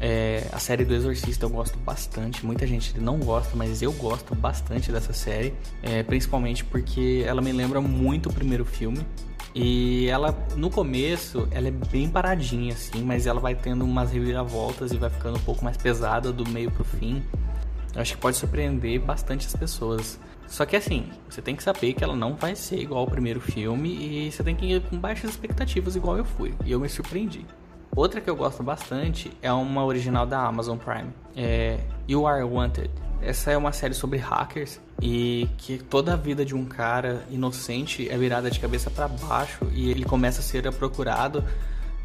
É, 0.00 0.44
a 0.50 0.58
série 0.58 0.84
do 0.84 0.92
Exorcista 0.92 1.46
eu 1.46 1.50
gosto 1.50 1.78
bastante. 1.78 2.44
Muita 2.44 2.66
gente 2.66 2.98
não 2.98 3.20
gosta, 3.20 3.54
mas 3.54 3.80
eu 3.80 3.92
gosto 3.92 4.34
bastante 4.34 4.90
dessa 4.90 5.12
série. 5.12 5.54
É, 5.84 6.02
principalmente 6.02 6.64
porque 6.64 7.22
ela 7.24 7.40
me 7.40 7.52
lembra 7.52 7.80
muito 7.80 8.28
o 8.28 8.32
primeiro 8.32 8.64
filme. 8.64 9.06
E 9.58 10.06
ela, 10.10 10.36
no 10.54 10.68
começo, 10.68 11.48
ela 11.50 11.68
é 11.68 11.70
bem 11.70 12.10
paradinha, 12.10 12.74
assim, 12.74 13.02
mas 13.02 13.26
ela 13.26 13.40
vai 13.40 13.54
tendo 13.54 13.86
umas 13.86 14.12
reviravoltas 14.12 14.92
e 14.92 14.98
vai 14.98 15.08
ficando 15.08 15.38
um 15.38 15.40
pouco 15.40 15.64
mais 15.64 15.78
pesada 15.78 16.30
do 16.30 16.46
meio 16.46 16.70
pro 16.70 16.84
fim. 16.84 17.22
Eu 17.94 18.02
acho 18.02 18.12
que 18.12 18.20
pode 18.20 18.36
surpreender 18.36 19.00
bastante 19.00 19.46
as 19.46 19.56
pessoas. 19.56 20.20
Só 20.46 20.66
que 20.66 20.76
assim, 20.76 21.08
você 21.26 21.40
tem 21.40 21.56
que 21.56 21.62
saber 21.62 21.94
que 21.94 22.04
ela 22.04 22.14
não 22.14 22.34
vai 22.34 22.54
ser 22.54 22.78
igual 22.78 23.00
ao 23.00 23.06
primeiro 23.06 23.40
filme 23.40 24.26
e 24.26 24.30
você 24.30 24.44
tem 24.44 24.54
que 24.54 24.66
ir 24.66 24.82
com 24.82 24.98
baixas 24.98 25.30
expectativas, 25.30 25.96
igual 25.96 26.18
eu 26.18 26.24
fui. 26.26 26.54
E 26.62 26.72
eu 26.72 26.78
me 26.78 26.86
surpreendi. 26.90 27.46
Outra 27.96 28.20
que 28.20 28.28
eu 28.28 28.36
gosto 28.36 28.62
bastante 28.62 29.32
é 29.40 29.50
uma 29.50 29.86
original 29.86 30.26
da 30.26 30.44
Amazon 30.44 30.76
Prime. 30.76 31.08
É 31.34 31.80
You 32.06 32.26
Are 32.26 32.44
Wanted. 32.44 32.90
Essa 33.22 33.50
é 33.50 33.56
uma 33.56 33.72
série 33.72 33.94
sobre 33.94 34.18
hackers 34.18 34.80
e 35.00 35.48
que 35.58 35.78
toda 35.78 36.12
a 36.12 36.16
vida 36.16 36.44
de 36.44 36.54
um 36.54 36.64
cara 36.64 37.24
inocente 37.30 38.08
é 38.08 38.16
virada 38.16 38.50
de 38.50 38.60
cabeça 38.60 38.90
para 38.90 39.08
baixo 39.08 39.66
e 39.72 39.90
ele 39.90 40.04
começa 40.04 40.40
a 40.40 40.42
ser 40.42 40.70
procurado 40.72 41.44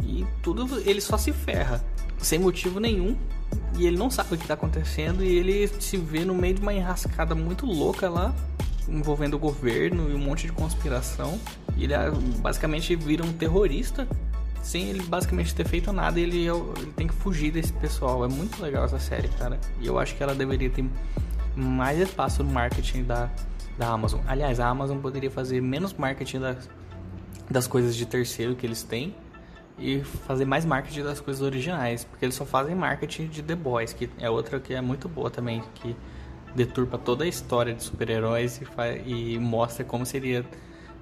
e 0.04 0.26
tudo 0.42 0.80
ele 0.80 1.00
só 1.00 1.18
se 1.18 1.32
ferra 1.32 1.84
sem 2.18 2.40
motivo 2.40 2.80
nenhum 2.80 3.16
e 3.78 3.86
ele 3.86 3.98
não 3.98 4.10
sabe 4.10 4.34
o 4.34 4.38
que 4.38 4.44
está 4.44 4.54
acontecendo 4.54 5.24
e 5.24 5.38
ele 5.38 5.68
se 5.68 5.98
vê 5.98 6.24
no 6.26 6.36
meio 6.36 6.56
de 6.56 6.62
uma 6.62 6.74
enrascada 6.74 7.34
muito 7.34 7.66
louca 7.66 8.10
lá, 8.10 8.34
envolvendo 8.88 9.36
o 9.36 9.40
governo 9.40 10.10
e 10.10 10.14
um 10.14 10.20
monte 10.20 10.46
de 10.46 10.54
conspiração. 10.54 11.40
E 11.78 11.86
ele 11.86 11.94
ah, 11.94 12.12
basicamente 12.40 12.96
vira 12.96 13.24
um 13.24 13.34
terrorista 13.34 14.08
sem 14.62 14.90
ele 14.90 15.04
basicamente 15.04 15.54
ter 15.56 15.68
feito 15.68 15.92
nada 15.92 16.20
ele, 16.20 16.48
ele 16.48 16.92
tem 16.96 17.08
que 17.08 17.14
fugir 17.14 17.52
desse 17.52 17.74
pessoal. 17.74 18.24
É 18.24 18.28
muito 18.28 18.62
legal 18.62 18.86
essa 18.86 19.00
série, 19.00 19.28
cara. 19.30 19.60
E 19.80 19.88
eu 19.88 19.98
acho 19.98 20.16
que 20.16 20.24
ela 20.24 20.36
deveria 20.36 20.70
ter 20.70 20.86
mais 21.56 22.00
espaço 22.00 22.44
no 22.44 22.52
marketing 22.52 23.04
da, 23.04 23.30
da 23.78 23.88
Amazon. 23.88 24.22
Aliás, 24.28 24.60
a 24.60 24.68
Amazon 24.68 25.00
poderia 25.00 25.32
fazer 25.32 25.62
menos 25.62 25.94
marketing 25.94 26.40
das, 26.40 26.70
das 27.50 27.68
coisas 27.68 27.96
de 27.96 28.06
terceiro 28.06 28.56
que 28.56 28.66
eles 28.66 28.84
têm 28.84 29.16
e 29.78 30.02
fazer 30.04 30.46
mais 30.46 30.64
marketing 30.64 31.04
das 31.04 31.20
coisas 31.20 31.42
originais, 31.42 32.04
porque 32.04 32.24
eles 32.24 32.36
só 32.36 32.46
fazem 32.46 32.76
marketing 32.76 33.28
de 33.28 33.42
The 33.42 33.56
Boys, 33.56 33.94
que 33.94 34.10
é 34.20 34.30
outra 34.30 34.60
que 34.60 34.74
é 34.74 34.82
muito 34.82 35.10
boa 35.10 35.30
também, 35.30 35.64
que 35.76 35.96
deturpa 36.56 36.98
toda 36.98 37.24
a 37.24 37.28
história 37.28 37.74
de 37.74 37.84
super-heróis 37.84 38.62
e, 38.62 39.10
e, 39.10 39.40
mostra 39.40 39.84
como 39.84 40.06
seria 40.06 40.46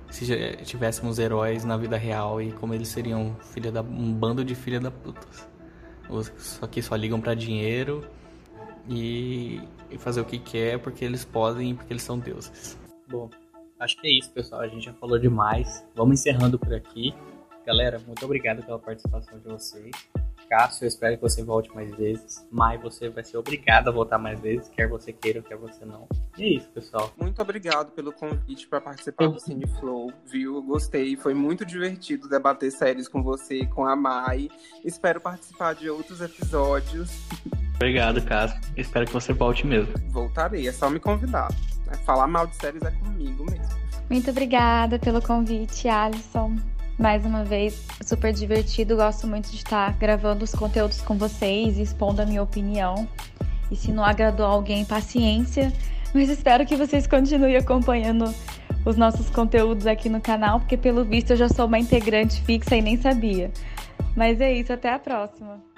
se 0.09 0.57
tivéssemos 0.65 1.19
heróis 1.19 1.63
na 1.63 1.77
vida 1.77 1.97
real 1.97 2.41
e 2.41 2.51
como 2.51 2.73
eles 2.73 2.87
seriam 2.87 3.35
filha 3.53 3.71
da, 3.71 3.81
um 3.81 4.13
bando 4.13 4.43
de 4.43 4.55
filha 4.55 4.79
da 4.79 4.91
putas. 4.91 5.47
Só 6.37 6.65
que 6.65 6.81
só 6.81 6.95
ligam 6.95 7.21
para 7.21 7.35
dinheiro 7.35 8.03
e, 8.87 9.61
e 9.91 9.97
fazer 9.97 10.21
o 10.21 10.25
que 10.25 10.39
quer 10.39 10.79
porque 10.79 11.05
eles 11.05 11.23
podem 11.23 11.75
porque 11.75 11.93
eles 11.93 12.03
são 12.03 12.17
deuses. 12.17 12.77
Bom, 13.07 13.29
acho 13.79 13.95
que 13.97 14.07
é 14.07 14.11
isso, 14.17 14.31
pessoal. 14.31 14.61
A 14.61 14.67
gente 14.67 14.85
já 14.85 14.93
falou 14.93 15.19
demais. 15.19 15.85
Vamos 15.95 16.19
encerrando 16.19 16.57
por 16.57 16.73
aqui. 16.73 17.13
Galera, 17.65 17.99
muito 18.07 18.25
obrigado 18.25 18.65
pela 18.65 18.79
participação 18.79 19.37
de 19.37 19.47
vocês. 19.47 19.91
Cássio, 20.49 20.85
eu 20.85 20.87
espero 20.87 21.15
que 21.15 21.21
você 21.21 21.43
volte 21.43 21.69
mais 21.75 21.95
vezes. 21.95 22.45
Mai, 22.51 22.77
você 22.79 23.07
vai 23.07 23.23
ser 23.23 23.37
obrigado 23.37 23.89
a 23.89 23.91
voltar 23.91 24.17
mais 24.17 24.39
vezes, 24.39 24.67
quer 24.69 24.89
você 24.89 25.13
queira, 25.13 25.43
quer 25.43 25.55
você 25.55 25.85
não. 25.85 26.07
E 26.37 26.43
é 26.43 26.47
isso, 26.57 26.67
pessoal. 26.69 27.13
Muito 27.21 27.39
obrigado 27.39 27.91
pelo 27.91 28.11
convite 28.11 28.67
para 28.67 28.81
participar 28.81 29.27
do 29.27 29.39
Cine 29.39 29.67
Flow, 29.79 30.11
viu? 30.25 30.55
Eu 30.55 30.63
gostei, 30.63 31.15
foi 31.15 31.35
muito 31.35 31.63
divertido 31.63 32.27
debater 32.27 32.71
séries 32.71 33.07
com 33.07 33.21
você, 33.21 33.67
com 33.67 33.85
a 33.85 33.95
Mai. 33.95 34.49
Espero 34.83 35.21
participar 35.21 35.75
de 35.75 35.87
outros 35.87 36.19
episódios. 36.19 37.11
Obrigado, 37.75 38.19
Cássio. 38.25 38.59
Espero 38.75 39.05
que 39.05 39.13
você 39.13 39.31
volte 39.31 39.67
mesmo. 39.67 39.93
Voltarei, 40.09 40.67
é 40.67 40.71
só 40.71 40.89
me 40.89 40.99
convidar. 40.99 41.49
Falar 42.05 42.27
mal 42.27 42.47
de 42.47 42.55
séries 42.55 42.81
é 42.81 42.91
comigo 42.91 43.45
mesmo. 43.45 43.79
Muito 44.09 44.31
obrigada 44.31 44.97
pelo 44.97 45.21
convite, 45.21 45.87
Alisson 45.87 46.55
mais 46.99 47.25
uma 47.25 47.45
vez, 47.45 47.81
super 48.05 48.33
divertido. 48.33 48.97
Gosto 48.97 49.25
muito 49.25 49.49
de 49.49 49.55
estar 49.55 49.93
gravando 49.97 50.43
os 50.43 50.51
conteúdos 50.51 51.01
com 51.01 51.17
vocês 51.17 51.79
expondo 51.79 52.21
a 52.21 52.25
minha 52.25 52.43
opinião. 52.43 53.07
E 53.71 53.75
se 53.75 53.91
não 53.91 54.03
agradou 54.03 54.45
alguém, 54.45 54.83
paciência. 54.83 55.71
Mas 56.13 56.27
espero 56.27 56.65
que 56.65 56.75
vocês 56.75 57.07
continuem 57.07 57.55
acompanhando 57.55 58.33
os 58.85 58.97
nossos 58.97 59.29
conteúdos 59.29 59.87
aqui 59.87 60.09
no 60.09 60.19
canal, 60.19 60.59
porque 60.59 60.75
pelo 60.75 61.05
visto 61.05 61.31
eu 61.31 61.37
já 61.37 61.47
sou 61.47 61.67
uma 61.67 61.79
integrante 61.79 62.41
fixa 62.41 62.75
e 62.75 62.81
nem 62.81 62.97
sabia. 62.97 63.51
Mas 64.15 64.41
é 64.41 64.51
isso, 64.51 64.73
até 64.73 64.91
a 64.93 64.99
próxima. 64.99 65.68